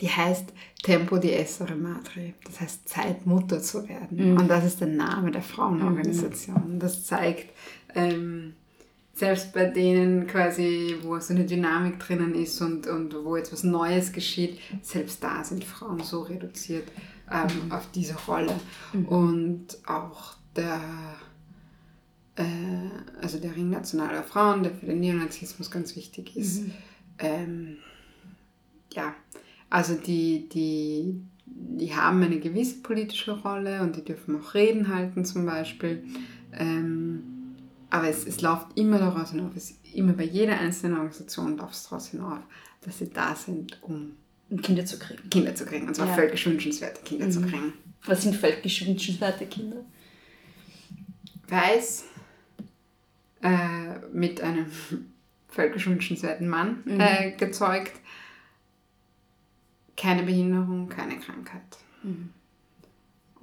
die 0.00 0.08
heißt 0.08 0.52
Tempo 0.82 1.16
di 1.16 1.32
essere 1.32 1.74
madre, 1.76 2.34
das 2.44 2.60
heißt 2.60 2.88
Zeit, 2.88 3.26
Mutter 3.26 3.62
zu 3.62 3.88
werden. 3.88 4.36
Und 4.36 4.48
das 4.48 4.64
ist 4.64 4.80
der 4.80 4.88
Name 4.88 5.30
der 5.30 5.42
Frauenorganisation. 5.42 6.78
Das 6.78 7.06
zeigt, 7.06 7.50
ähm, 7.94 8.54
selbst 9.14 9.52
bei 9.52 9.66
denen 9.66 10.26
quasi, 10.26 10.96
wo 11.02 11.18
so 11.20 11.32
eine 11.32 11.44
Dynamik 11.44 12.00
drinnen 12.00 12.34
ist 12.34 12.60
und, 12.60 12.86
und 12.88 13.14
wo 13.24 13.36
jetzt 13.36 13.52
was 13.52 13.62
Neues 13.62 14.12
geschieht, 14.12 14.58
selbst 14.82 15.22
da 15.22 15.44
sind 15.44 15.64
Frauen 15.64 16.02
so 16.02 16.22
reduziert 16.22 16.88
ähm, 17.30 17.70
auf 17.70 17.88
diese 17.92 18.16
Rolle. 18.26 18.54
Und 19.06 19.66
auch 19.86 20.34
der, 20.56 20.80
äh, 22.36 22.44
also 23.22 23.38
der 23.38 23.54
Ring 23.54 23.70
nationaler 23.70 24.24
Frauen, 24.24 24.64
der 24.64 24.74
für 24.74 24.86
den 24.86 25.00
Neonazismus 25.00 25.70
ganz 25.70 25.94
wichtig 25.94 26.36
ist, 26.36 26.64
ähm, 27.18 27.76
ja, 28.92 29.14
also 29.70 29.94
die, 29.94 30.48
die, 30.48 31.20
die 31.46 31.94
haben 31.94 32.20
eine 32.22 32.40
gewisse 32.40 32.82
politische 32.82 33.32
Rolle 33.32 33.80
und 33.82 33.94
die 33.94 34.04
dürfen 34.04 34.40
auch 34.40 34.54
Reden 34.54 34.92
halten 34.92 35.24
zum 35.24 35.46
Beispiel. 35.46 36.04
Ähm, 36.52 37.33
aber 37.94 38.08
es, 38.08 38.26
es 38.26 38.40
läuft 38.40 38.76
immer 38.76 38.98
daraus 38.98 39.30
hinauf, 39.30 39.54
es, 39.54 39.78
immer 39.92 40.14
bei 40.14 40.24
jeder 40.24 40.58
einzelnen 40.58 40.96
Organisation 40.96 41.56
läuft 41.56 41.74
es 41.74 41.84
daraus 41.84 42.08
hinauf, 42.08 42.40
dass 42.80 42.98
sie 42.98 43.08
da 43.08 43.36
sind, 43.36 43.80
um 43.84 44.16
Kinder 44.62 44.84
zu 44.84 44.98
kriegen. 44.98 45.30
Kinder 45.30 45.54
zu 45.54 45.64
kriegen. 45.64 45.86
Und 45.86 45.94
zwar 45.94 46.08
Ja. 46.08 46.14
völkisch 46.14 46.44
wünschenswerte 46.46 47.02
Kinder 47.04 47.30
zu 47.30 47.42
kriegen. 47.42 47.72
Was 48.04 48.22
sind 48.22 48.34
völkisch 48.34 48.84
wünschenswerte 48.84 49.46
Kinder? 49.46 49.84
Weiß, 51.46 52.06
äh, 53.42 53.98
mit 54.12 54.40
einem 54.40 54.66
völkisch 55.48 55.86
wünschenswerten 55.86 56.48
Mann 56.48 56.82
äh, 56.98 57.30
gezeugt, 57.36 57.92
keine 59.96 60.24
Behinderung, 60.24 60.88
keine 60.88 61.16
Krankheit. 61.20 61.62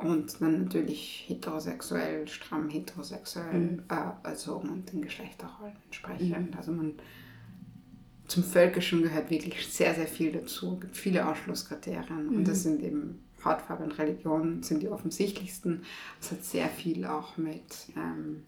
Und 0.04 0.42
dann 0.42 0.64
natürlich 0.64 1.26
heterosexuell, 1.28 2.28
stramm 2.28 2.70
heterosexuell 2.70 3.84
äh, 3.90 4.28
erzogen 4.28 4.70
und 4.70 4.92
den 4.92 5.02
Geschlechterrollen 5.02 5.76
entsprechend. 5.86 6.56
Also 6.58 6.72
man 6.72 6.94
zum 8.28 8.44
Völkischen 8.44 9.04
gehört 9.04 9.30
wirklich 9.30 9.68
sehr, 9.68 9.94
sehr 9.94 10.08
viel 10.08 10.32
dazu. 10.32 10.76
Es 10.76 10.82
gibt 10.82 10.98
viele 10.98 11.28
Ausschlusskriterien 11.28 12.30
und 12.30 12.48
das 12.48 12.64
sind 12.64 12.82
eben 12.82 13.20
Hautfarbe 13.44 13.84
und 13.84 13.98
Religion 13.98 14.64
sind 14.64 14.82
die 14.82 14.90
offensichtlichsten. 14.90 15.84
Es 16.20 16.32
hat 16.32 16.44
sehr 16.44 16.70
viel 16.70 17.06
auch 17.06 17.38
mit, 17.38 17.90
ähm, 17.98 18.44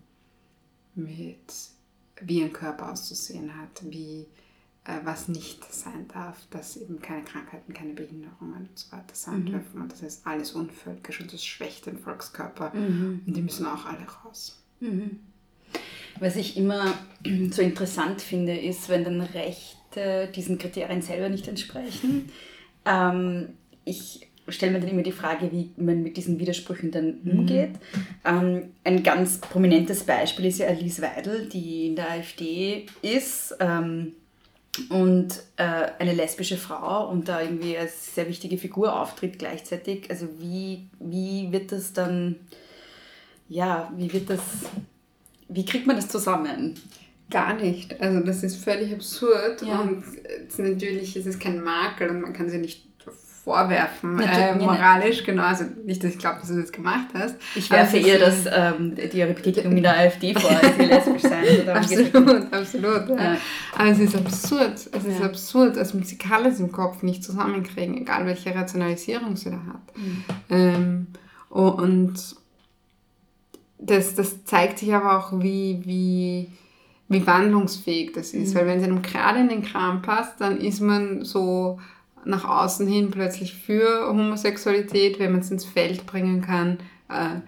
mit 0.95 1.53
wie 2.21 2.43
ein 2.43 2.53
Körper 2.53 2.91
auszusehen 2.91 3.59
hat, 3.59 3.81
wie 3.83 4.27
was 5.03 5.29
nicht 5.29 5.63
sein 5.73 6.07
darf, 6.13 6.38
dass 6.49 6.77
eben 6.77 7.01
keine 7.01 7.23
Krankheiten, 7.23 7.73
keine 7.73 7.93
Behinderungen 7.93 8.67
und 8.69 8.77
so 8.77 8.91
weiter 8.91 9.13
sein 9.13 9.45
dürfen. 9.45 9.81
Und 9.81 9.91
das 9.91 10.01
ist 10.01 10.27
alles 10.27 10.51
unvölkisch 10.51 11.21
und 11.21 11.31
das 11.31 11.43
schwächt 11.43 11.86
den 11.86 11.97
Volkskörper. 11.97 12.71
Und 13.25 13.34
die 13.34 13.41
müssen 13.41 13.65
auch 13.65 13.86
alle 13.86 14.05
raus. 14.05 14.61
Was 16.19 16.36
ich 16.36 16.57
immer 16.57 16.93
so 17.51 17.61
interessant 17.61 18.21
finde, 18.21 18.57
ist, 18.57 18.89
wenn 18.89 19.03
dann 19.03 19.21
Rechte 19.21 20.29
diesen 20.36 20.57
Kriterien 20.57 21.01
selber 21.01 21.29
nicht 21.29 21.47
entsprechen. 21.47 22.29
Ähm, 22.86 23.49
ich 23.86 24.27
stelle 24.49 24.73
mir 24.73 24.79
dann 24.81 24.89
immer 24.89 25.03
die 25.03 25.11
Frage, 25.11 25.51
wie 25.51 25.71
man 25.77 26.03
mit 26.03 26.17
diesen 26.17 26.39
Widersprüchen 26.39 26.91
dann 26.91 27.19
umgeht. 27.25 27.75
Ähm, 28.25 28.73
ein 28.84 29.03
ganz 29.03 29.38
prominentes 29.38 30.03
Beispiel 30.03 30.45
ist 30.45 30.59
ja 30.59 30.67
Alice 30.67 31.01
Weidel, 31.01 31.47
die 31.47 31.88
in 31.88 31.95
der 31.95 32.11
AfD 32.11 32.86
ist. 33.01 33.55
Ähm, 33.59 34.13
und 34.89 35.30
äh, 35.57 35.63
eine 35.99 36.13
lesbische 36.13 36.57
Frau 36.57 37.09
und 37.09 37.28
da 37.30 37.41
irgendwie 37.41 37.78
als 37.78 38.15
sehr 38.15 38.28
wichtige 38.28 38.57
Figur 38.57 38.99
auftritt 38.99 39.38
gleichzeitig. 39.39 40.09
Also 40.09 40.28
wie, 40.39 40.88
wie 40.99 41.51
wird 41.51 41.71
das 41.71 41.93
dann, 41.93 42.36
ja, 43.49 43.91
wie 43.95 44.11
wird 44.11 44.30
das, 44.30 44.41
wie 45.47 45.65
kriegt 45.65 45.86
man 45.86 45.95
das 45.95 46.07
zusammen? 46.09 46.76
Gar 47.30 47.55
nicht. 47.55 47.99
Also 48.01 48.19
das 48.21 48.43
ist 48.43 48.63
völlig 48.63 48.93
absurd 48.93 49.61
Ja. 49.61 49.82
und 49.82 50.03
es, 50.47 50.57
natürlich 50.57 51.15
ist 51.15 51.26
es 51.28 51.39
kein 51.39 51.63
Makel 51.63 52.09
und 52.09 52.21
man 52.21 52.34
kann 52.34 52.49
sie 52.49 52.57
nicht 52.57 52.92
vorwerfen, 53.43 54.19
äh, 54.19 54.55
moralisch, 54.55 55.23
genau. 55.25 55.43
Also 55.43 55.65
nicht, 55.83 56.01
dass 56.01 56.11
ich 56.11 56.17
glaube, 56.17 56.39
dass 56.39 56.47
du 56.47 56.61
das 56.61 56.71
gemacht 56.71 57.07
hast. 57.13 57.35
Ich 57.55 57.69
werfe 57.69 57.97
ihr 57.97 58.15
ist, 58.23 58.45
das, 58.45 58.75
ähm, 58.75 58.95
die 58.95 59.17
ihre 59.17 59.33
Betätigung 59.33 59.75
in 59.75 59.83
der 59.83 59.97
AfD 59.97 60.33
vor, 60.33 60.49
als 60.49 60.77
sie 60.77 60.85
lesbisch 60.85 61.21
sein. 61.23 61.67
Absolut, 61.67 62.53
absolut. 62.53 63.09
Ja. 63.09 63.15
Ja. 63.15 63.37
Aber 63.77 63.89
es 63.89 63.99
ist 63.99 64.15
absurd. 64.15 64.73
Es 64.73 65.03
ist 65.05 65.19
Ja. 65.19 65.25
absurd, 65.25 65.75
dass 65.75 65.93
man 65.93 66.03
sich 66.03 66.25
alles 66.25 66.61
im 66.61 66.71
Kopf 66.71 67.03
nicht 67.03 67.21
zusammenkriegen, 67.21 67.97
egal 67.97 68.25
welche 68.25 68.55
Rationalisierung 68.55 69.35
sie 69.35 69.49
da 69.49 69.57
hat. 69.57 69.97
Mhm. 69.97 70.23
Ähm, 70.49 71.07
und 71.49 72.13
das, 73.77 74.15
das 74.15 74.45
zeigt 74.45 74.79
sich 74.79 74.93
aber 74.93 75.17
auch, 75.17 75.41
wie, 75.41 75.81
wie, 75.83 76.49
wie 77.09 77.27
wandlungsfähig 77.27 78.13
das 78.13 78.33
ist. 78.33 78.53
Mhm. 78.53 78.59
Weil 78.59 78.67
wenn 78.67 78.77
es 78.79 78.85
einem 78.85 79.01
gerade 79.01 79.39
in 79.39 79.49
den 79.49 79.63
Kram 79.63 80.01
passt, 80.01 80.39
dann 80.39 80.61
ist 80.61 80.79
man 80.79 81.25
so 81.25 81.79
nach 82.26 82.45
außen 82.45 82.88
hin 82.88 83.11
plötzlich 83.11 83.53
für 83.53 84.07
Homosexualität, 84.07 85.19
wenn 85.19 85.32
man 85.32 85.41
es 85.41 85.51
ins 85.51 85.65
Feld 85.65 86.05
bringen 86.05 86.41
kann, 86.41 86.80
äh, 87.09 87.41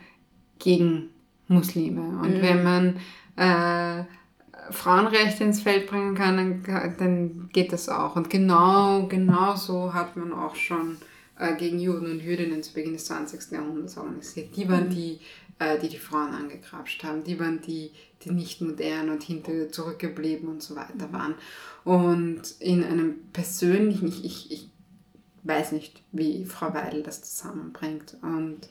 gegen 0.60 1.10
Muslime. 1.48 2.02
Und 2.22 2.38
Mhm. 2.38 2.42
wenn 2.42 2.64
man 2.64 2.98
äh, 3.38 4.04
Frauenrechte 4.72 5.44
ins 5.44 5.62
Feld 5.62 5.88
bringen 5.88 6.16
kann, 6.16 6.38
dann, 6.64 6.96
dann 6.98 7.50
geht 7.54 7.72
das 7.72 7.90
auch. 7.90 8.16
Und 8.16 8.30
genau, 8.30 9.06
genau 9.08 9.56
so 9.56 9.94
hat 9.94 10.16
man 10.18 10.34
auch 10.34 10.56
schon 10.56 10.98
äh, 11.38 11.56
gegen 11.56 11.80
Juden 11.80 12.10
und 12.12 12.22
Jüdinnen 12.22 12.64
zu 12.64 12.74
Beginn 12.74 12.94
des 12.94 13.06
20. 13.06 13.52
Jahrhunderts 13.52 13.98
organisiert. 13.98 14.56
Die 14.56 14.68
waren 14.70 14.90
die, 14.90 15.20
äh, 15.60 15.78
die 15.80 15.90
die 15.90 15.98
Frauen 15.98 16.34
angegrapscht 16.34 17.04
haben. 17.04 17.24
Die 17.24 17.40
waren 17.40 17.62
die, 17.62 17.92
die 18.24 18.32
nicht 18.32 18.62
modern 18.62 19.10
und 19.10 19.22
hinter 19.22 19.70
zurückgeblieben 19.72 20.48
und 20.50 20.64
so 20.64 20.76
weiter 20.76 21.12
waren. 21.12 21.36
Und 21.86 22.42
in 22.60 22.84
einem 22.84 23.16
persönlichen, 23.32 24.08
ich, 24.08 24.26
ich, 24.26 24.52
ich 24.52 24.68
weiß 25.44 25.72
nicht, 25.72 26.02
wie 26.12 26.44
Frau 26.46 26.74
Weidel 26.74 27.04
das 27.04 27.22
zusammenbringt. 27.22 28.18
Und 28.22 28.68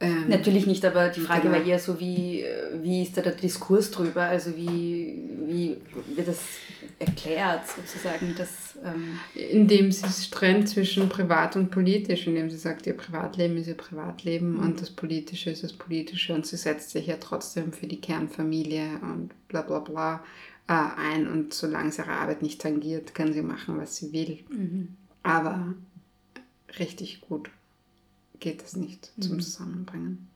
ähm, 0.00 0.28
Natürlich 0.28 0.66
nicht, 0.66 0.84
aber 0.84 1.10
die 1.10 1.20
Frage 1.20 1.42
Genau. 1.42 1.54
war 1.54 1.64
eher 1.64 1.78
so, 1.78 2.00
wie, 2.00 2.44
wie 2.82 3.04
ist 3.04 3.16
da 3.16 3.22
der 3.22 3.36
Diskurs 3.36 3.92
drüber? 3.92 4.22
Also 4.22 4.56
wie, 4.56 5.30
wie 5.46 5.76
wird 6.16 6.26
das 6.26 6.40
erklärt 6.98 7.62
sozusagen, 7.68 8.34
dass... 8.36 8.76
Ähm, 8.84 9.20
Indem 9.34 9.92
sie 9.92 10.06
es 10.06 10.28
trennt 10.28 10.68
zwischen 10.68 11.08
privat 11.08 11.54
und 11.54 11.70
politisch, 11.70 12.26
indem 12.26 12.50
sie 12.50 12.56
sagt, 12.56 12.88
ihr 12.88 12.96
Privatleben 12.96 13.56
ist 13.56 13.68
ihr 13.68 13.76
Privatleben 13.76 14.58
und 14.58 14.80
das 14.80 14.90
Politische 14.90 15.50
ist 15.50 15.62
das 15.62 15.72
Politische 15.72 16.34
und 16.34 16.44
sie 16.44 16.56
setzt 16.56 16.90
sich 16.90 17.06
ja 17.06 17.16
trotzdem 17.20 17.72
für 17.72 17.86
die 17.86 18.00
Kernfamilie 18.00 18.98
und 19.02 19.30
bla 19.46 19.62
bla 19.62 19.78
bla 19.78 20.24
ein 20.66 21.26
und 21.28 21.52
solange 21.52 21.92
sie 21.92 22.02
ihre 22.02 22.12
Arbeit 22.12 22.42
nicht 22.42 22.60
tangiert, 22.60 23.14
kann 23.14 23.32
sie 23.32 23.42
machen, 23.42 23.78
was 23.78 23.96
sie 23.96 24.12
will. 24.12 24.38
Aber 25.22 25.74
richtig 26.78 27.20
gut 27.20 27.50
geht 28.40 28.62
es 28.62 28.76
nicht 28.76 29.12
zum 29.20 29.40
Zusammenbringen. 29.40 30.28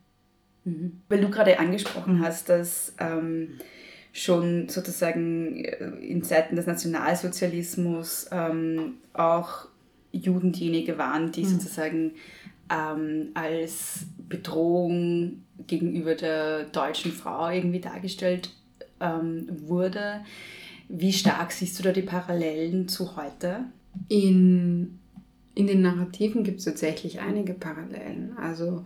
Weil 1.08 1.20
du 1.20 1.30
gerade 1.30 1.58
angesprochen 1.58 2.20
hast, 2.20 2.48
dass 2.48 2.94
ähm, 2.98 3.58
schon 4.12 4.68
sozusagen 4.68 5.64
äh, 5.64 5.90
in 6.00 6.22
Zeiten 6.22 6.56
des 6.56 6.66
Nationalsozialismus 6.66 8.26
ähm, 8.32 8.94
auch 9.12 9.68
Juden 10.12 10.52
diejenigen 10.52 10.98
waren, 10.98 11.32
die 11.32 11.44
sozusagen 11.44 12.12
ähm, 12.70 13.30
als 13.34 14.06
Bedrohung 14.28 15.44
gegenüber 15.66 16.14
der 16.14 16.64
deutschen 16.64 17.12
Frau 17.12 17.50
irgendwie 17.50 17.80
dargestellt 17.80 18.50
ähm, 19.01 19.47
wurde. 19.66 20.20
Wie 20.88 21.12
stark 21.12 21.53
siehst 21.53 21.78
du 21.78 21.82
da 21.82 21.92
die 21.92 22.03
Parallelen 22.03 22.88
zu 22.88 23.16
heute? 23.16 23.64
In, 24.09 24.99
in 25.55 25.66
den 25.66 25.82
Narrativen 25.82 26.44
gibt 26.44 26.59
es 26.59 26.64
tatsächlich 26.64 27.20
einige 27.20 27.55
Parallelen. 27.55 28.36
Also 28.38 28.84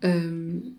ähm, 0.00 0.76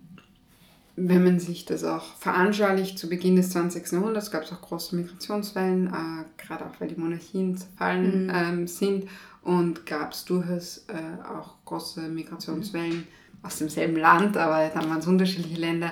wenn 0.96 1.24
man 1.24 1.40
sich 1.40 1.66
das 1.66 1.84
auch 1.84 2.16
veranschaulicht, 2.18 3.00
zu 3.00 3.10
Beginn 3.10 3.36
des 3.36 3.50
20. 3.50 3.92
Jahrhunderts 3.94 4.30
gab 4.30 4.44
es 4.44 4.52
auch 4.52 4.62
große 4.62 4.96
Migrationswellen, 4.96 5.88
äh, 5.88 6.26
gerade 6.38 6.66
auch 6.66 6.80
weil 6.80 6.90
die 6.90 7.00
Monarchien 7.00 7.58
zerfallen 7.58 8.32
ähm, 8.34 8.68
sind 8.68 9.06
und 9.42 9.86
gab 9.86 10.14
es 10.14 10.26
durchaus 10.26 10.86
äh, 10.88 11.24
auch 11.28 11.56
große 11.66 12.02
Migrationswellen 12.02 13.08
aus 13.42 13.58
demselben 13.58 13.98
Land, 13.98 14.38
aber 14.38 14.70
dann 14.70 14.90
waren 14.90 15.00
es 15.00 15.08
unterschiedliche 15.08 15.60
Länder, 15.60 15.92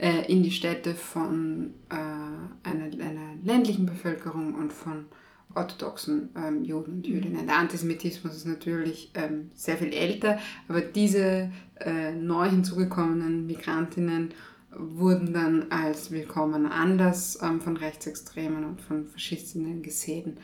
äh, 0.00 0.32
in 0.32 0.42
die 0.42 0.50
Städte 0.50 0.94
von 0.94 1.74
äh, 1.90 2.68
einer, 2.68 2.84
einer 2.84 3.34
ländlichen 3.42 3.86
Bevölkerung 3.86 4.54
und 4.54 4.72
von 4.72 5.06
orthodoxen 5.54 6.30
ähm, 6.36 6.64
Juden 6.64 6.94
und 6.94 7.06
Jüdinnen. 7.06 7.46
Der 7.46 7.58
Antisemitismus 7.58 8.36
ist 8.36 8.46
natürlich 8.46 9.10
ähm, 9.14 9.50
sehr 9.54 9.76
viel 9.76 9.92
älter, 9.92 10.38
aber 10.68 10.80
diese 10.80 11.50
äh, 11.80 12.12
neu 12.12 12.48
hinzugekommenen 12.48 13.46
Migrantinnen 13.46 14.32
wurden 14.72 15.32
dann 15.32 15.66
als 15.70 16.10
willkommen 16.12 16.66
anders 16.66 17.38
ähm, 17.42 17.60
von 17.60 17.76
Rechtsextremen 17.76 18.64
und 18.64 18.80
von 18.80 19.06
Faschistinnen 19.06 19.82
gesehen, 19.82 20.38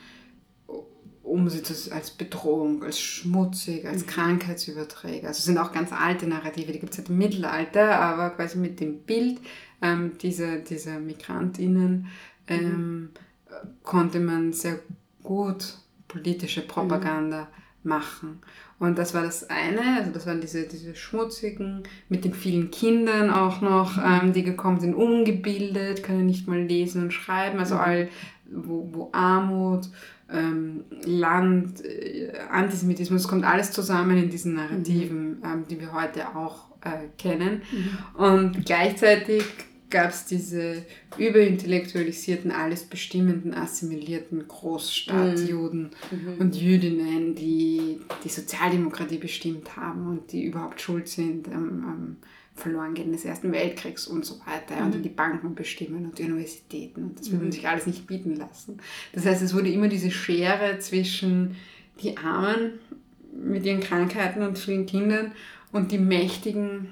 um 1.27 1.49
sie 1.49 1.63
zu, 1.63 1.93
als 1.93 2.11
Bedrohung, 2.11 2.85
als 2.85 3.01
schmutzig, 3.01 3.87
als 3.87 4.07
Krankheitsüberträger. 4.07 5.29
Also 5.29 5.39
es 5.39 5.45
sind 5.45 5.59
auch 5.59 5.73
ganz 5.73 5.93
alte 5.93 6.27
Narrative, 6.27 6.73
die 6.73 6.79
gibt 6.79 6.91
es 6.91 6.97
seit 6.97 7.09
dem 7.09 7.19
Mittelalter, 7.19 7.99
aber 8.01 8.31
quasi 8.31 8.59
mit 8.59 8.79
dem 8.79 9.01
Bild 9.01 9.41
ähm, 9.83 10.13
dieser, 10.23 10.59
dieser 10.59 11.01
Migrantinnen 11.01 12.07
ähm, 12.47 13.11
konnte 13.83 14.21
man 14.21 14.53
sehr 14.53 14.79
gut 15.25 15.79
politische 16.07 16.63
Propaganda 16.63 17.49
machen. 17.83 18.39
Und 18.79 18.99
das 18.99 19.13
war 19.13 19.23
das 19.23 19.51
eine, 19.51 19.99
also 19.99 20.13
das 20.13 20.27
waren 20.27 20.41
diese, 20.41 20.69
diese 20.69 20.95
schmutzigen, 20.95 21.83
mit 22.09 22.25
den 22.25 22.35
vielen 22.35 22.71
Kindern 22.71 23.31
auch 23.31 23.63
noch, 23.63 23.99
ähm, 23.99 24.33
die 24.33 24.45
gekommen 24.45 24.79
sind, 24.79 24.95
ungebildet, 24.95 26.05
können 26.05 26.27
nicht 26.27 26.47
mal 26.47 26.61
lesen 26.61 27.05
und 27.05 27.13
schreiben, 27.13 27.59
also 27.59 27.77
all, 27.77 28.09
wo, 28.49 28.89
wo 28.93 29.09
Armut, 29.13 29.89
ähm, 30.33 30.85
Land, 31.05 31.85
äh, 31.85 32.33
Antisemitismus, 32.51 33.29
kommt 33.29 33.45
alles 33.45 33.73
zusammen 33.73 34.17
in 34.19 34.31
diesen 34.31 34.55
Narrativen, 34.55 35.43
ähm, 35.45 35.65
die 35.69 35.81
wir 35.81 35.93
heute 35.93 36.35
auch 36.35 36.71
äh, 36.83 37.09
kennen. 37.17 37.63
Und 38.17 38.65
gleichzeitig 38.65 39.45
gab 39.89 40.11
es 40.11 40.27
diese 40.27 40.85
überintellektualisierten, 41.17 42.51
alles 42.51 42.85
bestimmenden, 42.85 43.55
assimilierten 43.55 44.47
Großstadtjuden 44.49 45.91
und 46.39 46.57
Jüdinnen, 46.57 47.35
die 47.35 48.01
die 48.25 48.29
Sozialdemokratie 48.29 49.19
bestimmt 49.19 49.77
haben 49.77 50.09
und 50.09 50.33
die 50.33 50.45
überhaupt 50.45 50.81
schuld 50.81 51.09
sind 51.09 51.49
am, 51.49 51.85
am 51.85 52.17
Verlorengehen 52.57 53.13
des 53.13 53.25
Ersten 53.25 53.53
Weltkriegs 53.53 54.07
und 54.07 54.25
so 54.25 54.41
weiter 54.41 54.83
und 54.83 54.95
die 54.95 55.03
die 55.03 55.09
Banken 55.11 55.55
bestimmen 55.55 56.07
und 56.07 56.19
die 56.19 56.25
Universitäten 56.25 57.05
und 57.05 57.21
das 57.21 57.31
will 57.31 57.39
man 57.39 57.53
sich 57.53 57.69
alles 57.69 57.87
nicht 57.87 58.07
bieten 58.07 58.35
lassen. 58.35 58.79
Das 59.13 59.27
heißt, 59.27 59.43
es 59.43 59.55
wurde 59.55 59.71
immer 59.71 59.89
diese 59.89 60.11
Schere 60.11 60.79
zwischen 60.79 61.57
die 62.03 62.17
Armen 62.17 62.73
mit 63.33 63.65
ihren 63.65 63.81
Krankheiten 63.81 64.43
und 64.43 64.59
vielen 64.59 64.87
Kindern 64.87 65.33
und 65.73 65.93
die 65.93 65.99
Mächtigen, 65.99 66.89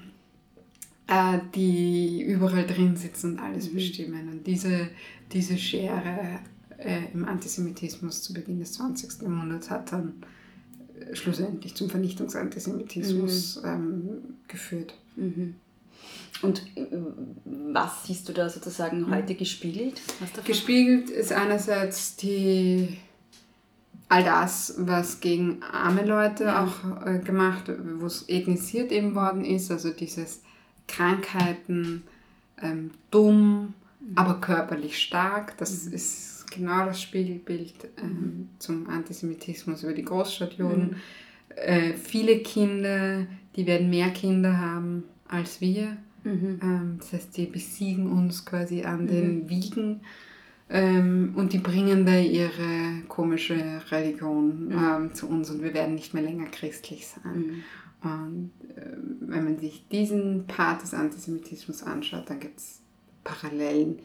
äh, 1.07 1.39
die 1.55 2.21
überall 2.21 2.65
drin 2.65 2.95
sitzen 2.95 3.33
und 3.33 3.39
alles 3.39 3.73
bestimmen. 3.73 4.29
Und 4.29 4.47
diese, 4.47 4.89
diese 5.31 5.57
Schere 5.57 6.39
äh, 6.77 7.11
im 7.13 7.25
Antisemitismus 7.25 8.21
zu 8.21 8.33
Beginn 8.33 8.59
des 8.59 8.73
20. 8.73 9.23
Jahrhunderts 9.23 9.69
hat 9.69 9.91
dann 9.91 10.13
schlussendlich 11.13 11.75
zum 11.75 11.89
Vernichtungsantisemitismus 11.89 13.61
ähm, 13.63 14.37
geführt. 14.47 14.93
Und 16.41 16.61
äh, 16.75 16.85
was 17.45 18.05
siehst 18.05 18.27
du 18.27 18.33
da 18.33 18.49
sozusagen 18.49 19.09
heute 19.09 19.35
gespiegelt? 19.35 20.01
Was 20.19 20.31
davon? 20.31 20.45
Gespiegelt 20.45 21.09
ist 21.09 21.31
einerseits 21.31 22.15
die 22.15 22.97
all 24.07 24.23
das, 24.23 24.75
was 24.77 25.19
gegen 25.19 25.63
arme 25.63 26.05
Leute 26.05 26.59
auch 26.59 27.05
äh, 27.05 27.19
gemacht, 27.19 27.71
wo 27.99 28.05
es 28.05 28.23
ethnisiert 28.27 28.91
eben 28.91 29.15
worden 29.15 29.43
ist, 29.43 29.71
also 29.71 29.89
dieses 29.89 30.41
Krankheiten, 30.87 32.03
ähm, 32.61 32.91
dumm, 33.09 33.73
aber 34.13 34.39
körperlich 34.39 35.01
stark, 35.01 35.57
das 35.57 35.87
ist 35.87 36.34
genau 36.55 36.85
das 36.85 37.01
Spiegelbild 37.01 37.73
ähm, 38.01 38.49
zum 38.59 38.89
Antisemitismus 38.89 39.83
über 39.83 39.93
die 39.93 40.05
Großstadtjuden. 40.05 40.97
Äh, 41.55 41.93
viele 41.93 42.39
Kinder, 42.39 43.27
die 43.55 43.65
werden 43.65 43.89
mehr 43.89 44.09
Kinder 44.09 44.57
haben 44.59 45.03
als 45.27 45.61
wir. 45.61 45.97
Ähm, 46.25 46.97
das 46.99 47.13
heißt, 47.13 47.37
die 47.37 47.45
besiegen 47.45 48.11
uns 48.11 48.45
quasi 48.45 48.83
an 48.83 49.07
den 49.07 49.47
Wiegen 49.47 50.01
ähm, 50.69 51.33
und 51.35 51.53
die 51.53 51.59
bringen 51.59 52.05
da 52.05 52.17
ihre 52.17 53.03
komische 53.07 53.81
Religion 53.91 54.71
ähm, 54.71 55.13
zu 55.13 55.27
uns 55.27 55.51
und 55.51 55.61
wir 55.61 55.73
werden 55.73 55.95
nicht 55.95 56.13
mehr 56.13 56.23
länger 56.23 56.47
christlich 56.47 57.07
sein. 57.07 57.63
Und 58.01 58.51
ähm, 58.75 59.17
wenn 59.21 59.43
man 59.43 59.59
sich 59.59 59.87
diesen 59.91 60.47
Part 60.47 60.81
des 60.81 60.93
Antisemitismus 60.93 61.83
anschaut, 61.83 62.29
dann 62.29 62.39
gibt 62.39 62.57
es 62.57 62.81
Parallelen 63.23 63.99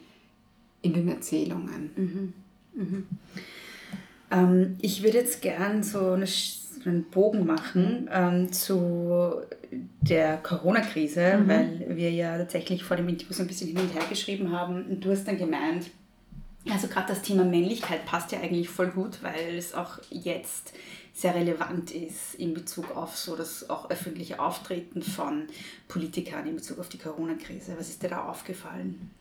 in 0.83 0.93
den 0.93 1.07
Erzählungen. 1.07 2.33
Ähm, 4.31 4.77
ich 4.81 5.03
würde 5.03 5.17
jetzt 5.17 5.41
gern 5.41 5.83
so 5.83 6.11
eine 6.11 6.27
einen 6.85 7.03
Bogen 7.03 7.45
machen 7.45 8.09
ähm, 8.11 8.51
zu 8.51 9.41
der 10.01 10.37
Corona-Krise, 10.37 11.37
Mhm. 11.37 11.47
weil 11.47 11.85
wir 11.95 12.11
ja 12.11 12.37
tatsächlich 12.37 12.83
vor 12.83 12.97
dem 12.97 13.07
Interview 13.07 13.33
so 13.33 13.43
ein 13.43 13.47
bisschen 13.47 13.67
hin 13.67 13.77
und 13.77 13.93
her 13.93 14.03
geschrieben 14.09 14.51
haben. 14.51 14.85
Und 14.85 15.05
du 15.05 15.11
hast 15.11 15.27
dann 15.27 15.37
gemeint, 15.37 15.91
also 16.71 16.87
gerade 16.87 17.09
das 17.09 17.21
Thema 17.21 17.43
Männlichkeit 17.43 18.05
passt 18.05 18.31
ja 18.31 18.39
eigentlich 18.39 18.69
voll 18.69 18.87
gut, 18.87 19.21
weil 19.21 19.55
es 19.57 19.73
auch 19.73 19.99
jetzt 20.09 20.73
sehr 21.13 21.35
relevant 21.35 21.91
ist 21.91 22.35
in 22.35 22.53
Bezug 22.53 22.95
auf 22.95 23.17
so 23.17 23.35
das 23.35 23.69
auch 23.69 23.89
öffentliche 23.89 24.39
Auftreten 24.39 25.01
von 25.01 25.43
Politikern 25.87 26.47
in 26.47 26.55
Bezug 26.55 26.79
auf 26.79 26.89
die 26.89 26.97
Corona-Krise. 26.97 27.75
Was 27.77 27.89
ist 27.89 28.01
dir 28.01 28.09
da 28.09 28.23
aufgefallen? 28.23 29.11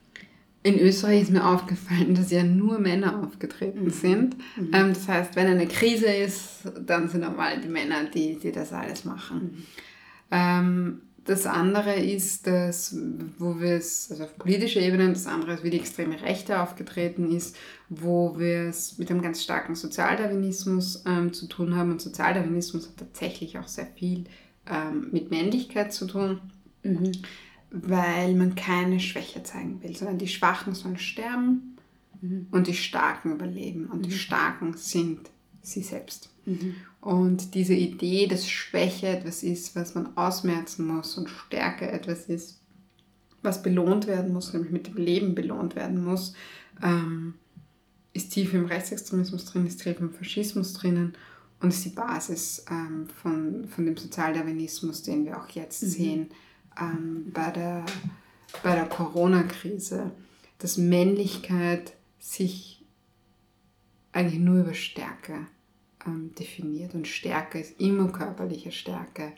In 0.63 0.79
Österreich 0.79 1.23
ist 1.23 1.31
mir 1.31 1.47
aufgefallen, 1.47 2.15
dass 2.15 2.31
ja 2.31 2.43
nur 2.45 2.79
Männer 2.79 3.23
aufgetreten 3.23 3.91
sind. 3.91 4.37
Ähm, 4.73 4.93
das 4.93 5.09
heißt, 5.09 5.37
wenn 5.37 5.47
eine 5.47 5.67
Krise 5.67 6.07
ist, 6.07 6.71
dann 6.79 7.09
sind 7.09 7.23
normal 7.23 7.61
die 7.61 7.69
Männer, 7.69 8.05
die, 8.05 8.39
die 8.39 8.53
das 8.53 8.73
alles 8.73 9.07
machen. 9.07 9.67
Ähm, 10.31 11.01
das 11.25 11.47
andere 11.47 11.95
ist, 11.95 12.47
dass, 12.47 12.97
wo 13.39 13.59
wir 13.61 13.77
es, 13.77 14.11
also 14.11 14.25
auf 14.25 14.37
politischer 14.37 14.81
Ebene, 14.81 15.09
das 15.09 15.27
andere 15.27 15.55
ist, 15.55 15.65
wie 15.65 15.71
die 15.71 15.79
extreme 15.79 16.21
Rechte 16.21 16.61
aufgetreten 16.61 17.31
ist, 17.31 17.57
wo 17.89 18.39
wir 18.39 18.69
es 18.69 18.99
mit 18.99 19.11
einem 19.11 19.23
ganz 19.23 19.43
starken 19.43 19.75
Sozialdarwinismus 19.75 21.05
ähm, 21.07 21.33
zu 21.33 21.47
tun 21.47 21.75
haben. 21.77 21.93
Und 21.93 22.03
Sozialdarwinismus 22.03 22.89
hat 22.89 22.97
tatsächlich 22.99 23.59
auch 23.59 23.69
sehr 23.69 23.87
viel 23.87 24.25
ähm, 24.71 25.09
mit 25.11 25.31
Männlichkeit 25.31 25.93
zu 25.93 26.07
tun 26.07 26.41
weil 27.71 28.35
man 28.35 28.55
keine 28.55 29.01
Schwäche 29.01 29.43
zeigen 29.43 29.83
will, 29.83 29.97
sondern 29.97 30.19
die 30.19 30.29
Schwachen 30.29 30.75
sollen 30.75 30.99
sterben 30.99 31.77
und 32.51 32.67
die 32.67 32.75
Starken 32.75 33.33
überleben. 33.33 33.87
Und 33.87 34.07
die 34.07 34.13
Starken 34.13 34.77
sind 34.77 35.31
sie 35.63 35.83
selbst. 35.83 36.31
Und 37.01 37.55
diese 37.55 37.75
Idee, 37.75 38.27
dass 38.27 38.49
Schwäche 38.49 39.09
etwas 39.09 39.43
ist, 39.43 39.77
was 39.77 39.95
man 39.95 40.17
ausmerzen 40.17 40.87
muss 40.87 41.17
und 41.17 41.29
Stärke 41.29 41.91
etwas 41.91 42.27
ist, 42.27 42.61
was 43.43 43.63
belohnt 43.63 44.07
werden 44.07 44.33
muss, 44.33 44.53
nämlich 44.53 44.73
mit 44.73 44.89
dem 44.89 44.97
Leben 44.97 45.35
belohnt 45.35 45.77
werden 45.77 46.05
muss, 46.05 46.35
ähm, 46.83 47.35
ist 48.13 48.33
tief 48.33 48.53
im 48.53 48.67
Rechtsextremismus 48.67 49.47
drin, 49.47 49.67
ist 49.67 49.81
tief 49.81 50.01
im 50.01 50.13
Faschismus 50.13 50.75
drinnen 50.75 51.15
und 51.61 51.69
ist 51.69 51.85
die 51.85 51.91
Basis 51.91 52.65
ähm, 52.71 53.07
von, 53.23 53.69
von 53.69 53.87
dem 53.87 53.97
Sozialdarwinismus, 53.97 55.03
den 55.03 55.25
wir 55.25 55.39
auch 55.41 55.49
jetzt 55.51 55.81
sehen 55.81 56.29
ähm, 56.81 57.31
bei 57.33 57.51
der, 57.51 57.85
bei 58.63 58.75
der 58.75 58.87
Corona-Krise, 58.87 60.11
dass 60.59 60.77
Männlichkeit 60.77 61.95
sich 62.19 62.85
eigentlich 64.13 64.41
nur 64.41 64.61
über 64.61 64.75
Stärke 64.75 65.47
ähm, 66.07 66.35
definiert 66.39 66.95
und 66.95 67.07
Stärke 67.07 67.61
ist 67.61 67.81
immer 67.81 68.09
körperliche 68.09 68.73
Stärke. 68.73 69.33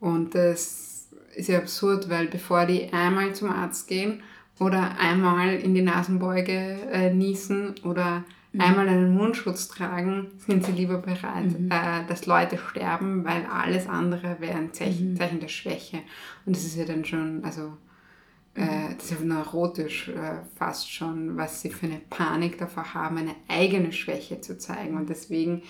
Und 0.00 0.34
das 0.34 1.08
ist 1.34 1.48
ja 1.48 1.58
absurd, 1.58 2.08
weil 2.08 2.28
bevor 2.28 2.66
die 2.66 2.92
einmal 2.92 3.34
zum 3.34 3.50
Arzt 3.50 3.88
gehen 3.88 4.22
oder 4.58 4.98
einmal 4.98 5.54
in 5.54 5.74
die 5.74 5.82
Nasenbeuge 5.82 6.52
äh, 6.92 7.12
niesen 7.12 7.74
oder 7.84 8.24
einmal 8.56 8.88
einen 8.88 9.14
Mundschutz 9.14 9.68
tragen, 9.68 10.28
sind 10.38 10.64
sie 10.64 10.72
lieber 10.72 10.98
bereit, 10.98 11.54
äh, 11.68 12.06
dass 12.08 12.26
Leute 12.26 12.58
sterben, 12.58 13.24
weil 13.24 13.44
alles 13.46 13.88
andere 13.88 14.36
wäre 14.40 14.56
ein 14.56 14.72
Zeichen, 14.72 15.16
Zeichen 15.16 15.40
der 15.40 15.48
Schwäche. 15.48 15.98
Und 16.46 16.56
das 16.56 16.64
ist 16.64 16.76
ja 16.76 16.84
dann 16.84 17.04
schon, 17.04 17.44
also 17.44 17.76
äh, 18.54 18.94
das 18.96 19.10
ist 19.10 19.20
ja 19.20 19.24
neurotisch 19.24 20.08
äh, 20.08 20.40
fast 20.56 20.90
schon, 20.92 21.36
was 21.36 21.60
sie 21.60 21.70
für 21.70 21.86
eine 21.86 22.00
Panik 22.10 22.58
davor 22.58 22.94
haben, 22.94 23.18
eine 23.18 23.34
eigene 23.48 23.92
Schwäche 23.92 24.40
zu 24.40 24.58
zeigen. 24.58 24.96
Und 24.96 25.08
deswegen 25.08 25.62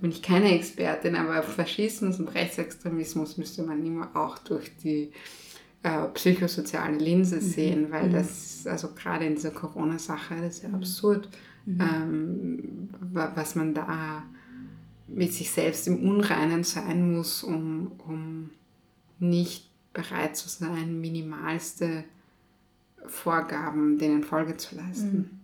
bin 0.00 0.10
ich 0.10 0.22
keine 0.22 0.54
Expertin, 0.54 1.16
aber 1.16 1.42
Faschismus 1.42 2.18
und 2.18 2.34
Rechtsextremismus 2.34 3.38
müsste 3.38 3.62
man 3.62 3.84
immer 3.84 4.10
auch 4.14 4.38
durch 4.38 4.76
die 4.76 5.12
äh, 5.82 6.08
psychosoziale 6.14 6.98
Linse 6.98 7.40
sehen, 7.40 7.90
weil 7.90 8.10
das, 8.10 8.66
also 8.66 8.88
gerade 8.94 9.24
in 9.24 9.36
dieser 9.36 9.50
Corona-Sache, 9.50 10.34
das 10.42 10.56
ist 10.56 10.64
ja 10.64 10.70
absurd, 10.70 11.28
ähm, 11.66 12.88
wa- 13.12 13.32
was 13.34 13.54
man 13.54 13.74
da 13.74 14.22
mit 15.08 15.32
sich 15.32 15.50
selbst 15.50 15.86
im 15.88 16.08
Unreinen 16.08 16.64
sein 16.64 17.14
muss, 17.16 17.42
um, 17.42 17.92
um 18.06 18.50
nicht 19.18 19.68
bereit 19.92 20.36
zu 20.36 20.48
sein, 20.48 21.00
minimalste 21.00 22.04
Vorgaben 23.06 23.98
denen 23.98 24.22
Folge 24.22 24.56
zu 24.56 24.76
leisten. 24.76 25.40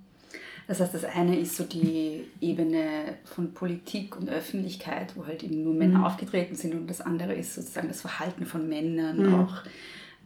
Das 0.68 0.80
heißt, 0.80 0.94
das 0.94 1.04
eine 1.04 1.38
ist 1.38 1.56
so 1.56 1.64
die 1.64 2.24
Ebene 2.40 3.16
von 3.24 3.54
Politik 3.54 4.16
und 4.16 4.28
Öffentlichkeit, 4.28 5.14
wo 5.16 5.24
halt 5.26 5.42
eben 5.44 5.62
nur 5.62 5.74
Männer 5.74 6.04
aufgetreten 6.06 6.56
sind 6.56 6.74
und 6.74 6.88
das 6.90 7.00
andere 7.00 7.34
ist 7.34 7.54
sozusagen 7.54 7.88
das 7.88 8.00
Verhalten 8.00 8.46
von 8.46 8.68
Männern 8.68 9.32
auch 9.34 9.62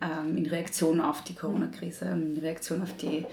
ähm, 0.00 0.36
in 0.36 0.46
Reaktion 0.46 1.00
auf 1.00 1.22
die 1.24 1.34
Corona-Krise, 1.34 2.06
in 2.06 2.36
Reaktion 2.38 2.82
auf 2.82 2.96
die 2.96 3.26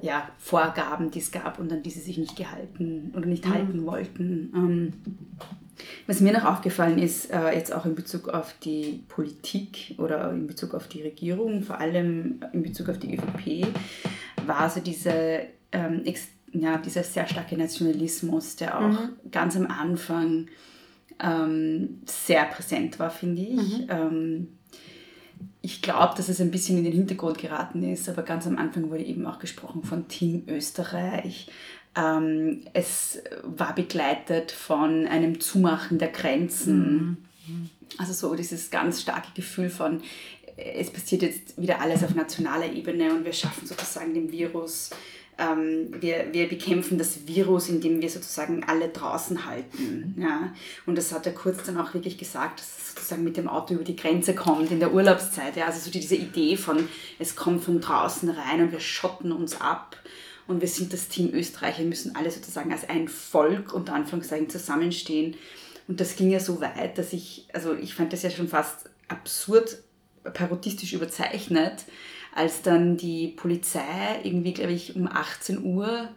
ja, 0.00 0.28
Vorgaben, 0.38 1.10
die 1.10 1.20
es 1.20 1.30
gab 1.30 1.58
und 1.58 1.72
an 1.72 1.82
die 1.82 1.90
sie 1.90 2.00
sich 2.00 2.18
nicht 2.18 2.36
gehalten 2.36 3.12
oder 3.16 3.26
nicht 3.26 3.46
halten 3.48 3.86
wollten. 3.86 4.52
Ähm, 4.54 4.92
was 6.06 6.20
mir 6.20 6.32
noch 6.32 6.44
aufgefallen 6.44 6.98
ist, 6.98 7.30
äh, 7.30 7.54
jetzt 7.54 7.72
auch 7.72 7.86
in 7.86 7.94
Bezug 7.94 8.28
auf 8.28 8.54
die 8.62 9.04
Politik 9.08 9.94
oder 9.98 10.30
in 10.30 10.46
Bezug 10.46 10.74
auf 10.74 10.88
die 10.88 11.02
Regierung, 11.02 11.62
vor 11.62 11.78
allem 11.78 12.40
in 12.52 12.62
Bezug 12.62 12.88
auf 12.88 12.98
die 12.98 13.14
ÖVP, 13.16 13.66
war 14.46 14.68
so 14.68 14.80
diese, 14.80 15.46
ähm, 15.72 16.02
ja, 16.52 16.78
dieser 16.78 17.02
sehr 17.02 17.26
starke 17.26 17.56
Nationalismus, 17.56 18.56
der 18.56 18.78
auch 18.78 18.98
ganz 19.30 19.56
am 19.56 19.66
Anfang 19.66 20.48
ähm, 21.20 22.02
sehr 22.04 22.44
präsent 22.44 22.98
war, 22.98 23.10
finde 23.10 23.42
ich. 23.42 23.86
Ähm, 23.88 24.48
ich 25.60 25.82
glaube, 25.82 26.14
dass 26.16 26.28
es 26.28 26.40
ein 26.40 26.50
bisschen 26.50 26.78
in 26.78 26.84
den 26.84 26.92
Hintergrund 26.92 27.38
geraten 27.38 27.82
ist, 27.82 28.08
aber 28.08 28.22
ganz 28.22 28.46
am 28.46 28.58
Anfang 28.58 28.90
wurde 28.90 29.04
eben 29.04 29.26
auch 29.26 29.38
gesprochen 29.38 29.82
von 29.82 30.08
Team 30.08 30.44
Österreich. 30.48 31.48
Ähm, 31.96 32.62
es 32.72 33.22
war 33.42 33.74
begleitet 33.74 34.50
von 34.52 35.06
einem 35.06 35.40
Zumachen 35.40 35.98
der 35.98 36.08
Grenzen. 36.08 37.28
Also 37.98 38.12
so 38.12 38.34
dieses 38.34 38.70
ganz 38.70 39.02
starke 39.02 39.28
Gefühl 39.34 39.68
von, 39.68 40.00
äh, 40.56 40.80
es 40.80 40.90
passiert 40.90 41.22
jetzt 41.22 41.60
wieder 41.60 41.80
alles 41.80 42.02
auf 42.02 42.14
nationaler 42.14 42.72
Ebene 42.72 43.12
und 43.12 43.24
wir 43.24 43.32
schaffen 43.32 43.66
sozusagen 43.66 44.14
den 44.14 44.32
Virus. 44.32 44.90
Ähm, 45.38 45.88
wir, 46.00 46.26
wir 46.32 46.48
bekämpfen 46.48 46.98
das 46.98 47.26
Virus, 47.26 47.68
indem 47.68 48.02
wir 48.02 48.10
sozusagen 48.10 48.64
alle 48.64 48.88
draußen 48.88 49.46
halten. 49.46 50.14
Ja? 50.18 50.52
Und 50.86 50.96
das 50.96 51.12
hat 51.12 51.26
er 51.26 51.32
kurz 51.32 51.64
dann 51.64 51.78
auch 51.78 51.94
wirklich 51.94 52.18
gesagt, 52.18 52.60
dass 52.60 52.66
es 52.78 52.94
sozusagen 52.94 53.24
mit 53.24 53.36
dem 53.36 53.48
Auto 53.48 53.74
über 53.74 53.84
die 53.84 53.96
Grenze 53.96 54.34
kommt 54.34 54.70
in 54.70 54.80
der 54.80 54.92
Urlaubszeit. 54.92 55.56
Ja? 55.56 55.66
Also 55.66 55.80
so 55.80 55.90
diese 55.90 56.16
Idee 56.16 56.56
von, 56.56 56.88
es 57.18 57.34
kommt 57.34 57.64
von 57.64 57.80
draußen 57.80 58.28
rein 58.28 58.60
und 58.60 58.72
wir 58.72 58.80
schotten 58.80 59.32
uns 59.32 59.60
ab 59.60 59.96
und 60.46 60.60
wir 60.60 60.68
sind 60.68 60.92
das 60.92 61.08
Team 61.08 61.32
Österreich, 61.32 61.78
wir 61.78 61.86
müssen 61.86 62.14
alle 62.14 62.30
sozusagen 62.30 62.72
als 62.72 62.88
ein 62.88 63.08
Volk 63.08 63.72
unter 63.72 63.94
Anführungszeichen 63.94 64.50
zusammenstehen. 64.50 65.36
Und 65.88 66.00
das 66.00 66.16
ging 66.16 66.30
ja 66.30 66.40
so 66.40 66.60
weit, 66.60 66.98
dass 66.98 67.12
ich, 67.12 67.46
also 67.52 67.74
ich 67.74 67.94
fand 67.94 68.12
das 68.12 68.22
ja 68.22 68.30
schon 68.30 68.48
fast 68.48 68.90
absurd 69.08 69.78
parodistisch 70.34 70.92
überzeichnet, 70.92 71.84
als 72.34 72.62
dann 72.62 72.96
die 72.96 73.28
Polizei 73.28 73.80
irgendwie, 74.22 74.52
glaube 74.54 74.72
ich, 74.72 74.96
um 74.96 75.06
18 75.06 75.64
Uhr 75.64 76.08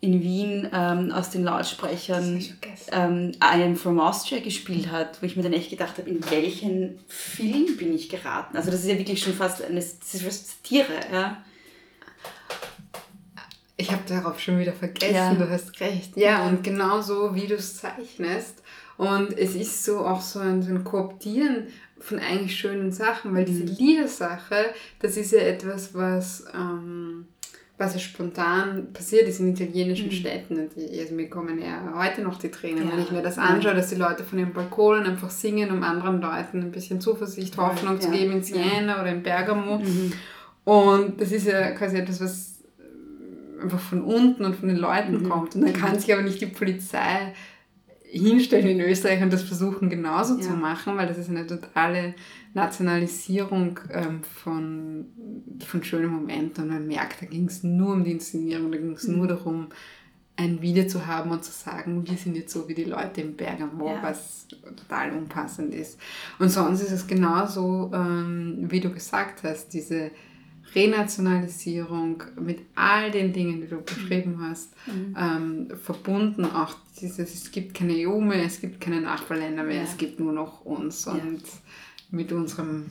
in 0.00 0.22
Wien 0.22 0.68
ähm, 0.72 1.10
aus 1.10 1.30
den 1.30 1.42
Lautsprechern 1.42 2.44
ähm, 2.92 3.32
I 3.42 3.62
Am 3.64 3.74
From 3.76 3.98
Austria 3.98 4.38
gespielt 4.40 4.92
hat, 4.92 5.20
wo 5.20 5.26
ich 5.26 5.36
mir 5.36 5.42
dann 5.42 5.52
echt 5.52 5.70
gedacht 5.70 5.98
habe, 5.98 6.08
in 6.08 6.20
welchen 6.30 7.00
Film 7.08 7.76
bin 7.76 7.92
ich 7.94 8.08
geraten? 8.08 8.56
Also 8.56 8.70
das 8.70 8.80
ist 8.80 8.88
ja 8.88 8.96
wirklich 8.98 9.20
schon 9.20 9.34
fast 9.34 9.60
eine 9.64 9.82
Satire, 9.82 10.86
ja. 11.12 11.42
Ich 13.76 13.92
habe 13.92 14.02
darauf 14.08 14.40
schon 14.40 14.58
wieder 14.58 14.72
vergessen, 14.72 15.14
Ja. 15.14 15.34
du 15.34 15.48
hast 15.48 15.78
recht. 15.80 16.16
Ja, 16.16 16.46
und 16.48 16.64
genau 16.64 17.00
so, 17.00 17.34
wie 17.34 17.46
du 17.46 17.54
es 17.54 17.76
zeichnest. 17.76 18.62
Und 18.96 19.38
es 19.38 19.54
ist 19.54 19.84
so 19.84 20.00
auch 20.04 20.20
so 20.20 20.40
ein, 20.40 20.62
so 20.62 20.70
ein 20.70 20.82
Kooptieren 20.82 21.68
von 22.00 22.18
eigentlich 22.18 22.56
schönen 22.56 22.92
Sachen, 22.92 23.34
weil 23.34 23.44
diese 23.44 23.64
Liedersache, 23.64 24.66
das 25.00 25.16
ist 25.16 25.32
ja 25.32 25.40
etwas, 25.40 25.94
was, 25.94 26.44
ähm, 26.54 27.26
was 27.76 27.94
ja 27.94 28.00
spontan 28.00 28.92
passiert 28.92 29.28
ist 29.28 29.40
in 29.40 29.52
italienischen 29.54 30.10
Städten. 30.10 30.58
Und 30.58 30.70
die, 30.76 31.00
also 31.00 31.14
mir 31.14 31.28
kommen 31.28 31.60
ja 31.60 31.92
heute 31.96 32.22
noch 32.22 32.38
die 32.38 32.50
Tränen, 32.50 32.88
wenn 32.90 32.98
Ja. 32.98 33.04
ich 33.04 33.10
mir 33.10 33.22
das 33.22 33.38
anschaue, 33.38 33.74
dass 33.74 33.88
die 33.90 33.94
Leute 33.96 34.24
von 34.24 34.38
den 34.38 34.52
Balkonen 34.52 35.06
einfach 35.06 35.30
singen, 35.30 35.70
um 35.70 35.82
anderen 35.82 36.20
Leuten 36.20 36.60
ein 36.62 36.70
bisschen 36.72 37.00
Zuversicht, 37.00 37.56
Hoffnung 37.56 38.00
zu 38.00 38.08
Ja. 38.08 38.14
geben 38.14 38.32
in 38.32 38.42
Siena 38.42 39.00
oder 39.00 39.10
in 39.12 39.22
Bergamo. 39.22 39.80
Und 40.64 41.20
das 41.20 41.32
ist 41.32 41.46
ja 41.46 41.70
quasi 41.72 41.96
etwas, 41.98 42.20
was 42.20 42.54
einfach 43.62 43.80
von 43.80 44.02
unten 44.02 44.44
und 44.44 44.54
von 44.56 44.68
den 44.68 44.76
Leuten 44.78 45.28
kommt. 45.28 45.54
Und 45.56 45.62
dann 45.62 45.72
kann 45.72 45.98
sich 45.98 46.12
aber 46.12 46.22
nicht 46.22 46.40
die 46.40 46.46
Polizei 46.46 47.32
hinstellen 48.10 48.68
in 48.68 48.80
Österreich 48.80 49.22
und 49.22 49.32
das 49.32 49.42
versuchen 49.42 49.90
genauso 49.90 50.36
zu 50.38 50.50
Ja. 50.50 50.56
machen, 50.56 50.96
weil 50.96 51.06
das 51.08 51.18
ist 51.18 51.28
eine 51.28 51.46
totale 51.46 52.14
Nationalisierung 52.54 53.80
ähm, 53.92 54.22
von, 54.22 55.06
von 55.64 55.82
schönen 55.84 56.08
Momenten. 56.10 56.64
Und 56.64 56.70
man 56.70 56.86
merkt, 56.86 57.22
da 57.22 57.26
ging 57.26 57.46
es 57.46 57.62
nur 57.62 57.92
um 57.94 58.04
die 58.04 58.12
Inszenierung, 58.12 58.70
da 58.72 58.78
ging 58.78 58.92
es 58.92 59.06
nur 59.08 59.26
darum, 59.26 59.68
ein 60.36 60.62
Video 60.62 60.86
zu 60.86 61.06
haben 61.06 61.30
und 61.32 61.44
zu 61.44 61.50
sagen, 61.50 62.06
wir 62.08 62.16
sind 62.16 62.36
jetzt 62.36 62.52
so 62.52 62.68
wie 62.68 62.74
die 62.74 62.84
Leute 62.84 63.20
im 63.22 63.34
Bergamo, 63.36 63.88
Ja. 63.88 64.02
was 64.02 64.46
total 64.76 65.10
unpassend 65.12 65.74
ist. 65.74 65.98
Und 66.38 66.48
sonst 66.50 66.80
ist 66.80 66.92
es 66.92 67.06
genauso, 67.08 67.90
ähm, 67.92 68.66
wie 68.70 68.78
du 68.80 68.90
gesagt 68.90 69.42
hast, 69.42 69.70
diese 69.74 70.12
Renationalisierung 70.74 72.22
mit 72.40 72.60
all 72.74 73.10
den 73.10 73.32
Dingen, 73.32 73.60
die 73.60 73.68
du 73.68 73.80
beschrieben 73.80 74.38
hast, 74.40 74.72
ähm, 75.16 75.68
verbunden 75.82 76.44
auch 76.44 76.74
dieses, 77.00 77.34
es 77.34 77.50
gibt 77.50 77.74
keine 77.74 77.94
EU 78.08 78.20
mehr, 78.20 78.44
es 78.44 78.60
gibt 78.60 78.80
keine 78.80 79.00
Nachbarländer 79.00 79.62
mehr, 79.64 79.76
Ja. 79.76 79.82
es 79.82 79.96
gibt 79.96 80.20
nur 80.20 80.32
noch 80.32 80.64
uns 80.64 81.04
Ja. 81.04 81.12
und 81.12 81.42
mit 82.10 82.32
unserem 82.32 82.86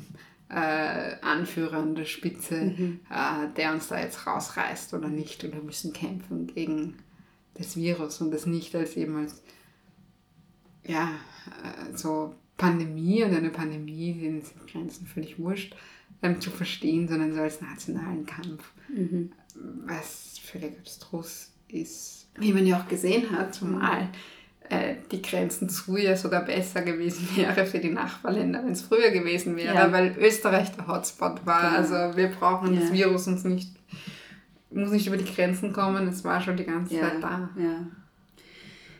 äh, 0.49 1.15
Anführer 1.21 1.79
an 1.79 1.93
der 1.95 2.05
Spitze, 2.05 2.73
äh, 3.09 3.47
der 3.57 3.73
uns 3.73 3.89
da 3.89 3.99
jetzt 3.99 4.25
rausreißt 4.25 4.93
oder 4.93 5.09
nicht. 5.09 5.43
Und 5.43 5.53
wir 5.53 5.61
müssen 5.61 5.91
kämpfen 5.91 6.47
gegen 6.47 6.95
das 7.55 7.75
Virus 7.75 8.21
und 8.21 8.31
das 8.31 8.45
nicht 8.45 8.73
als 8.73 8.95
eben 8.95 9.17
als 9.17 9.41
ja, 10.85 11.09
äh, 11.63 11.97
so 11.97 12.33
Pandemie 12.55 13.23
und 13.25 13.35
eine 13.35 13.49
Pandemie, 13.49 14.13
denen 14.13 14.41
sind 14.41 14.65
Grenzen 14.67 15.05
völlig 15.05 15.37
wurscht, 15.37 15.75
ähm, 16.21 16.39
zu 16.41 16.49
verstehen, 16.51 17.07
sondern 17.07 17.33
so 17.33 17.41
als 17.41 17.61
nationalen 17.61 18.25
Kampf, 18.25 18.71
was 19.85 20.39
völlig 20.39 20.77
abstrus 20.79 21.51
ist. 21.67 22.29
Wie 22.39 22.53
man 22.53 22.65
ja 22.67 22.79
auch 22.79 22.87
gesehen 22.87 23.31
hat, 23.31 23.53
zumal 23.55 24.09
äh, 24.69 24.95
die 25.11 25.21
Grenzen 25.21 25.69
zu 25.69 25.97
ja 25.97 26.15
sogar 26.15 26.43
besser 26.45 26.81
gewesen 26.81 27.27
wäre 27.35 27.65
für 27.65 27.79
die 27.79 27.89
Nachbarländer, 27.89 28.63
wenn 28.63 28.71
es 28.73 28.81
früher 28.83 29.11
gewesen 29.11 29.55
wäre, 29.55 29.73
Ja. 29.73 29.91
weil 29.91 30.15
Österreich 30.19 30.71
der 30.75 30.87
Hotspot 30.87 31.45
war. 31.45 31.61
Genau. 31.61 31.77
Also 31.77 32.17
wir 32.17 32.27
brauchen 32.29 32.75
das 32.75 32.89
Ja. 32.89 32.93
Virus 32.95 33.27
uns 33.27 33.43
nicht, 33.43 33.75
muss 34.71 34.91
nicht 34.91 35.07
über 35.07 35.17
die 35.17 35.25
Grenzen 35.33 35.73
kommen, 35.73 36.07
es 36.07 36.23
war 36.23 36.41
schon 36.41 36.57
die 36.57 36.65
ganze 36.65 36.95
Ja, 36.95 37.01
Zeit 37.01 37.23
da. 37.23 37.49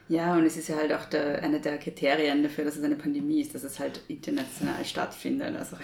Ja. 0.10 0.36
Und 0.36 0.45
es 0.45 0.58
ist 0.58 0.70
ja 0.70 0.78
halt 0.78 0.93
auch 0.93 1.05
der, 1.05 1.43
eine 1.43 1.60
der 1.60 1.78
Kriterien 1.78 2.43
dafür, 2.43 2.66
dass 2.66 2.78
es 2.78 2.84
eine 2.84 2.95
Pandemie 2.95 3.41
ist, 3.41 3.55
dass 3.55 3.64
es 3.64 3.80
halt 3.80 4.01
international 4.08 4.84
stattfindet. 4.86 5.55
Also, 5.55 5.78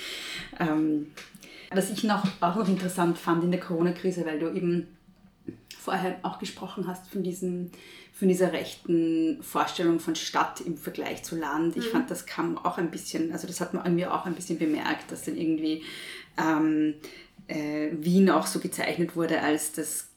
ähm, 0.60 1.12
was 1.70 1.90
ich 1.90 2.04
noch, 2.04 2.24
auch 2.40 2.56
noch 2.56 2.68
interessant 2.68 3.18
fand 3.18 3.44
in 3.44 3.50
der 3.50 3.60
Corona-Krise, 3.60 4.24
weil 4.24 4.38
du 4.38 4.52
eben 4.52 4.88
vorher 5.84 6.18
auch 6.22 6.38
gesprochen 6.38 6.86
hast 6.86 7.10
von, 7.10 7.22
diesem, 7.22 7.70
von 8.12 8.28
dieser 8.28 8.52
rechten 8.52 9.42
Vorstellung 9.42 10.00
von 10.00 10.16
Stadt 10.16 10.60
im 10.62 10.78
Vergleich 10.78 11.22
zu 11.24 11.36
Land. 11.36 11.76
Ich 11.76 11.88
fand, 11.88 12.10
das 12.10 12.24
kam 12.24 12.56
auch 12.56 12.78
ein 12.78 12.90
bisschen, 12.90 13.32
also 13.32 13.46
das 13.46 13.60
hat 13.60 13.74
man 13.74 13.82
an 13.82 13.94
mir 13.94 14.14
auch 14.14 14.24
ein 14.24 14.34
bisschen 14.34 14.58
bemerkt, 14.58 15.12
dass 15.12 15.22
dann 15.22 15.36
irgendwie 15.36 15.82
ähm, 16.38 16.94
äh, 17.48 17.90
Wien 17.92 18.30
auch 18.30 18.46
so 18.46 18.60
gezeichnet 18.60 19.14
wurde 19.14 19.40
als 19.42 19.72
das 19.72 20.08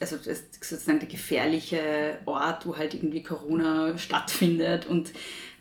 also 0.00 0.16
das 0.16 0.44
sozusagen 0.60 0.98
der 0.98 1.08
gefährliche 1.08 2.18
Ort, 2.24 2.66
wo 2.66 2.76
halt 2.76 2.94
irgendwie 2.94 3.22
Corona 3.22 3.96
stattfindet. 3.98 4.86
Und 4.86 5.12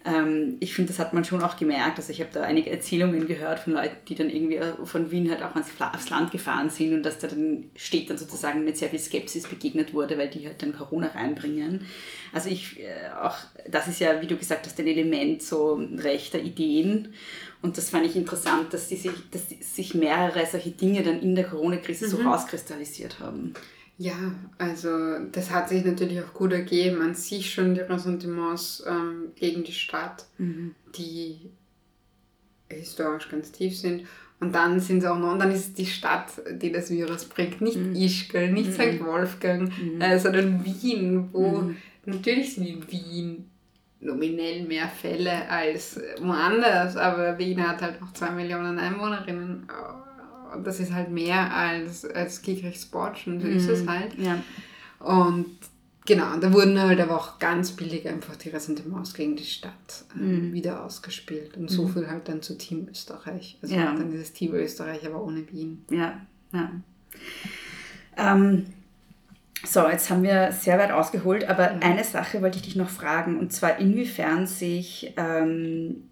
ähm, 0.06 0.56
ich 0.62 0.74
finde, 0.74 0.92
das 0.92 1.00
hat 1.00 1.14
man 1.14 1.26
schon 1.26 1.44
auch 1.44 1.58
gemerkt. 1.58 1.98
Also 1.98 2.12
ich 2.14 2.22
habe 2.22 2.30
da 2.32 2.44
einige 2.44 2.70
Erzählungen 2.70 3.28
gehört 3.28 3.60
von 3.60 3.74
Leuten, 3.74 3.98
die 4.08 4.16
dann 4.16 4.30
irgendwie 4.30 4.62
von 4.86 5.12
Wien 5.12 5.30
halt 5.30 5.44
auch 5.44 5.56
ans, 5.56 5.70
aufs 5.78 6.10
Land 6.10 6.32
gefahren 6.32 6.70
sind 6.70 6.94
und 6.94 7.04
dass 7.04 7.20
da 7.20 7.28
dann 7.28 7.66
steht 7.76 8.10
dann 8.10 8.18
sozusagen 8.18 8.64
mit 8.64 8.78
sehr 8.78 8.90
viel 8.90 9.00
Skepsis 9.00 9.46
begegnet 9.46 9.94
wurde, 9.94 10.18
weil 10.18 10.30
die 10.30 10.48
halt 10.48 10.62
dann 10.62 10.74
Corona 10.74 11.08
reinbringen. 11.08 11.86
Also 12.32 12.50
ich 12.50 12.80
äh, 12.80 13.12
auch, 13.22 13.36
das 13.70 13.90
ist 13.90 14.00
ja, 14.00 14.22
wie 14.22 14.28
du 14.28 14.38
gesagt 14.38 14.66
hast, 14.66 14.80
ein 14.80 14.88
Element 14.88 15.44
so 15.44 15.86
rechter 15.98 16.40
Ideen. 16.40 17.14
Und 17.62 17.78
das 17.78 17.90
fand 17.90 18.06
ich 18.06 18.16
interessant, 18.16 18.74
dass, 18.74 18.88
die 18.88 18.96
sich, 18.96 19.12
dass 19.32 19.50
sich 19.50 19.96
mehrere 19.96 20.46
solche 20.46 20.72
Dinge 20.72 21.04
dann 21.04 21.22
in 21.22 21.36
der 21.36 21.44
Corona-Krise 21.44 22.08
so 22.08 22.22
rauskristallisiert 22.22 23.20
haben. 23.20 23.54
Ja, 24.02 24.16
also 24.58 24.90
das 25.30 25.52
hat 25.52 25.68
sich 25.68 25.84
natürlich 25.84 26.22
auch 26.22 26.34
gut 26.34 26.54
ergeben. 26.54 27.02
An 27.02 27.16
sich 27.16 27.54
schon 27.54 27.76
die 27.76 27.82
Ressentiments 27.82 28.82
ähm, 28.88 29.34
gegen 29.36 29.66
die 29.66 29.74
Stadt, 29.74 30.26
die 30.98 31.52
historisch 32.70 33.30
ganz 33.30 33.52
tief 33.52 33.78
sind. 33.78 34.06
Und 34.40 34.56
dann 34.56 34.80
sind 34.80 35.00
es 35.00 35.06
auch 35.06 35.20
noch, 35.20 35.34
und 35.34 35.40
dann 35.40 35.52
ist 35.52 35.68
es 35.68 35.74
die 35.74 35.86
Stadt, 35.86 36.32
die 36.50 36.72
das 36.72 36.90
Virus 36.90 37.26
bringt. 37.26 37.60
Nicht 37.60 37.76
Ischgl, 37.76 38.52
nicht 38.54 38.74
St. 38.74 39.04
Wolfgang, 39.04 39.70
äh, 40.00 40.18
sondern 40.18 40.64
Wien, 40.64 41.28
wo 41.34 41.72
natürlich 42.06 42.56
sind 42.56 42.68
in 42.68 42.90
Wien 42.90 43.50
nominell 44.00 44.64
mehr 44.64 44.88
Fälle 44.88 45.50
als 45.50 46.00
woanders, 46.22 46.96
aber 46.96 47.38
Wien 47.38 47.68
hat 47.68 47.82
halt 47.82 48.00
noch 48.00 48.14
zwei 48.14 48.32
Millionen 48.32 48.80
Einwohnerinnen. 48.80 49.64
Und 49.64 49.68
das 50.64 50.80
ist 50.80 50.94
halt 50.94 51.10
mehr 51.12 51.54
als, 51.56 52.06
als 52.06 52.42
Kiekrich-Sportschen, 52.42 53.42
so 53.42 53.48
ist 53.48 53.68
es 53.68 53.88
halt. 53.88 54.18
Ja. 54.18 54.42
Und 55.00 55.46
genau, 56.06 56.36
da 56.38 56.52
wurden 56.54 56.80
halt 56.80 57.00
aber 57.00 57.16
auch 57.16 57.40
ganz 57.40 57.72
billig 57.72 58.08
einfach 58.08 58.36
die 58.36 58.50
Ressentiments 58.50 59.14
gegen 59.14 59.36
die 59.36 59.44
Stadt 59.46 60.06
ähm, 60.16 60.52
wieder 60.54 60.84
ausgespielt. 60.84 61.56
Und 61.58 61.70
so 61.70 61.88
viel 61.88 62.10
halt 62.10 62.28
dann 62.28 62.42
zu 62.42 62.58
Team 62.58 62.88
Österreich. 62.90 63.58
Also 63.62 63.76
Ja. 63.76 63.94
dann 63.94 64.12
dieses 64.12 64.34
Team 64.34 64.54
Österreich, 64.54 65.06
aber 65.06 65.24
ohne 65.24 65.50
Wien. 65.52 65.86
Ja, 65.90 66.20
ja. 66.52 66.72
Ähm, 68.18 68.66
so, 69.66 69.88
jetzt 69.88 70.10
haben 70.10 70.24
wir 70.24 70.52
sehr 70.54 70.78
weit 70.80 70.92
ausgeholt, 70.92 71.48
aber 71.48 71.70
eine 71.82 72.04
Sache 72.04 72.42
wollte 72.42 72.58
ich 72.58 72.64
dich 72.64 72.76
noch 72.76 72.90
fragen, 72.90 73.38
und 73.40 73.52
zwar 73.52 73.78
inwiefern 73.78 74.48
sich, 74.48 75.14
ähm, 75.18 76.09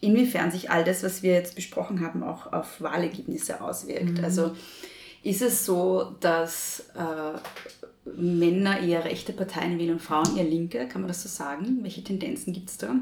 inwiefern 0.00 0.50
sich 0.50 0.70
all 0.70 0.84
das, 0.84 1.02
was 1.02 1.22
wir 1.22 1.32
jetzt 1.32 1.54
besprochen 1.54 2.00
haben, 2.00 2.22
auch 2.22 2.52
auf 2.52 2.80
Wahlergebnisse 2.80 3.60
auswirkt. 3.60 4.22
Also 4.22 4.52
ist 5.22 5.42
es 5.42 5.64
so, 5.64 6.14
dass 6.20 6.90
äh, 6.94 7.38
Männer 8.16 8.80
eher 8.80 9.04
rechte 9.04 9.32
Parteien 9.32 9.78
wählen 9.78 9.94
und 9.94 10.02
Frauen 10.02 10.36
eher 10.36 10.44
linke? 10.44 10.86
Kann 10.88 11.02
man 11.02 11.08
das 11.08 11.22
so 11.22 11.28
sagen? 11.28 11.78
Welche 11.82 12.04
Tendenzen 12.04 12.52
gibt 12.52 12.70
es 12.70 12.78
da? 12.78 12.94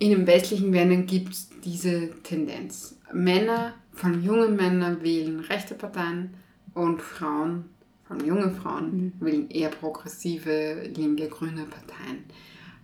In 0.00 0.10
den 0.10 0.26
westlichen 0.26 0.72
Ländern 0.72 1.06
gibt 1.06 1.32
es 1.32 1.50
diese 1.64 2.10
Tendenz. 2.22 2.96
Männer, 3.12 3.74
vor 3.92 4.10
allem 4.10 4.22
junge 4.22 4.48
Männer, 4.48 5.02
wählen 5.02 5.40
rechte 5.40 5.74
Parteien 5.74 6.34
und 6.74 7.02
Frauen, 7.02 7.64
vor 8.04 8.16
allem 8.16 8.26
junge 8.26 8.50
Frauen, 8.50 9.12
wählen 9.20 9.50
eher 9.50 9.70
progressive, 9.70 10.82
linke, 10.94 11.28
grüne 11.28 11.64
Parteien. 11.64 12.24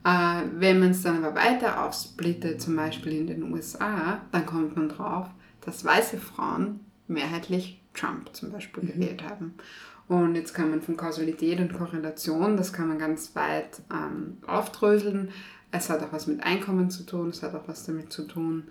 Äh, 0.05 0.43
wenn 0.57 0.81
man 0.81 0.91
es 0.91 1.03
dann 1.03 1.25
aber 1.25 1.35
weiter 1.35 1.85
aufsplittet, 1.85 2.61
zum 2.61 2.77
Beispiel 2.77 3.13
in 3.13 3.27
den 3.27 3.53
USA, 3.53 4.21
dann 4.33 4.47
kommt 4.47 4.77
man 4.77 4.89
drauf, 4.89 5.29
dass 5.63 5.85
weiße 5.85 6.19
Frauen 6.19 6.81
mehrheitlich 7.09 7.81
Trump 7.95 8.35
zum 8.35 8.53
Beispiel 8.53 8.85
gewählt 8.87 9.25
haben. 9.25 9.55
Und 10.07 10.35
jetzt 10.35 10.53
kann 10.53 10.69
man 10.69 10.83
von 10.83 10.99
Kausalität 10.99 11.59
und 11.61 11.73
Korrelation, 11.73 12.59
das 12.59 12.75
kann 12.75 12.89
man 12.89 12.99
ganz 12.99 13.35
weit 13.35 13.81
ähm, 13.91 14.37
aufdröseln. 14.47 15.31
Es 15.71 15.89
hat 15.89 16.03
auch 16.03 16.13
was 16.13 16.27
mit 16.27 16.43
Einkommen 16.43 16.91
zu 16.91 17.05
tun, 17.05 17.31
es 17.31 17.43
hat 17.43 17.55
auch 17.55 17.67
was 17.67 17.87
damit 17.87 18.13
zu 18.13 18.25
tun, 18.27 18.65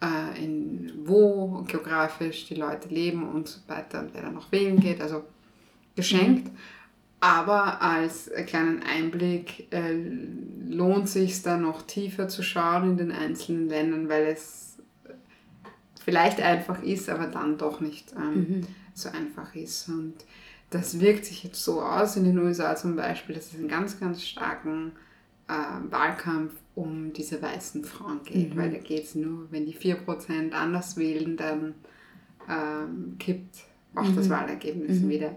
äh, 0.00 0.42
in 0.42 0.90
wo 1.04 1.62
geografisch 1.66 2.46
die 2.46 2.54
Leute 2.54 2.88
leben 2.88 3.28
und 3.28 3.48
so 3.48 3.60
weiter 3.66 4.00
und 4.00 4.14
wer 4.14 4.22
dann 4.22 4.34
noch 4.34 4.50
wählen 4.50 4.80
geht, 4.80 5.02
also 5.02 5.24
geschenkt. 5.94 6.50
Aber 7.20 7.82
als 7.82 8.30
kleinen 8.46 8.82
Einblick 8.82 9.72
äh, 9.72 9.96
lohnt 10.68 11.08
sich 11.08 11.42
da 11.42 11.56
noch 11.56 11.82
tiefer 11.82 12.28
zu 12.28 12.42
schauen 12.42 12.90
in 12.90 12.96
den 12.96 13.12
einzelnen 13.12 13.68
Ländern, 13.68 14.08
weil 14.08 14.26
es 14.26 14.76
vielleicht 16.04 16.40
einfach 16.40 16.82
ist, 16.82 17.08
aber 17.08 17.26
dann 17.26 17.58
doch 17.58 17.80
nicht 17.80 18.14
ähm, 18.16 18.66
so 18.94 19.08
einfach 19.08 19.54
ist. 19.54 19.88
Und 19.88 20.14
das 20.70 21.00
wirkt 21.00 21.24
sich 21.24 21.42
jetzt 21.42 21.62
so 21.62 21.82
aus 21.82 22.16
in 22.16 22.24
den 22.24 22.38
USA 22.38 22.76
zum 22.76 22.94
Beispiel, 22.94 23.34
dass 23.34 23.52
es 23.52 23.58
einen 23.58 23.68
ganz, 23.68 23.98
ganz 23.98 24.22
starken 24.22 24.92
äh, 25.48 25.90
Wahlkampf 25.90 26.52
um 26.74 27.12
diese 27.12 27.42
weißen 27.42 27.84
Frauen 27.84 28.20
geht, 28.24 28.56
weil 28.56 28.70
da 28.70 28.78
geht 28.78 29.04
es 29.04 29.14
nur, 29.16 29.50
wenn 29.50 29.66
die 29.66 29.74
4% 29.74 30.52
anders 30.52 30.96
wählen, 30.96 31.36
dann 31.36 31.74
ähm, 32.48 33.16
kippt 33.18 33.64
auch 33.94 34.08
das 34.14 34.30
Wahlergebnis 34.30 35.06
wieder. 35.08 35.36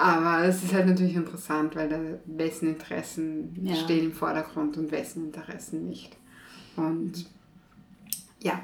Aber 0.00 0.44
es 0.46 0.62
ist 0.62 0.72
halt 0.72 0.86
natürlich 0.86 1.14
interessant, 1.16 1.76
weil 1.76 1.88
da 1.88 1.98
wessen 2.26 2.68
Interessen 2.68 3.54
Ja. 3.62 3.74
stehen 3.76 4.06
im 4.06 4.12
Vordergrund 4.12 4.76
und 4.76 4.90
wessen 4.90 5.26
Interessen 5.26 5.86
nicht. 5.88 6.16
Und 6.76 7.26
ja, 8.40 8.60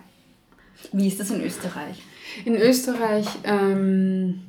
Wie 0.92 1.08
ist 1.08 1.20
das 1.20 1.30
in 1.30 1.42
Österreich? 1.42 2.02
in 2.44 2.54
Österreich, 2.56 3.26
ähm, 3.44 4.40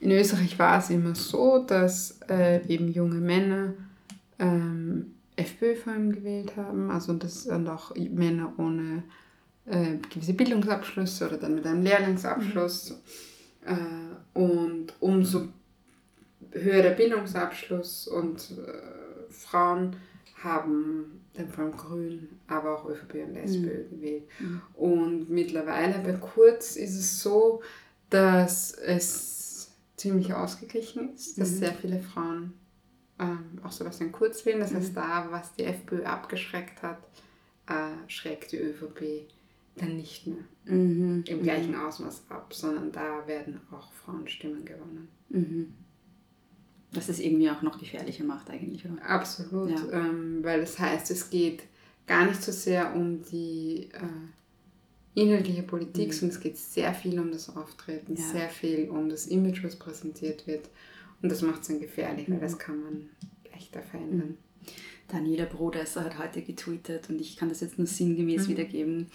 in 0.00 0.10
Österreich 0.12 0.58
war 0.58 0.78
es 0.78 0.90
immer 0.90 1.14
so, 1.14 1.64
dass 1.64 2.18
äh, 2.28 2.64
eben 2.68 2.88
junge 2.92 3.16
Männer 3.20 3.74
ähm, 4.38 5.14
FPÖ 5.36 5.74
vor 5.76 5.92
allem 5.92 6.12
gewählt 6.12 6.56
haben, 6.56 6.90
also 6.90 7.12
das 7.14 7.46
und 7.46 7.68
auch 7.68 7.94
Männer 7.96 8.52
ohne 8.58 9.02
äh, 9.66 9.96
gewisse 10.12 10.34
Bildungsabschlüsse 10.34 11.28
oder 11.28 11.36
dann 11.38 11.54
mit 11.56 11.66
einem 11.66 11.82
Lehrlingsabschluss. 11.82 13.00
Äh, 13.64 14.38
und 14.38 14.92
umso 15.00 15.48
höher 16.52 16.82
der 16.82 16.90
Bildungsabschluss 16.92 18.08
und 18.08 18.52
äh, 18.58 19.30
Frauen 19.32 19.96
haben 20.42 21.24
dann 21.34 21.48
vor 21.48 21.64
allem 21.64 21.76
Grün, 21.76 22.28
aber 22.46 22.78
auch 22.78 22.88
ÖVP 22.88 23.14
und 23.26 23.36
SPÖ 23.36 23.88
gewählt. 23.90 24.24
Und 24.74 25.28
mittlerweile 25.30 25.98
bei 26.00 26.12
Kurz 26.12 26.76
ist 26.76 26.96
es 26.96 27.20
so, 27.22 27.62
dass 28.10 28.72
es 28.72 29.72
ziemlich 29.96 30.32
ausgeglichen 30.32 31.14
ist, 31.14 31.38
dass 31.38 31.50
Mhm. 31.52 31.56
sehr 31.56 31.72
viele 31.74 32.00
Frauen 32.00 32.52
ähm, 33.20 33.58
auch 33.64 33.72
Sebastian 33.72 34.12
Kurz 34.12 34.46
wählen. 34.46 34.60
Das 34.60 34.72
heißt, 34.72 34.96
da, 34.96 35.26
was 35.30 35.52
die 35.54 35.64
FPÖ 35.64 36.04
abgeschreckt 36.04 36.82
hat, 36.82 36.98
äh, 37.68 38.08
schreckt 38.08 38.52
die 38.52 38.58
ÖVP 38.58 39.26
dann 39.76 39.96
nicht 39.96 40.26
mehr 40.28 40.44
Mhm. 40.66 41.24
im 41.26 41.42
gleichen 41.42 41.74
Ausmaß 41.74 42.22
ab, 42.30 42.54
sondern 42.54 42.92
da 42.92 43.26
werden 43.26 43.60
auch 43.72 43.92
Frauenstimmen 43.92 44.64
gewonnen. 44.64 45.08
Mhm. 46.90 46.96
Was 46.96 47.08
es 47.08 47.18
irgendwie 47.20 47.50
auch 47.50 47.62
noch 47.62 47.78
gefährlicher 47.78 48.24
macht 48.24 48.50
eigentlich, 48.50 48.84
oder? 48.84 49.02
Absolut, 49.04 49.70
Ja. 49.70 49.92
ähm, 49.92 50.38
weil 50.42 50.60
das 50.60 50.78
heißt, 50.78 51.10
es 51.10 51.28
geht 51.30 51.62
gar 52.06 52.24
nicht 52.26 52.42
so 52.42 52.50
sehr 52.52 52.94
um 52.94 53.22
die 53.30 53.88
äh, 53.92 55.20
inhaltliche 55.20 55.62
Politik, 55.62 56.08
Mhm. 56.08 56.12
sondern 56.12 56.36
es 56.36 56.42
geht 56.42 56.56
sehr 56.56 56.94
viel 56.94 57.18
um 57.18 57.30
das 57.30 57.54
Auftreten, 57.54 58.16
Ja. 58.16 58.22
sehr 58.22 58.48
viel 58.48 58.88
um 58.88 59.08
das 59.08 59.26
Image, 59.26 59.62
was 59.64 59.76
präsentiert 59.76 60.46
wird. 60.46 60.68
Und 61.20 61.30
das 61.30 61.42
macht 61.42 61.62
es 61.62 61.68
dann 61.68 61.80
gefährlich, 61.80 62.28
Mhm. 62.28 62.34
weil 62.34 62.40
das 62.40 62.58
kann 62.58 62.80
man 62.82 63.10
leichter 63.52 63.82
verändern. 63.82 64.38
Daniela 65.08 65.46
Brodesser 65.46 66.04
hat 66.04 66.18
heute 66.18 66.42
getweetet 66.42 67.08
und 67.08 67.18
ich 67.20 67.36
kann 67.38 67.48
das 67.48 67.60
jetzt 67.60 67.78
nur 67.78 67.86
sinngemäß 67.86 68.46
Mhm. 68.46 68.50
wiedergeben, 68.50 69.06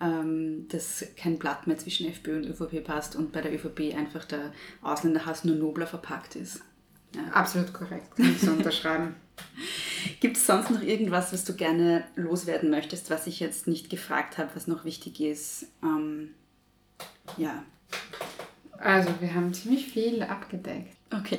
ähm, 0.00 0.66
dass 0.68 1.04
kein 1.16 1.38
Blatt 1.38 1.66
mehr 1.66 1.76
zwischen 1.78 2.06
FPÖ 2.08 2.36
und 2.38 2.46
ÖVP 2.46 2.80
passt 2.82 3.14
und 3.14 3.30
bei 3.32 3.42
der 3.42 3.52
ÖVP 3.54 3.94
einfach 3.94 4.24
der 4.24 4.52
Ausländerhass 4.82 5.44
nur 5.44 5.56
nobler 5.56 5.86
verpackt 5.86 6.34
ist. 6.36 6.60
Ja. 7.14 7.32
Absolut 7.32 7.72
korrekt, 7.72 8.16
kann 8.16 8.32
ich 8.32 8.40
so 8.40 8.50
unterschreiben. 8.50 9.14
Gibt 10.20 10.36
es 10.36 10.46
sonst 10.46 10.70
noch 10.70 10.82
irgendwas, 10.82 11.32
was 11.32 11.44
du 11.44 11.54
gerne 11.54 12.04
loswerden 12.16 12.70
möchtest, 12.70 13.10
was 13.10 13.26
ich 13.26 13.40
jetzt 13.40 13.66
nicht 13.66 13.90
gefragt 13.90 14.38
habe, 14.38 14.50
was 14.54 14.66
noch 14.66 14.84
wichtig 14.84 15.20
ist? 15.20 15.66
Ähm, 15.82 16.30
ja, 17.36 17.62
Also, 18.78 19.08
wir 19.20 19.34
haben 19.34 19.52
ziemlich 19.54 19.86
viel 19.86 20.22
abgedeckt. 20.22 20.94
okay. 21.12 21.38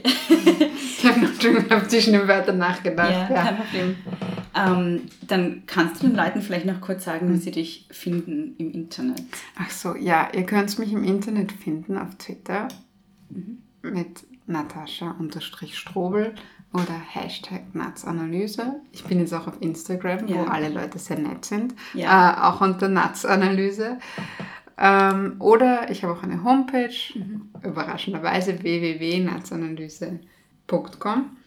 Ich 0.98 1.06
habe 1.06 1.20
noch 1.22 1.40
schon 1.42 1.72
auf 1.72 1.88
zwischen 1.88 2.14
Wörtern 2.28 2.58
nachgedacht. 2.58 3.30
Ja, 3.30 3.36
Ja, 3.36 3.44
kein 3.44 3.58
Problem. 3.58 3.96
Ähm, 4.58 5.02
dann 5.28 5.64
kannst 5.68 6.02
du 6.02 6.08
den 6.08 6.16
Leuten 6.16 6.42
vielleicht 6.42 6.66
noch 6.66 6.80
kurz 6.82 7.04
sagen, 7.04 7.32
wie 7.34 7.38
sie 7.38 7.52
dich 7.52 7.88
finden 7.92 8.56
im 8.58 8.72
Internet. 8.72 9.22
Ach 9.58 9.70
so, 9.70 9.96
ja, 9.96 10.30
ihr 10.34 10.46
könnt 10.46 10.78
mich 10.80 10.92
im 10.94 11.04
Internet 11.04 11.52
finden 11.52 11.98
auf 11.98 12.16
Twitter 12.16 12.70
mit 13.82 14.24
Natascha-Strobel 14.48 16.34
oder 16.74 16.94
Hashtag 17.12 17.74
Natzanalyse. 17.74 18.82
Ich 18.92 19.04
bin 19.06 19.20
jetzt 19.20 19.34
auch 19.34 19.48
auf 19.48 19.62
Instagram, 19.62 20.28
wo 20.30 20.34
Ja. 20.34 20.44
alle 20.46 20.70
Leute 20.70 20.98
sehr 21.00 21.18
nett 21.20 21.46
sind, 21.46 21.74
Ja. 21.94 22.32
äh, 22.32 22.42
auch 22.48 22.62
unter 22.62 22.88
Natzanalyse. 22.90 23.98
Ähm, 24.78 25.36
oder 25.40 25.90
ich 25.90 26.04
habe 26.04 26.14
auch 26.14 26.24
eine 26.24 26.44
Homepage, 26.44 26.90
überraschenderweise 27.64 28.62
www.natzanalyse.com 28.62 31.38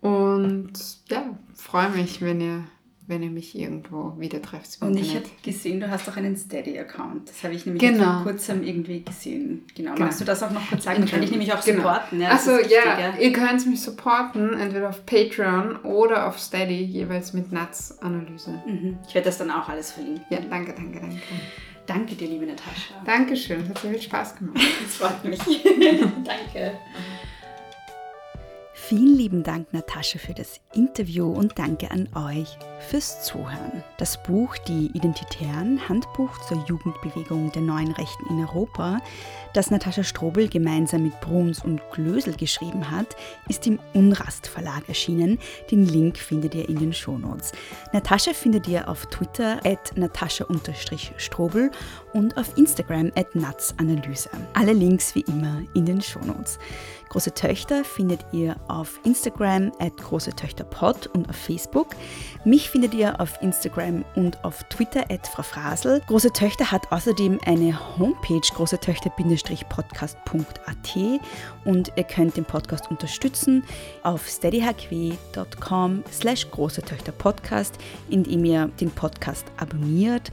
und 0.00 0.72
ja, 1.08 1.22
freue 1.54 1.88
mich, 1.90 2.20
wenn 2.20 2.40
ihr, 2.40 2.64
wenn 3.08 3.22
ihr 3.22 3.30
mich 3.30 3.58
irgendwo 3.58 4.14
wieder 4.18 4.40
trefft. 4.40 4.80
Und 4.80 4.96
ich 4.96 5.14
habe 5.16 5.24
gesehen, 5.42 5.80
du 5.80 5.90
hast 5.90 6.08
auch 6.08 6.16
einen 6.16 6.36
Steady-Account. 6.36 7.28
Das 7.28 7.42
habe 7.42 7.54
ich 7.54 7.64
nämlich 7.66 7.82
Genau. 7.82 8.04
vor 8.04 8.22
kurzem 8.24 8.62
irgendwie 8.62 9.02
gesehen. 9.02 9.64
Genau. 9.74 9.94
Genau. 9.94 10.04
Magst 10.04 10.20
du 10.20 10.24
das 10.24 10.42
auch 10.42 10.50
noch 10.50 10.68
kurz 10.68 10.84
sagen? 10.84 11.00
Dann 11.00 11.08
kann 11.10 11.22
ich 11.22 11.30
nämlich 11.30 11.52
auch 11.52 11.64
Genau. 11.64 11.78
supporten. 11.82 12.20
Ja, 12.20 12.28
das 12.30 12.46
also 12.46 12.68
ja, 12.68 13.16
ihr 13.18 13.32
könnt 13.32 13.66
mich 13.66 13.80
supporten, 13.82 14.52
entweder 14.60 14.90
auf 14.90 15.04
Patreon 15.06 15.76
oder 15.84 16.26
auf 16.28 16.38
Steady, 16.38 16.82
jeweils 16.84 17.32
mit 17.32 17.50
Nuts-Analyse. 17.50 18.62
Mhm. 18.66 18.98
Ich 19.08 19.14
werde 19.14 19.24
das 19.26 19.38
dann 19.38 19.50
auch 19.50 19.68
alles 19.68 19.90
verlinken. 19.92 20.22
Ja, 20.30 20.38
danke, 20.48 20.74
danke, 20.74 21.00
danke. 21.00 21.16
Danke 21.86 22.14
dir, 22.14 22.28
liebe 22.28 22.44
Natascha. 22.44 22.92
Dankeschön, 23.06 23.62
es 23.62 23.68
hat 23.70 23.78
sehr 23.78 23.90
viel 23.92 24.02
Spaß 24.02 24.36
gemacht. 24.36 24.60
Das 24.84 24.96
freut 24.96 25.24
mich. 25.24 25.40
Danke. 26.24 26.72
Vielen 28.88 29.18
lieben 29.18 29.42
Dank, 29.42 29.74
Natascha, 29.74 30.18
für 30.18 30.32
das 30.32 30.60
Interview 30.72 31.30
und 31.30 31.58
danke 31.58 31.90
an 31.90 32.08
euch 32.14 32.56
fürs 32.88 33.22
Zuhören. 33.22 33.84
Das 33.98 34.22
Buch 34.22 34.56
Die 34.66 34.86
Identitären, 34.94 35.86
Handbuch 35.90 36.30
zur 36.48 36.64
Jugendbewegung 36.66 37.52
der 37.52 37.60
neuen 37.60 37.92
Rechten 37.92 38.30
in 38.30 38.40
Europa, 38.40 39.02
das 39.52 39.70
Natascha 39.70 40.04
Strobel 40.04 40.48
gemeinsam 40.48 41.02
mit 41.02 41.20
Bruns 41.20 41.62
und 41.62 41.82
Glösel 41.92 42.34
geschrieben 42.34 42.90
hat, 42.90 43.14
ist 43.48 43.66
im 43.66 43.78
Unrast 43.92 44.46
Verlag 44.46 44.88
erschienen. 44.88 45.38
Den 45.70 45.84
Link 45.84 46.16
findet 46.16 46.54
ihr 46.54 46.66
in 46.66 46.78
den 46.78 46.94
Shownotes. 46.94 47.52
Natascha 47.92 48.32
findet 48.32 48.68
ihr 48.68 48.88
auf 48.88 49.04
Twitter 49.06 49.60
at 49.66 49.94
natascha-strobel 49.96 51.70
und 52.14 52.38
auf 52.38 52.56
Instagram 52.56 53.12
at 53.16 53.34
natzanalyse. 53.34 54.30
Alle 54.54 54.72
Links 54.72 55.14
wie 55.14 55.26
immer 55.28 55.60
in 55.74 55.84
den 55.84 56.00
Shownotes. 56.00 56.58
Große 57.10 57.34
Töchter 57.34 57.84
findet 57.84 58.24
ihr 58.32 58.56
auf 58.68 58.98
Instagram 59.04 59.70
at 59.78 59.96
große 59.96 60.32
Töchter 60.32 60.64
Pod 60.64 61.06
und 61.08 61.28
auf 61.28 61.36
Facebook. 61.36 61.88
Mich 62.44 62.70
findet 62.70 62.94
ihr 62.94 63.20
auf 63.20 63.36
Instagram 63.40 64.04
und 64.14 64.44
auf 64.44 64.62
Twitter 64.64 65.10
at 65.10 65.26
Frau 65.26 65.42
Frasel. 65.42 66.02
Große 66.06 66.32
Töchter 66.32 66.70
hat 66.70 66.92
außerdem 66.92 67.40
eine 67.46 67.98
Homepage 67.98 68.46
großetöchter-podcast.at 68.54 70.96
und 71.64 71.92
ihr 71.96 72.04
könnt 72.04 72.36
den 72.36 72.44
Podcast 72.44 72.90
unterstützen 72.90 73.64
auf 74.02 74.28
steadyhq.com 74.28 76.04
slash 76.12 76.50
große 76.50 76.82
Töchter 76.82 77.12
Podcast, 77.12 77.78
indem 78.10 78.44
ihr 78.44 78.66
den 78.80 78.90
Podcast 78.90 79.46
abonniert 79.56 80.30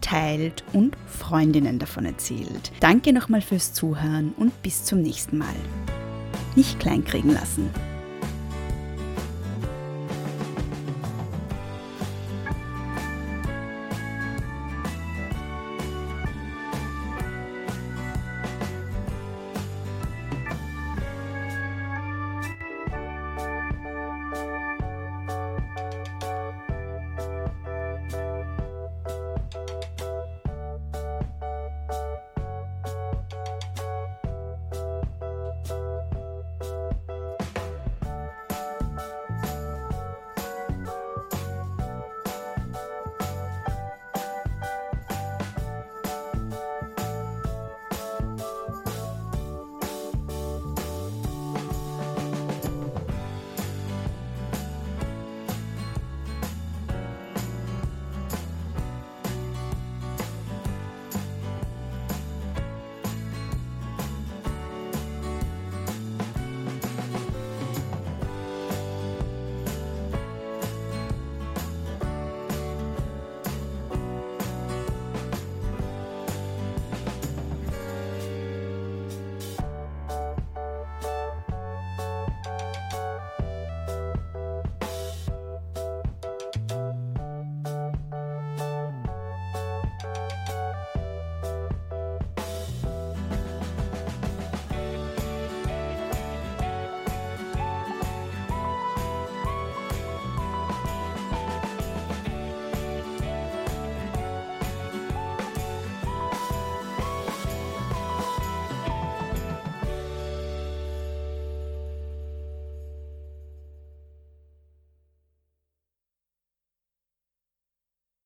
teilt 0.00 0.64
und 0.72 0.96
Freundinnen 1.06 1.78
davon 1.78 2.04
erzählt. 2.04 2.72
Danke 2.80 3.12
nochmal 3.12 3.40
fürs 3.40 3.72
Zuhören 3.72 4.32
und 4.36 4.62
bis 4.62 4.84
zum 4.84 5.02
nächsten 5.02 5.38
Mal. 5.38 5.54
Nicht 6.54 6.80
kleinkriegen 6.80 7.32
lassen. 7.32 7.70